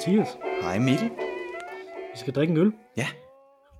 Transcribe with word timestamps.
Hej 0.00 0.08
Mathias. 0.08 0.28
Hej 0.62 0.78
Mikkel. 0.78 1.10
Vi 2.12 2.18
skal 2.18 2.32
drikke 2.34 2.50
en 2.50 2.56
øl. 2.56 2.72
Ja. 2.96 3.06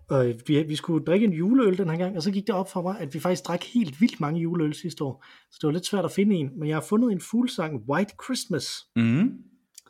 Og 0.08 0.26
vi, 0.46 0.62
vi 0.62 0.76
skulle 0.76 1.04
drikke 1.04 1.26
en 1.26 1.32
juleøl 1.32 1.78
den 1.78 1.90
her 1.90 1.96
gang, 1.96 2.16
og 2.16 2.22
så 2.22 2.30
gik 2.30 2.46
det 2.46 2.54
op 2.54 2.70
for 2.70 2.82
mig, 2.82 3.00
at 3.00 3.14
vi 3.14 3.20
faktisk 3.20 3.44
drak 3.44 3.64
helt 3.64 4.00
vildt 4.00 4.20
mange 4.20 4.40
juleøl 4.40 4.74
sidste 4.74 5.04
år. 5.04 5.24
Så 5.50 5.58
det 5.60 5.66
var 5.66 5.72
lidt 5.72 5.86
svært 5.86 6.04
at 6.04 6.12
finde 6.12 6.36
en, 6.36 6.58
men 6.58 6.68
jeg 6.68 6.76
har 6.76 6.80
fundet 6.80 7.12
en 7.12 7.20
fuglsang 7.20 7.82
White 7.90 8.14
Christmas, 8.24 8.66
Mm. 8.96 9.30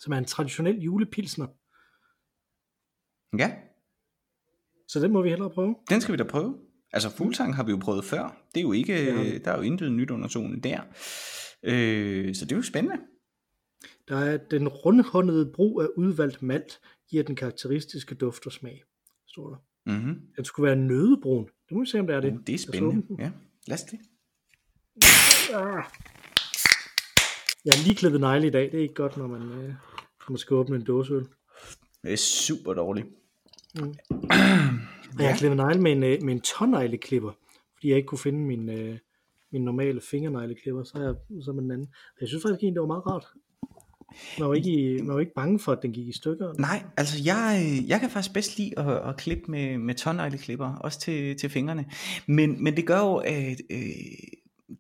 som 0.01 0.13
er 0.13 0.17
en 0.19 0.25
traditionel 0.25 0.81
julepilsner. 0.81 1.47
Ja, 3.39 3.53
Så 4.89 5.01
den 5.01 5.13
må 5.13 5.23
vi 5.23 5.29
hellere 5.29 5.51
prøve. 5.51 5.77
den 5.91 6.01
skal 6.01 6.13
vi 6.13 6.17
da 6.17 6.25
prøve. 6.25 6.57
Altså 6.93 7.11
fuglsang 7.17 7.57
har 7.57 7.63
vi 7.65 7.71
jo 7.71 7.79
prøvet 7.83 8.05
før. 8.05 8.37
Det 8.55 8.61
er 8.61 8.63
jo 8.65 8.73
ikke, 8.73 8.95
vi. 8.95 9.39
der 9.39 9.51
er 9.53 9.57
jo 9.57 9.63
intet 9.63 9.93
nyt 9.93 10.11
under 10.11 10.29
solen 10.29 10.61
der. 10.63 10.81
Øh, 11.63 12.35
så 12.35 12.45
det 12.45 12.53
er 12.53 12.57
jo 12.57 12.63
spændende. 12.63 12.97
Der 14.11 14.17
er 14.17 14.37
den 14.37 14.69
rundhåndede 14.69 15.53
brug 15.53 15.83
af 15.83 15.87
udvalgt 15.97 16.43
malt, 16.43 16.81
giver 17.11 17.23
den 17.23 17.37
karakteristiske 17.37 18.15
duft 18.15 18.47
og 18.47 18.53
smag, 18.53 18.85
står 19.27 19.49
der. 19.49 19.57
Mm-hmm. 19.87 20.21
Den 20.37 20.45
skulle 20.45 20.67
være 20.67 20.77
nødebrun. 20.77 21.45
Det 21.45 21.77
må 21.77 21.81
vi 21.81 21.87
se, 21.87 22.01
om 22.01 22.07
det 22.07 22.17
er 22.17 22.21
det. 22.21 22.47
Det 22.47 22.55
er 22.55 22.59
spændende. 22.59 23.07
den. 23.09 23.21
Ja, 23.21 23.31
lad 23.67 23.75
os 23.75 23.83
det. 23.83 23.99
Ah. 25.55 25.85
Jeg 27.65 27.75
har 27.75 27.85
lige 27.85 27.97
klippet 27.97 28.21
negle 28.21 28.47
i 28.47 28.51
dag. 28.51 28.73
Det 28.73 28.79
er 28.79 28.83
ikke 28.83 28.95
godt, 28.95 29.17
når 29.17 29.27
man, 29.27 29.43
øh, 29.43 29.69
når 29.69 30.31
man 30.31 30.39
skal 30.39 30.55
åbne 30.55 30.77
en 30.77 30.85
dåseøl. 30.85 31.27
Det 32.03 32.13
er 32.13 32.17
super 32.17 32.75
dårligt. 32.75 33.07
Og 33.81 33.95
jeg 35.19 35.29
har 35.31 35.37
klippet 35.37 35.57
negle 35.57 35.81
med 35.81 35.93
en, 35.93 36.03
øh, 36.03 36.23
med 36.23 36.35
en 36.35 36.41
tårnegleklipper, 36.41 37.33
fordi 37.75 37.89
jeg 37.89 37.97
ikke 37.97 38.07
kunne 38.07 38.19
finde 38.19 38.39
min, 38.39 38.69
øh, 38.69 38.99
min 39.53 39.65
normale 39.65 40.01
fingernegleklipper, 40.01 40.83
så 40.83 40.99
er 40.99 41.03
jeg 41.03 41.43
så 41.45 41.53
med 41.53 41.63
den 41.63 41.71
anden. 41.71 41.95
Jeg 42.21 42.29
synes 42.29 42.43
faktisk 42.43 42.61
det 42.61 42.81
var 42.81 42.87
meget 42.87 43.07
rart. 43.07 43.27
Man 44.39 44.49
var 44.49 44.55
ikke, 44.55 44.71
i, 44.71 45.03
man 45.03 45.15
var 45.15 45.21
ikke 45.21 45.33
bange 45.37 45.59
for, 45.59 45.73
at 45.73 45.79
den 45.83 45.93
gik 45.93 46.09
i 46.09 46.13
stykker. 46.13 46.53
Nej, 46.59 46.83
altså 46.97 47.17
jeg, 47.25 47.79
jeg 47.87 48.01
kan 48.01 48.11
faktisk 48.11 48.35
bedst 48.35 48.59
lide 48.59 48.79
at, 48.79 49.09
at 49.09 49.17
klippe 49.17 49.51
med, 49.51 49.79
med 49.79 49.95
tårnegleklipper, 49.95 50.75
også 50.75 51.01
til, 51.01 51.39
til 51.39 51.51
fingrene. 51.51 51.85
Men, 52.27 52.65
men 52.65 52.77
det 52.77 52.87
gør 52.87 52.99
jo, 52.99 53.17
at 53.17 53.61
øh, 53.71 53.79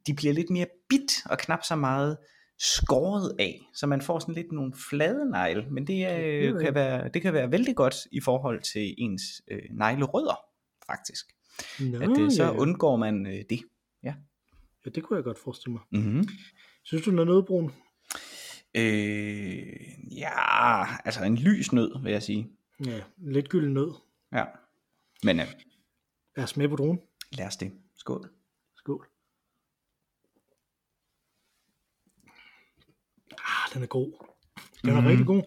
de 0.07 0.15
bliver 0.15 0.33
lidt 0.33 0.51
mere 0.51 0.67
bit 0.89 1.13
og 1.31 1.39
knap 1.39 1.65
så 1.65 1.77
meget 1.77 2.17
skåret 2.59 3.37
af, 3.39 3.61
så 3.75 3.87
man 3.87 4.03
får 4.03 4.19
sådan 4.19 4.35
lidt 4.35 4.53
nogle 4.53 4.73
flade 4.91 5.31
negle, 5.31 5.67
men 5.71 5.87
det, 5.87 5.99
Ja, 5.99 6.21
øh, 6.21 6.45
ja. 6.45 6.59
kan 6.65 6.75
være, 6.75 7.09
det 7.15 7.23
kan 7.23 7.33
være 7.33 7.53
vældig 7.53 7.77
godt 7.77 7.95
i 8.13 8.21
forhold 8.21 8.63
til 8.73 8.95
ens 8.99 9.23
øh, 9.51 9.63
neglerødder, 9.71 10.41
faktisk. 10.87 11.25
Nå, 11.81 11.99
At 11.99 12.21
øh, 12.21 12.31
så 12.31 12.43
ja, 12.43 12.49
ja. 12.51 12.57
undgår 12.57 12.97
man 12.97 13.27
øh, 13.27 13.45
det. 13.51 13.61
ja, 14.05 14.15
det 14.95 15.03
kunne 15.03 15.17
jeg 15.17 15.25
godt 15.25 15.39
forestille 15.39 15.73
mig. 15.73 15.83
Mm-hmm. 16.03 16.29
Synes 16.85 17.05
du, 17.05 17.11
den 17.11 17.19
er 17.19 17.25
nødbrun? 17.25 17.73
Øh, 18.77 19.67
ja, 20.19 20.85
altså 21.05 21.25
en 21.25 21.37
lys 21.37 21.73
nød, 21.73 22.03
vil 22.03 22.13
jeg 22.13 22.23
sige. 22.23 22.51
Ja, 22.87 23.01
lidt 23.19 23.49
gylden 23.49 23.75
nød. 23.75 23.93
Ja. 24.33 24.45
Men 25.25 25.41
øh, 25.41 25.47
Lad 26.37 26.45
os 26.45 26.57
med 26.57 26.69
på 26.69 26.77
dronen. 26.77 27.01
lad 27.33 27.47
os 27.47 27.57
det. 27.57 27.73
Skål. 27.97 28.31
Skål. 28.77 29.07
Ah, 33.33 33.75
den 33.75 33.83
er 33.83 33.87
god. 33.87 34.13
Den 34.83 34.91
er 34.91 35.01
Mhm. 35.01 35.07
rigtig 35.07 35.27
god. 35.27 35.43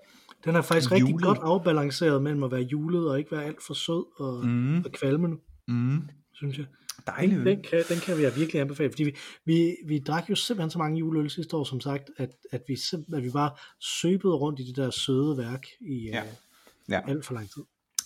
Den 0.45 0.55
er 0.55 0.61
faktisk 0.61 0.91
rigtig 0.91 1.09
Julet. 1.11 1.25
godt 1.25 1.39
afbalanceret 1.41 2.21
mellem 2.23 2.43
at 2.43 2.51
være 2.51 2.61
julet 2.61 3.09
og 3.09 3.19
ikke 3.19 3.31
være 3.31 3.43
alt 3.45 3.63
for 3.67 3.73
sød 3.73 4.19
og, 4.19 4.45
Mm. 4.47 4.77
og 4.77 4.91
kvalmende, 4.91 5.37
Mm. 5.67 6.09
synes 6.33 6.57
jeg. 6.57 6.65
Dejlig 7.07 7.37
Den, 7.37 7.47
øl. 7.47 7.55
den, 7.55 7.63
kan, 7.63 7.83
den 7.89 7.99
kan 7.99 8.17
vi 8.17 8.21
virkelig 8.21 8.61
anbefale, 8.61 8.89
fordi 8.89 9.03
vi, 9.03 9.15
vi, 9.45 9.75
vi 9.87 9.99
drak 9.99 10.29
jo 10.29 10.35
simpelthen 10.35 10.69
så 10.69 10.77
mange 10.77 10.99
juleøl 10.99 11.29
sidste 11.29 11.57
år, 11.57 11.63
som 11.63 11.81
sagt, 11.81 12.09
at, 12.17 12.29
at, 12.51 12.61
vi, 12.67 12.73
simp- 12.73 13.15
at 13.15 13.23
vi 13.23 13.29
bare 13.29 13.51
søbede 13.79 14.33
rundt 14.35 14.59
i 14.59 14.63
det 14.63 14.75
der 14.75 14.89
søde 14.91 15.37
værk 15.37 15.65
i 15.81 16.09
Ja. 16.09 16.15
ja. 16.17 16.23
Ja. 16.89 17.01
alt 17.07 17.25
for 17.25 17.33
lang 17.33 17.49
tid. 17.49 17.63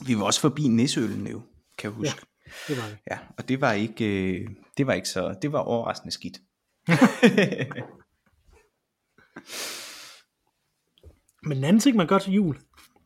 Vi 0.08 0.18
var 0.18 0.24
også 0.24 0.42
forbi 0.42 0.68
Nisseøllen 0.68 1.28
jo, 1.28 1.42
kan 1.78 1.90
jeg 1.90 1.96
huske. 1.96 2.22
Det 2.68 2.78
var 2.78 2.84
det. 2.84 2.97
Ja. 3.12 3.16
ja 3.16 3.20
og 3.38 3.50
det 3.50 3.62
var 3.62 3.74
ikke, 3.74 4.34
øh, 4.42 4.47
det 4.78 4.88
var 4.88 4.94
ikke 4.94 5.09
så, 5.09 5.36
det 5.42 5.52
var 5.52 5.59
overraskende 5.59 6.12
skidt. 6.12 6.38
Men 11.44 11.58
en 11.58 11.64
anden 11.64 11.80
ting, 11.80 11.97
man 11.97 12.08
gør 12.08 12.18
til 12.18 12.34
jul, 12.34 12.58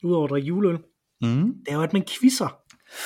udover 0.04 0.24
at 0.26 0.30
drikke 0.30 0.48
juleøl, 0.48 0.78
mm. 1.22 1.54
det 1.66 1.72
er 1.72 1.74
jo, 1.74 1.82
at 1.82 1.94
man 1.94 2.04
quizzer. 2.20 2.61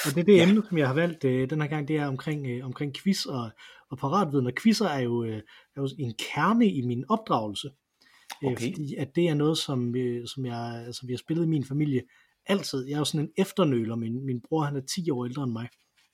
Og 0.05 0.15
det 0.15 0.21
er 0.21 0.23
det 0.25 0.35
Ja. 0.35 0.49
emne, 0.49 0.63
som 0.69 0.77
jeg 0.77 0.87
har 0.87 0.93
valgt 0.93 1.23
øh, 1.23 1.49
den 1.49 1.61
her 1.61 1.67
gang, 1.67 1.87
det 1.87 1.97
er 1.97 2.07
omkring, 2.07 2.47
øh, 2.47 2.65
omkring 2.65 2.95
quiz 3.03 3.25
og, 3.25 3.49
og 3.89 3.97
paratviden. 3.97 4.47
Og 4.47 4.53
quizzer 4.63 4.87
er 4.87 4.99
jo, 4.99 5.23
øh, 5.23 5.37
er 5.75 5.81
jo 5.81 5.89
en 5.99 6.13
kerne 6.19 6.67
i 6.67 6.81
min 6.81 7.03
opdragelse. 7.09 7.67
Øh, 7.67 8.51
Okay. 8.51 8.55
Fordi 8.73 8.95
at 8.95 9.15
det 9.15 9.27
er 9.29 9.33
noget, 9.33 9.57
som, 9.57 9.95
øh, 9.95 10.27
som 10.27 10.45
jeg, 10.45 10.83
altså, 10.87 11.05
vi 11.07 11.13
har 11.13 11.17
spillet 11.17 11.43
i 11.45 11.47
min 11.47 11.65
familie 11.65 12.01
altid. 12.45 12.85
Jeg 12.87 12.93
er 12.93 12.97
jo 12.99 13.05
sådan 13.05 13.21
en 13.21 13.31
efternøler. 13.37 13.95
Min, 13.95 14.25
min 14.25 14.41
bror 14.41 14.61
han 14.63 14.75
er 14.75 14.81
10 14.81 15.09
år 15.09 15.25
ældre 15.25 15.43
end 15.43 15.51
mig. 15.51 15.67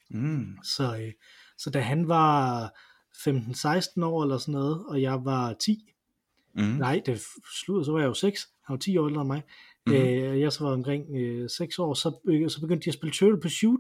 Mm. 0.10 0.58
Så, 0.64 0.98
øh, 0.98 1.12
så 1.58 1.70
da 1.70 1.80
han 1.80 2.08
var 2.08 2.62
15-16 3.28 4.04
år 4.04 4.24
eller 4.24 4.38
sådan 4.38 4.52
noget, 4.52 4.86
og 4.86 5.02
jeg 5.02 5.26
var 5.26 5.54
10, 5.54 5.88
Mm. 6.56 6.62
Nej, 6.64 7.02
det 7.06 7.22
slutter, 7.64 7.84
så 7.84 7.92
var 7.92 8.00
jeg 8.00 8.08
jo 8.08 8.14
6. 8.14 8.48
Han 8.66 8.74
var 8.74 8.78
10 8.78 8.98
år 8.98 9.08
ældre 9.08 9.22
end 9.22 9.28
mig. 9.28 9.42
Mhm. 9.88 9.96
Mm-hmm. 9.96 10.10
Øh, 10.10 10.40
jeg 10.40 10.52
så 10.52 10.64
var 10.64 10.72
omkring 10.72 11.06
øh, 11.18 11.50
6 11.50 11.80
år, 11.80 11.94
så, 11.94 12.20
øh, 12.28 12.50
så 12.50 12.62
begyndte 12.62 12.86
de 12.86 12.90
at 12.90 12.94
spille 12.94 13.14
Trivial 13.14 13.40
Pursuit, 13.42 13.80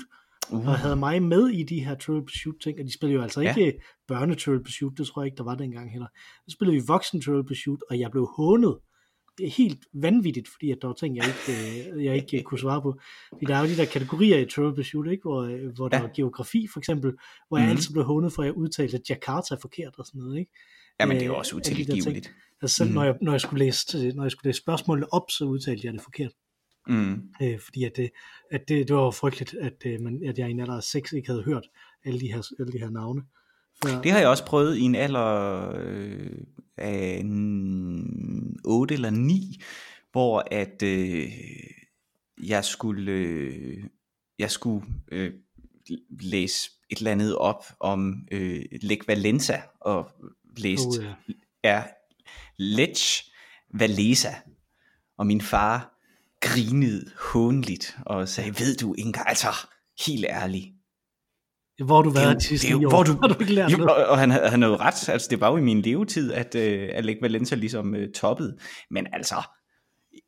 Uh. 0.51 0.67
og 0.67 0.77
havde 0.77 0.95
mig 0.95 1.23
med 1.23 1.47
i 1.47 1.63
de 1.63 1.79
her 1.85 1.95
Trivial 1.95 2.23
Pursuit 2.25 2.55
ting, 2.63 2.79
og 2.79 2.85
de 2.85 2.93
spillede 2.93 3.15
jo 3.15 3.21
altså 3.23 3.41
Ja. 3.41 3.55
ikke 3.55 3.81
børne 4.07 4.35
Trivial 4.35 4.63
Pursuit, 4.63 4.97
det 4.97 5.07
tror 5.07 5.21
jeg 5.21 5.25
ikke, 5.27 5.37
der 5.37 5.43
var 5.43 5.55
dengang 5.55 5.91
heller. 5.91 6.07
Så 6.47 6.53
spillede 6.53 6.77
vi 6.79 6.83
voksen 6.87 7.21
Trivial 7.21 7.43
Pursuit, 7.43 7.79
og 7.89 7.99
jeg 7.99 8.11
blev 8.11 8.25
hånet. 8.37 8.77
Helt 9.39 9.79
vanvittigt, 9.93 10.47
fordi 10.53 10.71
at 10.71 10.77
der 10.81 10.87
var 10.87 10.93
ting, 10.93 11.17
jeg 11.17 11.25
ikke, 11.27 11.91
øh, 11.97 12.05
jeg 12.05 12.15
ikke 12.15 12.37
øh, 12.37 12.43
kunne 12.43 12.59
svare 12.59 12.81
på. 12.81 12.99
Fordi 13.29 13.45
der 13.45 13.55
er 13.55 13.61
jo 13.61 13.67
de 13.67 13.77
der 13.77 13.85
kategorier 13.85 14.37
i 14.37 14.45
Trivial 14.45 14.75
Pursuit, 14.75 15.11
ikke? 15.11 15.21
Hvor, 15.21 15.41
øh, 15.41 15.75
hvor 15.75 15.87
der 15.89 15.97
Ja. 15.97 16.03
var 16.03 16.11
geografi 16.15 16.67
for 16.73 16.79
eksempel, 16.79 17.11
hvor 17.47 17.57
jeg 17.57 17.67
Mhm. 17.67 17.75
altid 17.75 17.93
blev 17.93 18.05
hånet 18.05 18.33
for, 18.33 18.41
at 18.41 18.45
jeg 18.45 18.53
udtalte 18.57 18.99
Jakarta 19.09 19.55
forkert 19.61 19.93
og 19.97 20.05
sådan 20.05 20.19
noget. 20.21 20.39
Ikke? 20.39 20.51
Jamen 20.99 21.15
det 21.15 21.23
er 21.25 21.29
øh, 21.29 21.33
jo 21.33 21.37
også 21.37 21.55
alle 21.55 21.63
de 21.63 21.81
utilgiveligt. 21.81 22.31
Altså 22.61 22.75
selv 22.75 22.89
mm. 22.89 22.95
når, 22.95 23.03
jeg, 23.03 23.15
når, 23.21 23.31
jeg 23.31 23.41
skulle 23.41 23.65
læse, 23.65 24.11
når 24.15 24.23
jeg 24.23 24.31
skulle 24.31 24.49
læse 24.49 24.61
spørgsmålene 24.61 25.13
op, 25.13 25.31
så 25.31 25.45
udtalte 25.45 25.85
jeg 25.85 25.93
det 25.93 26.01
forkert. 26.01 26.31
Mm. 26.87 27.23
Øh, 27.41 27.59
fordi 27.59 27.83
at 27.83 27.91
det, 27.95 28.09
at 28.51 28.61
det, 28.67 28.87
det 28.87 28.95
var 28.95 29.11
frygteligt, 29.11 29.53
at, 29.53 29.73
øh, 29.85 30.01
man, 30.01 30.21
at 30.25 30.37
jeg 30.37 30.47
i 30.47 30.51
en 30.51 30.59
alder 30.59 30.77
af 30.77 30.83
6 30.83 31.11
ikke 31.11 31.29
havde 31.29 31.43
hørt 31.43 31.67
alle 32.05 32.19
de 32.19 32.27
her, 32.33 32.51
alle 32.59 32.73
de 32.73 32.79
her 32.79 32.89
navne. 32.89 33.21
Før, 33.83 34.01
Det 34.01 34.11
har 34.11 34.19
jeg 34.19 34.27
også 34.27 34.45
prøvet 34.45 34.77
i 34.77 34.81
en 34.81 34.95
alder 34.95 35.71
øh, 35.75 36.37
af 36.77 37.25
mm, 37.25 38.55
8 38.65 38.93
eller 38.93 39.09
9, 39.09 39.61
hvor 40.11 40.43
at 40.51 40.83
øh, 40.83 41.31
jeg 42.43 42.65
skulle 42.65 43.11
øh, 43.11 43.83
jeg 44.39 44.51
skulle 44.51 44.85
øh, 45.11 45.33
læse 46.21 46.69
et 46.89 46.97
eller 46.97 47.11
andet 47.11 47.37
op 47.37 47.63
om 47.79 48.27
øh, 48.31 48.65
Lech 48.81 49.07
Valenza 49.07 49.61
og 49.79 50.11
læste 50.57 50.99
Oh, 50.99 51.03
ja. 51.03 51.13
er 51.63 51.83
Lech 52.61 53.23
Walesa 53.79 54.29
og 55.17 55.27
min 55.27 55.41
far 55.41 55.97
grinede 56.41 57.11
hånligt 57.19 57.97
og 58.05 58.29
sagde, 58.29 58.49
ved 58.59 58.75
du 58.75 58.93
Inga, 58.97 59.19
altså 59.25 59.47
helt 60.05 60.25
ærligt, 60.29 60.65
Hvor 61.85 62.01
du 62.01 62.09
været 62.09 62.37
de 62.37 62.43
sidste 62.43 62.67
det 62.67 62.85
år? 62.85 62.89
hvor 62.89 63.03
du- 63.03 63.17
har 63.21 63.27
du 63.27 63.39
ikke 63.39 63.53
lært 63.53 63.71
Jo, 63.71 63.77
noget? 63.77 64.05
og, 64.07 64.17
han, 64.19 64.31
han 64.31 64.61
havde 64.61 64.77
ret, 64.77 65.09
altså 65.09 65.27
det 65.31 65.41
var 65.41 65.51
jo 65.51 65.57
i 65.57 65.61
min 65.61 65.81
levetid, 65.81 66.33
at 66.33 66.55
øh, 66.55 66.89
Alec 66.93 67.17
Valenza 67.21 67.55
ligesom 67.55 67.95
øh, 67.95 68.11
toppede, 68.13 68.57
men 68.91 69.07
altså, 69.13 69.35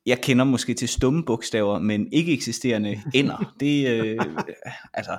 jeg 0.05 0.21
kender 0.21 0.45
måske 0.45 0.73
til 0.73 0.87
stumme 0.87 1.23
bogstaver, 1.25 1.79
men 1.79 2.13
ikke 2.13 2.33
eksisterende 2.33 3.01
ender, 3.13 3.53
det, 3.59 3.87
øh, 3.89 4.19
altså, 4.93 5.17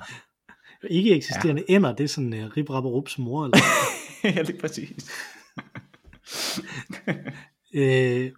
Ikke 0.89 1.15
eksisterende 1.15 1.63
ja. 1.69 1.75
ender, 1.75 1.95
det 1.95 2.03
er 2.03 2.07
sådan 2.07 2.33
uh, 2.33 2.57
rip 2.57 2.69
rap 2.69 2.83
og 2.85 2.93
rups 2.93 3.17
mor. 3.17 3.45
Eller, 3.45 3.57
ja, 4.37 4.41
lige 4.41 4.59
præcis. 4.59 5.11
øh, 7.75 8.31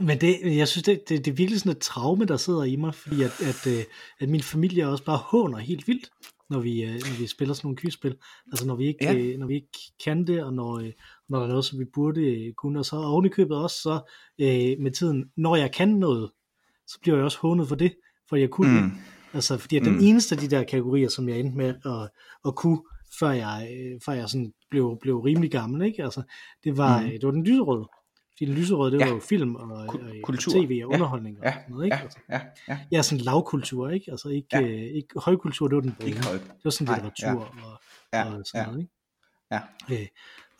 men 0.00 0.20
det, 0.20 0.56
jeg 0.56 0.68
synes, 0.68 0.82
det, 0.84 1.00
det, 1.08 1.24
det 1.24 1.30
er 1.30 1.34
virkelig 1.36 1.60
sådan 1.60 1.72
et 1.72 1.78
traume, 1.78 2.24
der 2.24 2.36
sidder 2.36 2.62
i 2.64 2.76
mig, 2.76 2.94
fordi 2.94 3.22
at, 3.22 3.40
at, 3.42 3.66
øh, 3.66 3.84
at 4.20 4.28
min 4.28 4.42
familie 4.42 4.88
også 4.88 5.04
bare 5.04 5.16
håner 5.18 5.58
helt 5.58 5.88
vildt, 5.88 6.10
når 6.50 6.60
vi, 6.60 6.82
øh, 6.84 6.90
når 6.94 7.18
vi 7.18 7.26
spiller 7.26 7.54
sådan 7.54 7.66
nogle 7.66 7.76
quizspil. 7.76 8.16
Altså 8.52 8.66
når 8.66 8.76
vi 8.76 8.86
ikke, 8.86 9.04
Ja. 9.04 9.14
øh, 9.14 9.38
når 9.38 9.46
vi 9.46 9.54
ikke 9.54 9.68
kan 10.04 10.26
det, 10.26 10.44
og 10.44 10.52
når, 10.52 10.82
når 11.28 11.38
der 11.38 11.44
er 11.44 11.48
noget, 11.48 11.64
som 11.64 11.78
vi 11.78 11.84
burde 11.94 12.52
kunne, 12.56 12.78
og 12.78 12.84
så 12.84 12.96
oven 12.96 13.26
i 13.26 13.28
købet 13.28 13.56
også 13.56 13.76
så 13.82 13.92
øh, 14.40 14.82
med 14.82 14.90
tiden, 14.90 15.24
når 15.36 15.56
jeg 15.56 15.72
kan 15.72 15.88
noget, 15.88 16.30
så 16.86 16.98
bliver 17.02 17.16
jeg 17.16 17.24
også 17.24 17.38
hånet 17.38 17.68
for 17.68 17.74
det, 17.76 17.94
for 18.28 18.36
jeg 18.36 18.50
kunne 18.50 18.80
mm. 18.80 18.84
Mm. 18.86 18.92
Altså, 19.32 19.58
fordi 19.58 19.76
at 19.76 19.82
Mm. 19.82 19.92
den 19.92 20.00
eneste 20.04 20.34
af 20.34 20.40
de 20.40 20.48
der 20.50 20.62
kategorier, 20.64 21.08
som 21.08 21.28
jeg 21.28 21.38
endte 21.40 21.56
med 21.56 21.74
at, 21.84 22.10
at 22.46 22.54
kunne, 22.54 22.78
før 23.18 23.30
jeg, 23.30 23.68
øh, 23.76 24.00
før 24.04 24.12
jeg 24.12 24.28
sådan 24.28 24.52
blev, 24.70 24.98
blev 25.00 25.18
rimelig 25.20 25.50
gammel, 25.50 25.82
ikke? 25.86 26.04
Altså, 26.04 26.22
det 26.64 26.76
var, 26.76 27.00
Mm. 27.02 27.06
det 27.08 27.22
var 27.22 27.30
den 27.30 27.44
lyserøde. 27.44 27.88
Fordi 28.32 28.44
den 28.50 28.54
lyserøde, 28.54 28.92
det 28.92 29.00
Ja. 29.00 29.06
var 29.06 29.14
jo 29.14 29.20
film 29.20 29.54
og, 29.54 29.68
og, 29.78 29.88
Ku- 29.88 29.98
og 29.98 30.04
kultur. 30.22 30.52
tv 30.52 30.56
og 30.62 30.70
Ja. 30.70 30.84
underholdning 30.86 31.38
og 31.38 31.44
Ja, 31.44 31.52
sådan 31.52 31.64
noget, 31.70 31.84
ikke? 31.84 31.96
ja, 31.96 32.02
Altså, 32.02 32.18
ja, 32.30 32.40
ja. 32.92 32.98
er 32.98 33.02
sådan 33.02 33.24
lavkultur, 33.24 33.88
ikke? 33.88 34.10
Altså 34.10 34.28
ikke, 34.28 34.48
Ja. 34.52 34.60
ja. 34.60 34.66
øh, 34.66 34.80
ikke 34.80 35.08
højkultur, 35.16 35.68
det 35.68 35.74
var 35.76 35.80
den 35.82 35.92
brune. 35.92 36.08
Ikke 36.08 36.26
højt. 36.26 36.40
Det 36.40 36.64
var 36.64 36.70
sådan 36.70 36.94
litteratur 36.94 37.40
og, 37.40 37.80
Ja, 38.12 38.24
og 38.34 38.42
sådan 38.46 38.60
ja. 38.60 38.66
noget, 38.66 38.80
ikke? 38.80 38.92
Ja. 39.52 39.60
Øh, 39.90 40.06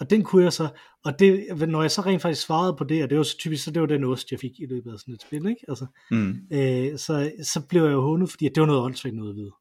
og 0.00 0.10
den 0.10 0.22
kunne 0.24 0.42
jeg 0.44 0.52
så, 0.52 0.68
og 1.04 1.18
det, 1.18 1.46
når 1.68 1.82
jeg 1.82 1.90
så 1.90 2.00
rent 2.00 2.22
faktisk 2.22 2.42
svarede 2.46 2.74
på 2.78 2.84
det, 2.84 3.02
og 3.02 3.10
det 3.10 3.18
var 3.18 3.24
så 3.24 3.36
typisk, 3.38 3.64
så 3.64 3.70
det 3.70 3.80
var 3.82 3.86
den 3.88 4.04
ost, 4.04 4.30
jeg 4.30 4.40
fik 4.40 4.60
i 4.60 4.66
løbet 4.66 4.92
af 4.92 4.98
sådan 4.98 5.14
et 5.14 5.22
spil, 5.22 5.46
ikke? 5.46 5.60
Altså, 5.68 5.86
Mm. 6.10 6.34
øh, 6.52 6.98
så, 6.98 7.32
så 7.42 7.60
blev 7.68 7.82
jeg 7.84 7.92
jo 7.92 8.02
hundet, 8.02 8.30
fordi 8.30 8.44
det 8.48 8.60
var 8.60 8.66
noget 8.66 8.82
åndssvagt 8.82 9.14
noget 9.16 9.30
at 9.30 9.36
vide. 9.36 9.52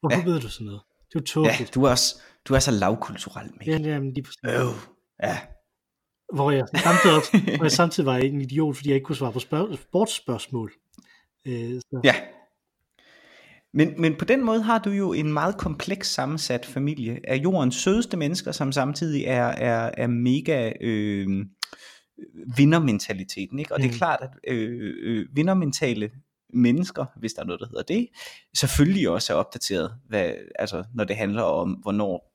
Hvorfor 0.00 0.16
Ja. 0.16 0.24
ja. 0.26 0.30
ved 0.32 0.40
du 0.40 0.48
sådan 0.48 0.64
noget? 0.66 0.80
Det 1.12 1.14
var 1.14 1.20
Ja, 1.20 1.24
tåbeligt. 1.50 1.74
du 1.74 1.84
er, 1.84 1.90
også, 1.90 2.20
du 2.48 2.54
er 2.54 2.58
så 2.58 2.70
lavkulturel, 2.70 3.46
Ja, 3.46 3.52
Mikkel. 3.58 3.86
ja, 3.86 3.92
jamen, 3.94 4.12
lige 4.14 4.24
præcis. 4.24 4.38
Øv. 4.44 4.68
Ja. 5.22 5.38
Hvor 6.34 6.50
jeg 6.50 6.64
samtidig, 6.76 7.16
også, 7.16 7.38
hvor 7.56 7.64
jeg 7.64 7.72
samtidig 7.72 8.06
var 8.06 8.16
en 8.16 8.40
idiot, 8.40 8.76
fordi 8.76 8.88
jeg 8.88 8.94
ikke 8.94 9.04
kunne 9.04 9.16
svare 9.16 9.32
på 9.32 9.38
spørg- 9.38 9.76
sportsspørgsmål. 9.82 10.72
Øh, 11.46 11.80
så, 11.80 12.00
Ja. 12.04 12.14
Men, 13.74 14.00
men 14.00 14.14
på 14.16 14.24
den 14.24 14.44
måde 14.44 14.62
har 14.62 14.78
du 14.78 14.90
jo 14.90 15.12
en 15.12 15.32
meget 15.32 15.58
kompleks 15.58 16.08
sammensat 16.14 16.66
familie 16.66 17.20
af 17.24 17.36
jordens 17.36 17.74
sødeste 17.76 18.16
mennesker, 18.16 18.52
som 18.52 18.72
samtidig 18.72 19.24
er, 19.24 19.44
er, 19.44 19.90
er 19.96 20.06
mega 20.06 20.72
øh, 20.80 21.26
vindermentaliteten. 22.56 23.58
Ikke? 23.58 23.74
Og 23.74 23.78
det 23.80 23.86
er 23.86 23.90
Mm. 23.92 23.96
klart, 23.96 24.18
at 24.22 24.30
øh, 24.54 24.94
øh, 25.02 25.26
vindermentale 25.32 26.10
mennesker, 26.52 27.04
hvis 27.16 27.32
der 27.32 27.42
er 27.42 27.46
noget, 27.46 27.60
der 27.60 27.66
hedder 27.66 27.82
det, 27.82 28.08
selvfølgelig 28.56 29.08
også 29.08 29.32
er 29.32 29.36
opdateret, 29.36 29.94
hvad, 30.08 30.32
altså, 30.58 30.84
når 30.94 31.04
det 31.04 31.16
handler 31.16 31.42
om, 31.42 31.70
hvornår 31.70 32.34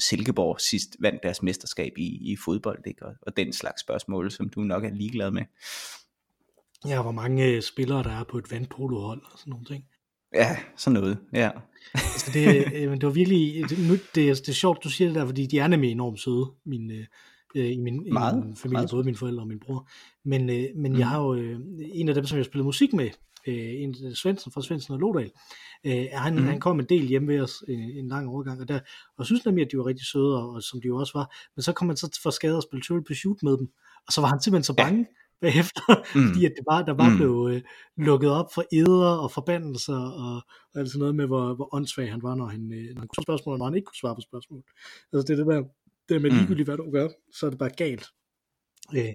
Silkeborg 0.00 0.60
sidst 0.60 0.96
vandt 1.00 1.22
deres 1.22 1.42
mesterskab 1.42 1.92
i, 1.96 2.32
i 2.32 2.36
fodbold, 2.44 2.78
ikke? 2.86 3.06
Og, 3.06 3.12
og 3.22 3.36
den 3.36 3.52
slags 3.52 3.80
spørgsmål, 3.80 4.30
som 4.30 4.48
du 4.48 4.60
nok 4.60 4.84
er 4.84 4.90
ligeglad 4.90 5.30
med. 5.30 5.42
ja, 6.86 7.02
hvor 7.02 7.12
mange 7.12 7.46
øh, 7.46 7.62
spillere 7.62 8.02
der 8.02 8.10
er 8.20 8.24
på 8.24 8.38
et 8.38 8.50
vandpolohold 8.52 9.22
og 9.32 9.38
sådan 9.38 9.50
nogle 9.50 9.64
ting. 9.66 9.84
Ja, 10.34 10.56
sådan 10.76 11.00
noget, 11.00 11.18
ja. 11.32 11.50
Så 11.94 12.30
det, 12.34 12.64
øh, 12.74 12.92
det 12.92 13.02
var 13.02 13.10
virkelig, 13.10 13.64
det, 13.70 14.00
det, 14.14 14.30
er, 14.30 14.34
det 14.34 14.48
er 14.48 14.52
sjovt, 14.52 14.84
du 14.84 14.90
siger 14.90 15.08
det 15.08 15.14
der, 15.14 15.26
fordi 15.26 15.46
de 15.46 15.58
er 15.58 15.68
nemlig 15.68 15.90
enormt 15.90 16.20
søde, 16.20 16.46
min, 16.66 16.90
øh, 16.90 17.04
øh, 17.54 17.72
i 17.72 17.76
min, 17.76 18.12
Meget, 18.12 18.42
i 18.42 18.46
min 18.46 18.56
familie, 18.56 18.72
meget 18.72 18.90
både 18.90 19.04
mine 19.04 19.16
forældre 19.16 19.42
og 19.42 19.48
min 19.48 19.60
bror. 19.60 19.88
Men, 20.24 20.50
øh, 20.50 20.64
men 20.76 20.92
Mm. 20.92 20.98
jeg 20.98 21.08
har 21.08 21.20
jo 21.22 21.34
øh, 21.34 21.60
en 21.78 22.08
af 22.08 22.14
dem, 22.14 22.24
som 22.24 22.38
jeg 22.38 22.44
spillede 22.44 22.64
musik 22.64 22.92
med, 22.92 23.10
øh, 23.48 23.82
en 23.82 24.14
Svendsen 24.14 24.52
fra 24.52 24.62
Svendsen 24.62 24.94
og 24.94 25.00
Lodal, 25.00 25.30
øh, 25.86 26.06
han, 26.12 26.34
Mm. 26.36 26.42
han 26.44 26.60
kom 26.60 26.80
en 26.80 26.86
del 26.88 27.06
hjemme 27.06 27.28
ved 27.28 27.40
os 27.40 27.54
øh, 27.68 27.96
en 27.96 28.08
lang 28.08 28.28
overgang, 28.28 28.60
og, 28.60 28.68
der, 28.68 28.80
og 29.18 29.26
synes 29.26 29.44
nemlig, 29.44 29.64
at 29.64 29.72
de 29.72 29.78
var 29.78 29.86
rigtig 29.86 30.06
søde, 30.06 30.36
og, 30.42 30.50
og 30.50 30.62
som 30.62 30.80
de 30.80 30.86
jo 30.86 30.96
også 30.96 31.18
var. 31.18 31.36
Men 31.56 31.62
så 31.62 31.72
kom 31.72 31.86
man 31.86 31.96
så 31.96 32.18
for 32.22 32.30
skade 32.30 32.56
at 32.56 32.62
spille 32.62 32.82
Trivial 32.82 33.04
Pursuit 33.04 33.42
med 33.42 33.58
dem, 33.58 33.68
og 34.06 34.12
så 34.12 34.20
var 34.20 34.28
han 34.28 34.40
simpelthen 34.40 34.64
så 34.64 34.74
Ja. 34.78 34.84
bange 34.84 35.06
bagefter, 35.44 35.82
Mm. 36.18 36.26
fordi 36.28 36.44
at 36.44 36.52
det 36.56 36.64
bare, 36.70 36.84
der 36.86 36.94
bare 36.94 37.10
Mm. 37.10 37.16
blev 37.16 37.48
øh, 37.52 37.62
lukket 37.96 38.30
op 38.30 38.46
for 38.54 38.64
eder 38.72 39.10
og 39.24 39.30
forbandelser 39.32 39.96
og, 40.24 40.34
og 40.74 40.80
alt 40.80 40.88
sådan 40.90 40.98
noget 40.98 41.14
med, 41.14 41.26
hvor, 41.26 41.54
hvor 41.54 41.74
åndssvag 41.74 42.10
han 42.10 42.22
var, 42.22 42.34
når 42.34 42.46
han, 42.46 42.72
øh, 42.72 42.94
når 42.94 43.00
han 43.00 43.08
kunne 43.08 43.22
spørgsmål, 43.24 43.52
og 43.52 43.58
når 43.58 43.66
han 43.66 43.74
ikke 43.74 43.86
kunne 43.86 44.00
svare 44.02 44.14
på 44.14 44.20
spørgsmål. 44.20 44.62
Altså 45.12 45.24
det 45.26 45.40
er 45.40 45.44
det 45.44 45.46
der, 45.54 45.62
det 46.08 46.22
med 46.22 46.30
Mm. 46.30 46.36
ligegyldigt, 46.36 46.66
hvad 46.68 46.76
du 46.76 46.90
gør, 46.90 47.08
så 47.32 47.46
er 47.46 47.50
det 47.50 47.58
bare 47.58 47.70
galt. 47.76 48.06
Øh, 48.96 49.12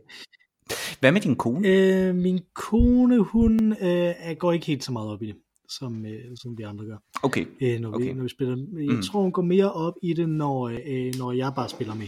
Hvad 1.00 1.12
med 1.12 1.22
din 1.22 1.36
kone? 1.36 1.68
øh, 1.68 2.16
min 2.16 2.40
kone, 2.56 3.20
hun 3.20 3.76
øh, 3.82 4.14
går 4.40 4.52
ikke 4.52 4.66
helt 4.66 4.84
så 4.84 4.92
meget 4.92 5.10
op 5.10 5.22
i 5.24 5.26
det, 5.28 5.36
som, 5.70 6.06
øh, 6.06 6.38
som 6.42 6.58
vi 6.58 6.64
andre 6.64 6.86
gør, 6.86 6.98
Okay. 7.24 7.46
øh, 7.62 7.80
når, 7.80 7.90
vi, 7.90 7.96
Okay. 7.96 8.14
når 8.14 8.24
vi 8.24 8.30
spiller. 8.30 8.56
Jeg 8.78 8.96
mm. 8.96 9.02
tror, 9.02 9.22
hun 9.22 9.32
går 9.32 9.42
mere 9.42 9.72
op 9.72 9.94
i 10.04 10.14
det, 10.14 10.30
når, 10.30 10.68
øh, 10.68 11.14
når 11.18 11.32
jeg 11.32 11.52
bare 11.56 11.70
spiller 11.70 11.94
med. 11.96 12.08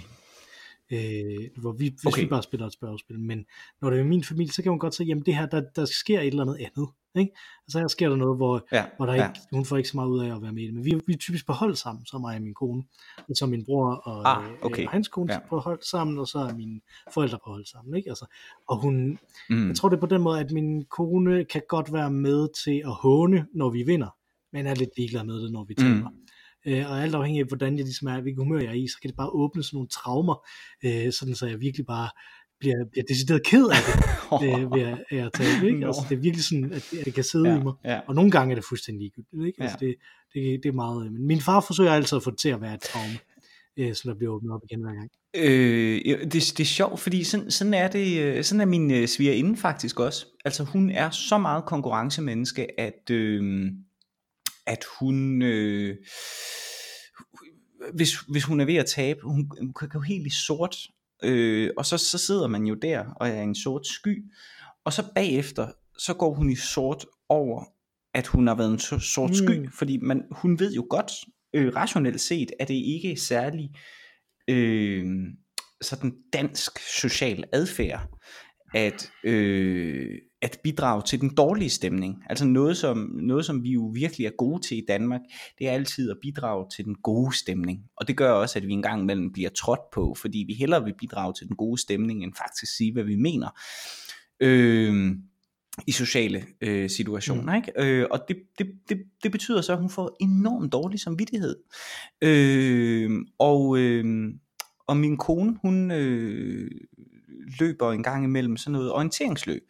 Øh, 0.91 1.49
hvor 1.61 1.71
vi, 1.71 1.83
hvis 1.89 2.05
Okay. 2.05 2.21
vi 2.21 2.27
bare 2.27 2.43
spiller 2.43 2.65
et 2.67 2.73
spørgespil. 2.73 3.19
Men 3.19 3.45
når 3.81 3.89
det 3.89 3.99
er 3.99 4.03
min 4.03 4.23
familie, 4.23 4.53
så 4.53 4.63
kan 4.63 4.69
hun 4.69 4.79
godt 4.79 4.95
sige, 4.95 5.07
jamen 5.07 5.25
det 5.25 5.35
her, 5.35 5.45
der, 5.45 5.61
der 5.75 5.85
sker 5.85 6.19
et 6.19 6.27
eller 6.27 6.41
andet 6.41 6.55
andet. 6.59 6.89
Ikke? 7.17 7.31
Altså 7.67 7.79
her 7.79 7.87
sker 7.87 8.09
der 8.09 8.15
noget, 8.15 8.37
hvor, 8.37 8.67
Ja, 8.71 8.85
hvor 8.97 9.05
der 9.05 9.13
ja. 9.13 9.27
ikke, 9.29 9.39
hun 9.51 9.65
får 9.65 9.77
ikke 9.77 9.89
så 9.89 9.97
meget 9.97 10.09
ud 10.09 10.19
af 10.19 10.35
at 10.35 10.41
være 10.41 10.53
med 10.53 10.63
i 10.63 10.65
det. 10.65 10.73
Men 10.73 10.85
vi, 10.85 10.99
vi 11.07 11.13
er 11.13 11.17
typisk 11.17 11.45
på 11.47 11.53
hold 11.53 11.75
sammen, 11.75 12.05
så 12.05 12.17
mig 12.17 12.35
og 12.35 12.41
min 12.41 12.53
kone. 12.53 12.83
Og 13.17 13.35
så 13.35 13.45
min 13.45 13.65
bror 13.65 13.91
og, 13.93 14.37
Ah, 14.37 14.45
øh, 14.45 14.51
okay. 14.61 14.85
og 14.85 14.91
hans 14.91 15.07
kone 15.07 15.33
Ja. 15.33 15.39
ja. 15.39 15.47
på 15.49 15.59
hold 15.59 15.79
sammen, 15.81 16.17
og 16.19 16.27
så 16.27 16.39
er 16.39 16.53
mine 16.55 16.81
forældre 17.13 17.37
på 17.45 17.49
hold 17.51 17.65
sammen. 17.65 17.95
Ikke? 17.97 18.09
Altså, 18.09 18.25
og 18.67 18.77
hun, 18.81 19.19
Mm. 19.49 19.67
jeg 19.67 19.75
tror 19.75 19.89
det 19.89 19.95
er 19.95 19.99
på 20.01 20.05
den 20.07 20.21
måde, 20.21 20.39
at 20.39 20.51
min 20.51 20.85
kone 20.85 21.45
kan 21.45 21.61
godt 21.69 21.93
være 21.93 22.11
med 22.11 22.47
til 22.63 22.81
at 22.85 22.91
håne, 22.93 23.45
når 23.53 23.69
vi 23.69 23.83
vinder, 23.83 24.09
men 24.53 24.67
er 24.67 24.75
lidt 24.75 24.89
ligeglad 24.97 25.23
med 25.23 25.41
det, 25.43 25.51
når 25.51 25.63
vi 25.63 25.73
taber. 25.73 26.09
Mm. 26.09 26.15
Øh, 26.67 26.89
og 26.91 27.03
alt 27.03 27.15
afhængig 27.15 27.39
af, 27.41 27.47
hvordan 27.47 27.75
jeg 27.77 27.83
ligesom 27.83 28.07
er, 28.07 28.21
hvilken 28.21 28.43
humør 28.43 28.59
jeg 28.59 28.67
er 28.69 28.73
i, 28.73 28.87
så 28.87 28.97
kan 29.01 29.09
det 29.09 29.17
bare 29.17 29.29
åbne 29.29 29.63
sådan 29.63 29.75
nogle 29.77 29.89
traumer, 29.89 30.47
øh, 30.85 31.11
sådan 31.13 31.35
så 31.35 31.45
jeg 31.47 31.59
virkelig 31.59 31.85
bare 31.85 32.09
bliver, 32.59 32.85
bliver 32.91 33.05
decideret 33.09 33.43
ked 33.45 33.65
af 33.69 33.75
det, 34.41 34.49
øh, 34.63 34.71
ved 34.71 34.81
at, 34.81 34.97
af 35.11 35.25
at 35.25 35.31
tabe. 35.33 35.67
Ikke? 35.67 35.85
Altså, 35.85 36.01
det 36.09 36.15
er 36.15 36.19
virkelig 36.19 36.43
sådan, 36.45 36.73
at 36.73 36.87
det, 36.91 36.97
at 36.99 37.05
det 37.05 37.13
kan 37.13 37.23
sidde 37.23 37.49
ja, 37.49 37.59
i 37.59 37.63
mig. 37.63 37.73
ja. 37.85 37.99
Og 38.07 38.15
nogle 38.15 38.31
gange 38.31 38.51
er 38.51 38.55
det 38.55 38.65
fuldstændig 38.69 39.01
ligegyldigt. 39.01 39.47
Ikke? 39.47 39.61
Altså, 39.63 39.77
Ja. 39.81 39.85
det, 39.87 39.95
det, 40.33 40.59
det 40.63 40.69
er 40.69 40.73
meget... 40.73 41.05
øh, 41.05 41.11
Men 41.11 41.27
min 41.27 41.41
far 41.41 41.59
forsøger 41.61 41.91
altid 41.91 42.15
at 42.15 42.23
få 42.23 42.31
det 42.31 42.39
til 42.39 42.49
at 42.49 42.61
være 42.61 42.73
et 42.73 42.81
traume, 42.81 43.17
øh, 43.77 43.93
så 43.95 44.01
der 44.05 44.15
bliver 44.15 44.31
åbnet 44.33 44.51
op 44.53 44.61
igen 44.69 44.81
hver 44.81 44.93
gang. 44.93 45.09
Øh, 45.37 46.01
det, 46.23 46.31
det 46.33 46.59
er 46.59 46.65
sjovt, 46.65 46.99
fordi 46.99 47.23
sådan, 47.23 47.51
sådan 47.51 47.73
er 47.73 47.87
det, 47.87 48.19
øh, 48.21 48.43
sådan 48.43 48.61
er 48.61 48.65
min 48.65 48.91
øh, 48.91 49.07
svigerinde 49.07 49.57
faktisk 49.57 49.99
også. 49.99 50.25
Altså 50.45 50.63
hun 50.63 50.89
er 50.89 51.09
så 51.09 51.37
meget 51.37 51.65
konkurrencemenneske, 51.65 52.79
at, 52.79 53.09
øh, 53.11 53.65
at 54.67 54.85
hun, 54.99 55.41
øh, 55.41 55.95
hvis, 57.93 58.13
hvis 58.19 58.43
hun 58.43 58.59
er 58.59 58.65
ved 58.65 58.75
at 58.75 58.85
tabe, 58.85 59.19
hun, 59.23 59.51
hun 59.59 59.73
kan 59.79 59.89
gå 59.89 59.99
helt 59.99 60.27
i 60.27 60.35
sort, 60.45 60.77
øh, 61.23 61.69
og 61.77 61.85
så, 61.85 61.97
så 61.97 62.17
sidder 62.17 62.47
man 62.47 62.63
jo 62.65 62.73
der 62.73 63.05
og 63.15 63.29
er 63.29 63.41
en 63.41 63.55
sort 63.55 63.87
sky, 63.87 64.23
og 64.85 64.93
så 64.93 65.03
bagefter, 65.15 65.71
så 65.97 66.13
går 66.13 66.33
hun 66.33 66.49
i 66.49 66.55
sort 66.55 67.05
over, 67.29 67.63
at 68.13 68.27
hun 68.27 68.47
har 68.47 68.55
været 68.55 68.71
en 68.71 68.79
so- 68.79 68.99
sort 69.13 69.35
sky, 69.35 69.59
Mm. 69.59 69.71
fordi 69.71 69.97
man, 69.97 70.23
hun 70.31 70.59
ved 70.59 70.73
jo 70.73 70.87
godt, 70.89 71.11
øh, 71.53 71.75
rationelt 71.75 72.21
set, 72.21 72.51
at 72.59 72.67
det 72.67 72.73
ikke 72.73 73.11
er 73.11 73.15
særlig 73.17 73.69
øh, 74.47 75.05
sådan 75.81 76.13
dansk 76.33 76.79
social 76.79 77.43
adfærd, 77.53 78.09
at, 78.73 79.11
øh, 79.23 80.17
at 80.45 80.59
bidrage 80.63 81.01
til 81.01 81.21
den 81.21 81.35
dårlige 81.35 81.69
stemning. 81.69 82.23
Altså 82.29 82.45
noget 82.45 82.77
som, 82.77 82.97
noget, 83.13 83.45
som 83.45 83.63
vi 83.63 83.69
jo 83.69 83.91
virkelig 83.93 84.25
er 84.27 84.31
gode 84.37 84.61
til 84.61 84.77
i 84.77 84.85
Danmark, 84.87 85.21
det 85.59 85.67
er 85.67 85.71
altid 85.71 86.11
at 86.11 86.17
bidrage 86.21 86.65
til 86.75 86.85
den 86.85 86.95
gode 86.95 87.37
stemning. 87.37 87.79
Og 87.97 88.07
det 88.07 88.17
gør 88.17 88.31
også, 88.31 88.59
at 88.59 88.67
vi 88.67 88.73
engang 88.73 89.01
imellem 89.01 89.31
bliver 89.31 89.49
trådt 89.49 89.79
på, 89.93 90.15
fordi 90.17 90.43
vi 90.47 90.53
hellere 90.53 90.83
vil 90.83 90.93
bidrage 90.99 91.33
til 91.33 91.47
den 91.47 91.55
gode 91.55 91.81
stemning, 91.81 92.23
end 92.23 92.33
faktisk 92.37 92.77
sige, 92.77 92.93
hvad 92.93 93.03
vi 93.03 93.15
mener. 93.15 93.49
Øh, 94.39 95.15
i 95.87 95.91
sociale 95.91 96.45
øh, 96.61 96.89
situationer, 96.89 97.51
mm. 97.51 97.55
ikke? 97.55 97.71
Øh, 97.77 98.07
og 98.11 98.19
det, 98.27 98.37
det, 98.59 98.67
det, 98.89 98.97
det 99.23 99.31
betyder 99.31 99.61
så, 99.61 99.73
at 99.73 99.79
hun 99.79 99.89
får 99.89 100.17
enormt 100.19 100.71
dårlig 100.71 100.99
samvittighed. 100.99 101.55
Øh, 102.21 103.11
og, 103.39 103.77
øh, 103.77 104.33
og 104.87 104.97
min 104.97 105.17
kone, 105.17 105.57
hun 105.61 105.91
øh, 105.91 106.71
løber 107.59 107.91
en 107.91 108.03
gang 108.03 108.23
imellem 108.23 108.57
sådan 108.57 108.71
noget 108.71 108.91
orienteringsløb. 108.91 109.63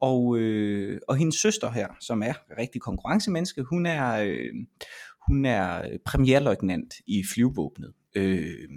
Og, 0.00 0.38
øh, 0.38 1.00
og 1.08 1.16
hendes 1.16 1.36
søster 1.36 1.70
her, 1.70 1.88
som 2.00 2.22
er 2.22 2.32
rigtig 2.58 2.80
konkurrencemenneske, 2.80 3.62
hun 3.62 3.86
er, 3.86 4.14
øh, 4.14 4.54
hun 5.28 5.44
er 5.44 5.98
premierløjtnant 6.04 6.94
i 7.06 7.24
flyvevåbnet. 7.34 7.92
Øh, 8.16 8.68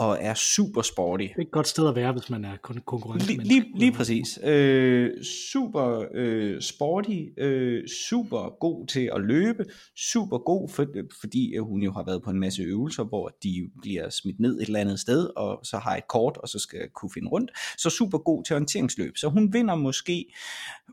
og 0.00 0.18
er 0.20 0.34
super 0.34 0.82
sporty. 0.82 1.22
Det 1.22 1.32
er 1.36 1.42
et 1.42 1.50
godt 1.50 1.68
sted 1.68 1.88
at 1.88 1.96
være, 1.96 2.12
hvis 2.12 2.30
man 2.30 2.44
er 2.44 2.54
kon- 2.54 2.84
konkurrence. 2.84 3.26
Lige, 3.26 3.44
lige, 3.44 3.64
lige 3.74 3.92
præcis. 3.92 4.38
Øh, 4.44 5.10
super 5.24 6.04
øh, 6.14 6.60
sporty, 6.60 7.18
øh, 7.38 7.88
super 7.88 8.58
god 8.60 8.86
til 8.86 9.10
at 9.14 9.20
løbe, 9.20 9.64
super 9.96 10.38
god, 10.38 10.68
for, 10.68 10.86
fordi 11.20 11.54
øh, 11.54 11.62
hun 11.62 11.82
jo 11.82 11.92
har 11.92 12.04
været 12.04 12.22
på 12.22 12.30
en 12.30 12.40
masse 12.40 12.62
øvelser, 12.62 13.04
hvor 13.04 13.36
de 13.42 13.70
bliver 13.82 14.10
smidt 14.10 14.40
ned 14.40 14.60
et 14.60 14.66
eller 14.66 14.80
andet 14.80 15.00
sted, 15.00 15.28
og 15.36 15.60
så 15.64 15.78
har 15.78 15.96
et 15.96 16.08
kort, 16.08 16.36
og 16.36 16.48
så 16.48 16.58
skal 16.58 16.88
kunne 16.94 17.10
finde 17.14 17.28
rundt. 17.28 17.50
Så 17.78 17.90
super 17.90 18.18
god 18.18 18.44
til 18.44 18.54
orienteringsløb. 18.54 19.16
Så 19.16 19.28
hun 19.28 19.52
vinder 19.52 19.74
måske 19.74 20.34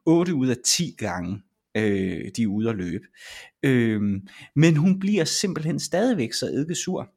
8 0.06 0.36
ud 0.36 0.48
af 0.48 0.56
10 0.66 0.96
gange 0.98 1.42
øh, 1.78 2.32
de 2.36 2.44
er 2.44 2.48
ude 2.48 2.70
at 2.70 2.76
løbe. 2.76 3.06
Øh, 3.64 4.02
men 4.56 4.76
hun 4.76 5.00
bliver 5.00 5.24
simpelthen 5.24 5.80
stadigvæk 5.80 6.34
så 6.34 6.46
eddikesur 6.46 7.10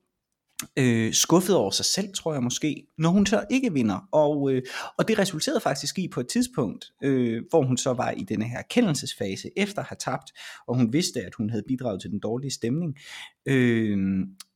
øh, 0.77 1.13
skuffet 1.13 1.57
over 1.57 1.71
sig 1.71 1.85
selv, 1.85 2.13
tror 2.15 2.33
jeg 2.33 2.43
måske, 2.43 2.87
når 2.99 3.11
hun 3.11 3.27
så 3.27 3.45
ikke 3.51 3.73
vinder. 3.73 4.09
Og, 4.13 4.53
øh, 4.53 4.63
og 4.99 5.09
det 5.09 5.19
resulterede 5.19 5.61
faktisk 5.61 5.99
i 5.99 6.09
på 6.09 6.21
et 6.21 6.29
tidspunkt, 6.29 6.85
øh, 7.03 7.43
hvor 7.51 7.63
hun 7.63 7.77
så 7.77 7.93
var 7.93 8.11
i 8.11 8.23
denne 8.23 8.45
her 8.45 8.59
erkendelsesfase 8.59 9.51
efter 9.57 9.81
at 9.81 9.89
have 9.89 9.97
tabt, 10.01 10.33
og 10.67 10.77
hun 10.77 10.93
vidste, 10.93 11.21
at 11.21 11.35
hun 11.35 11.51
havde 11.51 11.65
bidraget 11.69 12.01
til 12.01 12.11
den 12.11 12.21
dårlige 12.21 12.51
stemning. 12.51 12.95
Øh, 13.47 13.99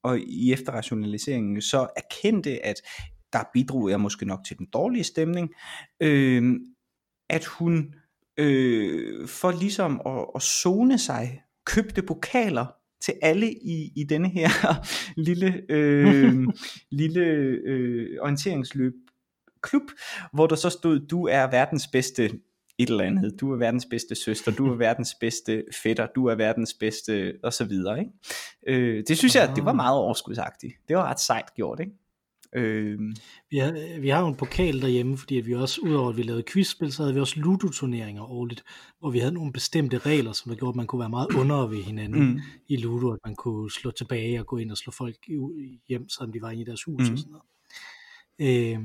og 0.03 0.19
i 0.19 0.53
efterrationaliseringen 0.53 1.63
så 1.63 1.89
erkendte, 1.97 2.67
at 2.67 2.77
der 3.33 3.43
bidrog 3.53 3.91
jeg 3.91 4.01
måske 4.01 4.27
nok 4.27 4.41
til 4.47 4.59
den 4.59 4.67
dårlige 4.73 5.05
stemning, 5.05 5.51
øh, 6.01 6.55
at 7.31 7.45
hun 7.45 7.95
øh, 8.39 9.29
for 9.29 9.51
ligesom 9.51 10.01
at, 10.07 10.27
at 10.35 10.43
zone 10.43 10.99
sig, 10.99 11.43
købte 11.67 12.03
pokaler 12.03 12.67
til 13.05 13.15
alle 13.23 13.53
i, 13.53 13.93
i 13.97 14.05
denne 14.05 14.29
her 14.29 14.49
lille, 15.29 15.63
øh, 15.69 16.35
lille 17.01 17.21
øh, 17.21 18.19
orienteringsløb 18.21 18.93
klub, 19.63 19.83
hvor 20.33 20.47
der 20.47 20.57
så 20.57 20.71
stod, 20.71 21.01
du 21.01 21.27
er 21.27 21.51
verdens 21.51 21.87
bedste 21.87 22.31
et 22.79 22.91
eller 22.91 23.05
andet, 23.05 23.41
du 23.41 23.53
er 23.53 23.57
verdens 23.57 23.87
bedste 23.91 24.15
søster, 24.15 24.53
du 24.53 24.73
er 24.73 24.77
verdens 24.77 25.15
bedste 25.21 25.65
fætter, 25.83 26.07
du 26.15 26.27
er 26.27 26.35
verdens 26.35 26.75
bedste, 26.75 27.35
og 27.43 27.53
så 27.53 27.65
videre, 27.65 27.99
ikke? 27.99 28.11
Øh, 28.67 29.05
det 29.09 29.19
synes 29.19 29.35
jeg, 29.35 29.53
det 29.57 29.65
var 29.65 29.73
meget 29.73 29.99
overskudsagtigt. 29.99 30.75
Det 30.89 30.97
var 30.97 31.11
ret 31.11 31.21
sejt 31.21 31.55
gjort, 31.55 31.81
ikke? 31.81 31.93
Øh, 32.55 32.99
Vi 33.51 33.59
har, 33.59 34.01
vi 34.01 34.09
har 34.09 34.21
jo 34.21 34.27
en 34.29 34.35
pokal 34.37 34.81
derhjemme, 34.83 35.19
fordi 35.19 35.39
at 35.39 35.47
vi 35.47 35.55
også, 35.55 35.81
udover 35.81 36.11
at 36.11 36.17
vi 36.17 36.23
lavede 36.23 36.43
quizspil, 36.53 36.93
så 36.93 37.03
havde 37.03 37.15
vi 37.15 37.21
også 37.21 37.41
Ludo-turneringer 37.41 38.23
årligt, 38.31 38.65
hvor 38.99 39.11
vi 39.11 39.19
havde 39.19 39.33
nogle 39.35 39.53
bestemte 39.53 39.99
regler, 39.99 40.33
som 40.33 40.51
der 40.51 40.57
gjorde, 40.57 40.69
at 40.71 40.77
man 40.77 40.87
kunne 40.87 41.01
være 41.01 41.09
meget 41.11 41.29
under 41.37 41.67
ved 41.67 41.83
hinanden 41.83 42.25
mm, 42.31 42.41
i 42.69 42.77
Ludo, 42.77 43.11
at 43.13 43.19
man 43.25 43.35
kunne 43.35 43.71
slå 43.71 43.91
tilbage 43.91 44.41
og 44.41 44.47
gå 44.47 44.57
ind 44.57 44.71
og 44.71 44.77
slå 44.77 44.93
folk 44.93 45.17
hjem, 45.89 46.09
selvom 46.09 46.33
de 46.33 46.43
var 46.43 46.51
inde 46.51 46.63
i 46.63 46.67
deres 46.67 46.83
hus 46.85 47.09
Mm. 47.09 47.13
og 47.13 47.19
sådan 47.19 47.33
noget. 47.33 47.45
Øh, 48.41 48.79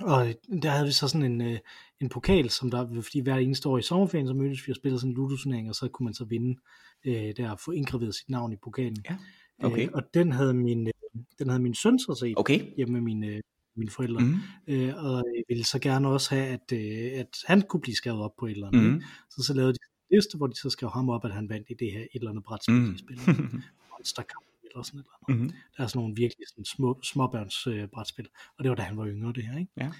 og 0.00 0.34
der 0.62 0.70
havde 0.70 0.86
vi 0.86 0.92
så 0.92 1.08
sådan 1.08 1.32
en, 1.32 1.40
øh, 1.40 1.58
en 2.00 2.08
pokal, 2.08 2.50
som 2.50 2.70
der, 2.70 3.02
fordi 3.02 3.20
hver 3.20 3.36
eneste 3.36 3.68
år 3.68 3.78
i 3.78 3.82
sommerferien, 3.82 4.26
så 4.28 4.34
mødtes 4.34 4.66
vi 4.66 4.72
og 4.72 4.76
spillede 4.76 5.00
sådan 5.00 5.10
en 5.10 5.16
Ludo-turnering, 5.16 5.68
og 5.68 5.74
så 5.74 5.88
kunne 5.88 6.04
man 6.04 6.14
så 6.14 6.24
vinde 6.24 6.58
øh, 7.04 7.32
der 7.36 7.52
at 7.52 7.60
få 7.60 7.70
indgraveret 7.70 8.14
sit 8.14 8.28
navn 8.28 8.52
i 8.52 8.56
pokalen. 8.56 8.96
Ja, 9.10 9.16
okay. 9.62 9.86
Øh, 9.86 9.90
og 9.94 10.02
den 10.14 10.32
havde 10.32 10.54
min, 10.54 10.90
den 11.38 11.48
havde 11.48 11.62
min 11.62 11.74
søn 11.74 11.98
så 11.98 12.16
set 12.20 12.34
okay. 12.36 12.76
hjemme 12.76 12.92
med 12.92 13.00
mine, 13.00 13.40
mine 13.76 13.90
forældre. 13.90 14.20
Mm, 14.20 14.34
Øh, 14.66 14.94
og 15.04 15.24
jeg 15.36 15.44
ville 15.48 15.64
så 15.64 15.78
gerne 15.78 16.08
også 16.08 16.34
have, 16.34 16.46
at, 16.46 16.72
øh, 16.72 17.20
at 17.20 17.36
han 17.46 17.62
kunne 17.62 17.80
blive 17.80 17.94
skrevet 17.96 18.20
op 18.22 18.32
på 18.38 18.46
et 18.46 18.50
eller 18.50 18.66
andet. 18.66 18.82
mm, 18.82 18.88
Mm. 18.90 19.02
Så 19.30 19.42
så 19.42 19.54
lavede 19.54 19.72
de 19.72 19.78
liste, 20.16 20.36
hvor 20.36 20.46
de 20.46 20.56
så 20.56 20.70
skrev 20.70 20.90
ham 20.90 21.08
op, 21.08 21.24
at 21.24 21.32
han 21.32 21.48
vandt 21.48 21.66
i 21.70 21.74
det 21.74 21.92
her 21.92 22.00
et 22.00 22.08
eller 22.14 22.30
andet 22.30 22.44
brætspil, 22.44 22.74
mm. 22.74 22.92
de 22.92 22.98
spillede. 22.98 23.26
Monster 23.92 24.22
Cup 24.22 24.44
eller 24.74 24.82
sådan 24.82 25.00
et 25.00 25.04
eller 25.04 25.36
andet. 25.38 25.42
mm, 25.42 25.58
Der 25.76 25.82
er 25.82 25.86
sådan 25.86 25.98
nogle 26.00 26.14
virkelig 26.16 26.46
sådan 26.48 26.64
små, 26.64 27.00
småbørns 27.02 27.66
øh, 27.66 27.88
brætspil. 27.88 28.28
Og 28.58 28.64
det 28.64 28.68
var 28.70 28.76
da 28.76 28.82
han 28.82 28.96
var 28.96 29.06
yngre, 29.06 29.32
det 29.32 29.44
her. 29.46 29.58
Ikke? 29.58 29.72
Ja. 29.76 29.90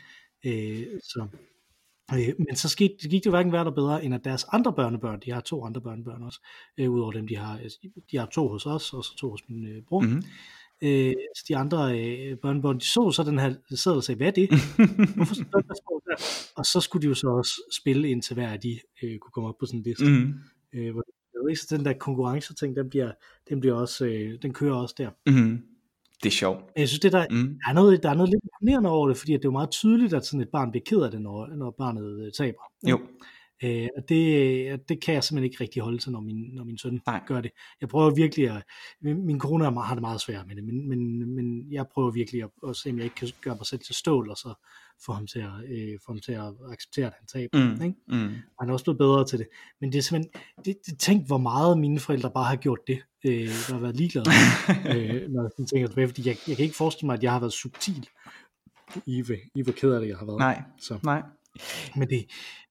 Øh, 0.44 1.00
så, 1.02 1.26
øh, 2.14 2.34
men 2.38 2.56
så 2.56 2.68
skete, 2.68 2.94
det 3.02 3.10
gik 3.10 3.24
det 3.24 3.32
hverken 3.32 3.52
værre 3.52 3.62
eller 3.62 3.74
bedre, 3.74 4.04
end 4.04 4.14
at 4.14 4.24
deres 4.24 4.44
andre 4.52 4.72
børnebørn, 4.72 5.20
de 5.24 5.30
har 5.30 5.40
to 5.40 5.64
andre 5.64 5.80
børnebørn 5.80 6.22
også, 6.22 6.40
øh, 6.78 6.90
udover 6.90 7.12
dem, 7.12 7.26
de 7.28 7.36
har, 7.36 7.60
de 8.10 8.16
har 8.16 8.26
to 8.26 8.48
hos 8.48 8.66
os, 8.66 8.92
og 8.92 9.04
så 9.04 9.16
to 9.16 9.30
hos 9.30 9.40
min 9.48 9.66
øh, 9.66 9.82
bror. 9.82 10.00
mm. 10.00 10.22
Øh, 10.82 11.12
så 11.36 11.44
de 11.48 11.56
andre 11.56 11.78
øh, 12.00 12.36
børnebørn, 12.38 12.78
de 12.78 12.84
så 12.84 13.10
så 13.16 13.22
den 13.22 13.38
her 13.38 13.54
seddel 13.74 13.96
og 13.96 14.04
sagde, 14.04 14.16
hvad 14.16 14.26
er 14.26 14.30
det? 14.30 14.48
Hvorfor 15.16 15.34
står 15.34 15.60
der 15.60 15.74
står 15.74 16.02
der? 16.06 16.16
Og 16.56 16.64
så 16.64 16.80
skulle 16.80 17.02
de 17.02 17.08
jo 17.08 17.14
så 17.14 17.28
også 17.28 17.52
spille 17.80 18.08
indtil 18.10 18.34
hver 18.34 18.48
af 18.48 18.60
de 18.60 18.78
øh, 19.02 19.18
kunne 19.18 19.32
komme 19.32 19.48
op 19.48 19.54
på 19.60 19.66
sådan 19.66 19.80
en 19.80 19.84
liste. 19.84 20.04
mm, 20.04 20.34
Øh, 20.74 20.92
hvor, 20.92 21.02
ikke, 21.50 21.60
så 21.60 21.76
den 21.76 21.84
der 21.84 21.92
konkurrenceting, 21.92 22.76
den, 22.76 22.90
bliver, 22.90 23.12
den, 23.48 23.60
bliver 23.60 23.74
også, 23.74 24.04
øh, 24.06 24.38
den 24.42 24.52
kører 24.52 24.74
også 24.74 24.94
der. 24.98 25.10
mm. 25.26 25.62
Det 26.22 26.26
er 26.28 26.30
sjovt. 26.30 26.64
Jeg 26.76 26.88
synes, 26.88 27.00
det 27.00 27.12
der, 27.12 27.26
Mm, 27.30 27.58
der, 27.64 27.70
er 27.70 27.74
noget, 27.74 28.02
der 28.02 28.10
er 28.10 28.14
noget 28.14 28.30
lidt 28.30 28.42
imponerende 28.44 28.90
over 28.90 29.08
det, 29.08 29.16
fordi 29.16 29.34
at 29.34 29.38
det 29.40 29.44
er 29.44 29.48
jo 29.48 29.52
meget 29.52 29.70
tydeligt, 29.70 30.14
at 30.14 30.26
sådan 30.26 30.40
et 30.40 30.48
barn 30.48 30.70
bliver 30.70 30.84
ked 30.86 31.00
af 31.02 31.10
det, 31.10 31.22
når, 31.22 31.46
når 31.46 31.70
barnet 31.78 32.26
øh, 32.26 32.32
taber. 32.32 32.62
jo. 32.90 33.00
Øh, 33.64 33.88
og 33.96 34.08
det, 34.08 34.88
det 34.88 35.02
kan 35.02 35.14
jeg 35.14 35.24
simpelthen 35.24 35.44
ikke 35.44 35.60
rigtig 35.60 35.82
holde 35.82 35.98
til, 35.98 36.12
når 36.12 36.20
min, 36.20 36.36
når 36.36 36.64
min 36.64 36.78
søn 36.78 37.00
Nej. 37.06 37.22
gør 37.26 37.40
det. 37.40 37.50
Jeg 37.80 37.88
prøver 37.88 38.10
virkelig 38.10 38.50
at... 38.50 38.62
Min, 39.00 39.38
kone 39.38 39.64
er 39.64 39.80
har 39.80 39.94
det 39.94 40.02
meget 40.02 40.20
svært 40.20 40.46
med 40.46 40.56
det, 40.56 40.64
men, 40.64 40.88
men, 40.88 41.34
men 41.34 41.72
jeg 41.72 41.86
prøver 41.94 42.10
virkelig 42.10 42.42
at, 42.42 42.50
at 42.68 42.76
se, 42.76 42.90
om 42.90 42.96
jeg 42.96 43.04
ikke 43.04 43.16
kan 43.16 43.28
gøre 43.40 43.56
mig 43.56 43.66
selv 43.66 43.80
til 43.80 43.94
stål, 43.94 44.30
og 44.30 44.36
så 44.36 44.54
få 45.06 45.12
ham 45.12 45.26
til 45.26 45.38
at, 45.38 45.70
øh, 45.70 45.98
få 46.06 46.12
ham 46.12 46.20
til 46.20 46.32
at 46.32 46.52
acceptere, 46.72 47.06
at 47.06 47.12
han 47.18 47.26
taber. 47.26 47.74
Mm, 47.76 47.82
Ikke? 47.82 47.96
mm. 48.08 48.26
Og 48.26 48.64
han 48.64 48.68
er 48.68 48.72
også 48.72 48.84
blevet 48.84 48.98
bedre 48.98 49.24
til 49.26 49.38
det. 49.38 49.46
Men 49.80 49.92
det 49.92 49.98
er 49.98 50.02
simpelthen... 50.02 50.42
Det, 50.64 50.76
det, 50.86 50.98
tænk, 50.98 51.26
hvor 51.26 51.38
meget 51.38 51.78
mine 51.78 52.00
forældre 52.00 52.30
bare 52.30 52.44
har 52.44 52.56
gjort 52.56 52.78
det. 52.86 52.98
Øh, 53.24 53.48
der 53.48 53.72
har 53.72 53.80
været 53.80 53.96
ligeglade, 53.96 54.26
øh, 54.94 55.30
når 55.30 55.42
jeg 55.42 55.66
tænker 55.68 55.88
tilbage, 55.88 56.08
fordi 56.08 56.28
jeg, 56.28 56.36
jeg 56.48 56.56
kan 56.56 56.64
ikke 56.64 56.76
forestille 56.76 57.06
mig, 57.06 57.14
at 57.16 57.22
jeg 57.22 57.32
har 57.32 57.40
været 57.40 57.52
subtil 57.52 58.08
i, 59.06 59.24
i 59.54 59.62
hvor 59.62 59.72
ked 59.72 59.92
af 59.92 60.00
det, 60.00 60.08
jeg 60.08 60.16
har 60.16 60.26
været. 60.26 60.38
Nej, 60.38 60.62
Så. 60.78 60.98
nej. 61.04 61.22
Men, 61.96 62.08
det, 62.10 62.26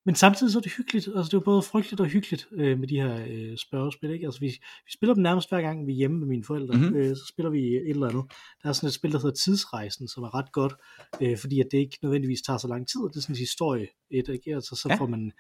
men 0.06 0.15
samtidig 0.15 0.53
så 0.53 0.60
er 0.60 0.62
det 0.62 0.72
hyggeligt. 0.77 1.08
Altså, 1.15 1.29
det 1.32 1.34
er 1.34 1.39
både 1.46 1.62
frygteligt 1.62 2.01
og 2.01 2.08
hyggeligt 2.08 2.48
øh, 2.51 2.79
med 2.79 2.88
de 2.88 2.96
her 3.01 3.25
øh, 3.29 3.58
spørgespil. 3.58 4.10
Ikke? 4.10 4.25
Altså, 4.25 4.39
vi, 4.39 4.46
vi 4.86 4.91
spiller 4.94 5.13
dem 5.13 5.24
nærmest 5.24 5.50
hver 5.50 5.62
gang, 5.62 5.88
vi 5.88 5.91
er 5.91 5.96
hjemme 5.96 6.18
med 6.20 6.27
mine 6.27 6.44
forældre. 6.44 6.74
Mhm. 6.77 6.84
Mm-hmm. 6.86 6.98
Øh, 7.00 7.15
så 7.15 7.25
spiller 7.29 7.50
vi 7.50 7.60
et 7.75 7.89
eller 7.89 8.08
andet. 8.10 8.24
Der 8.63 8.70
er 8.70 8.74
sådan 8.74 8.88
et 8.88 8.94
spil, 8.94 9.12
der 9.12 9.18
hedder 9.20 9.36
Tidsrejsen, 9.36 10.08
som 10.08 10.24
er 10.24 10.36
ret 10.36 10.51
godt, 10.51 10.74
øh, 11.22 11.38
fordi 11.38 11.60
at 11.60 11.68
det 11.72 11.77
ikke 11.77 11.98
nødvendigvis 12.03 12.41
tager 12.41 12.58
så 12.58 12.68
lang 12.68 12.88
tid. 12.88 13.00
Det 13.10 13.15
er 13.15 13.22
sådan 13.22 13.36
en 13.36 13.39
historie. 13.39 13.88
Et, 14.12 14.27
ikke? 14.29 14.56
Altså, 14.56 14.75
så, 14.75 14.88
Ja. 14.89 14.96
får 14.96 15.08
man, 15.08 15.32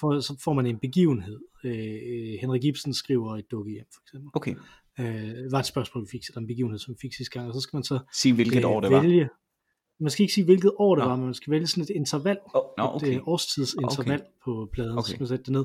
får, 0.00 0.20
så 0.20 0.40
får 0.44 0.52
man 0.52 0.66
en 0.66 0.78
begivenhed. 0.78 1.38
Øh, 1.64 2.38
Henrik 2.40 2.62
Gibson 2.62 2.94
skriver 2.94 3.36
et 3.36 3.44
dukke 3.50 3.72
hjem, 3.72 3.86
for 3.94 4.00
eksempel. 4.04 4.30
Okay. 4.34 4.54
Øh, 5.00 5.52
var 5.52 5.58
et 5.58 5.66
spørgsmål, 5.66 6.04
vi 6.04 6.08
fik, 6.10 6.22
eller 6.28 6.40
en 6.40 6.46
begivenhed, 6.46 6.78
som 6.78 6.94
vi 6.94 6.98
fik 7.00 7.14
sidste 7.14 7.32
gang. 7.38 7.48
Og 7.48 7.54
så 7.54 7.60
skal 7.60 7.76
man 7.76 7.84
så 7.84 7.98
Sig 8.14 8.32
hvilket 8.32 8.64
øh, 8.64 8.70
år 8.70 8.80
det 8.80 8.90
var. 8.90 9.00
vælge. 9.02 9.28
Man 10.00 10.10
skal 10.10 10.22
ikke 10.22 10.34
sige, 10.34 10.44
hvilket 10.44 10.72
år 10.76 10.94
det 10.94 11.04
Nå. 11.04 11.08
var, 11.08 11.16
men 11.16 11.24
man 11.24 11.34
skal 11.34 11.50
vælge 11.50 11.66
sådan 11.66 11.84
et 11.84 11.90
interval 11.90 12.38
Oh, 12.54 12.62
nå, 12.78 12.84
et 12.84 12.94
okay. 12.94 13.14
øh, 13.16 13.28
årstidsinterval 13.28 14.20
okay. 14.20 14.30
på 14.44 14.68
pladen, 14.72 14.92
okay. 14.92 14.98
Okay. 14.98 15.06
så 15.06 15.10
skal 15.10 15.20
man 15.20 15.28
sætte 15.28 15.44
det 15.44 15.52
ned. 15.52 15.64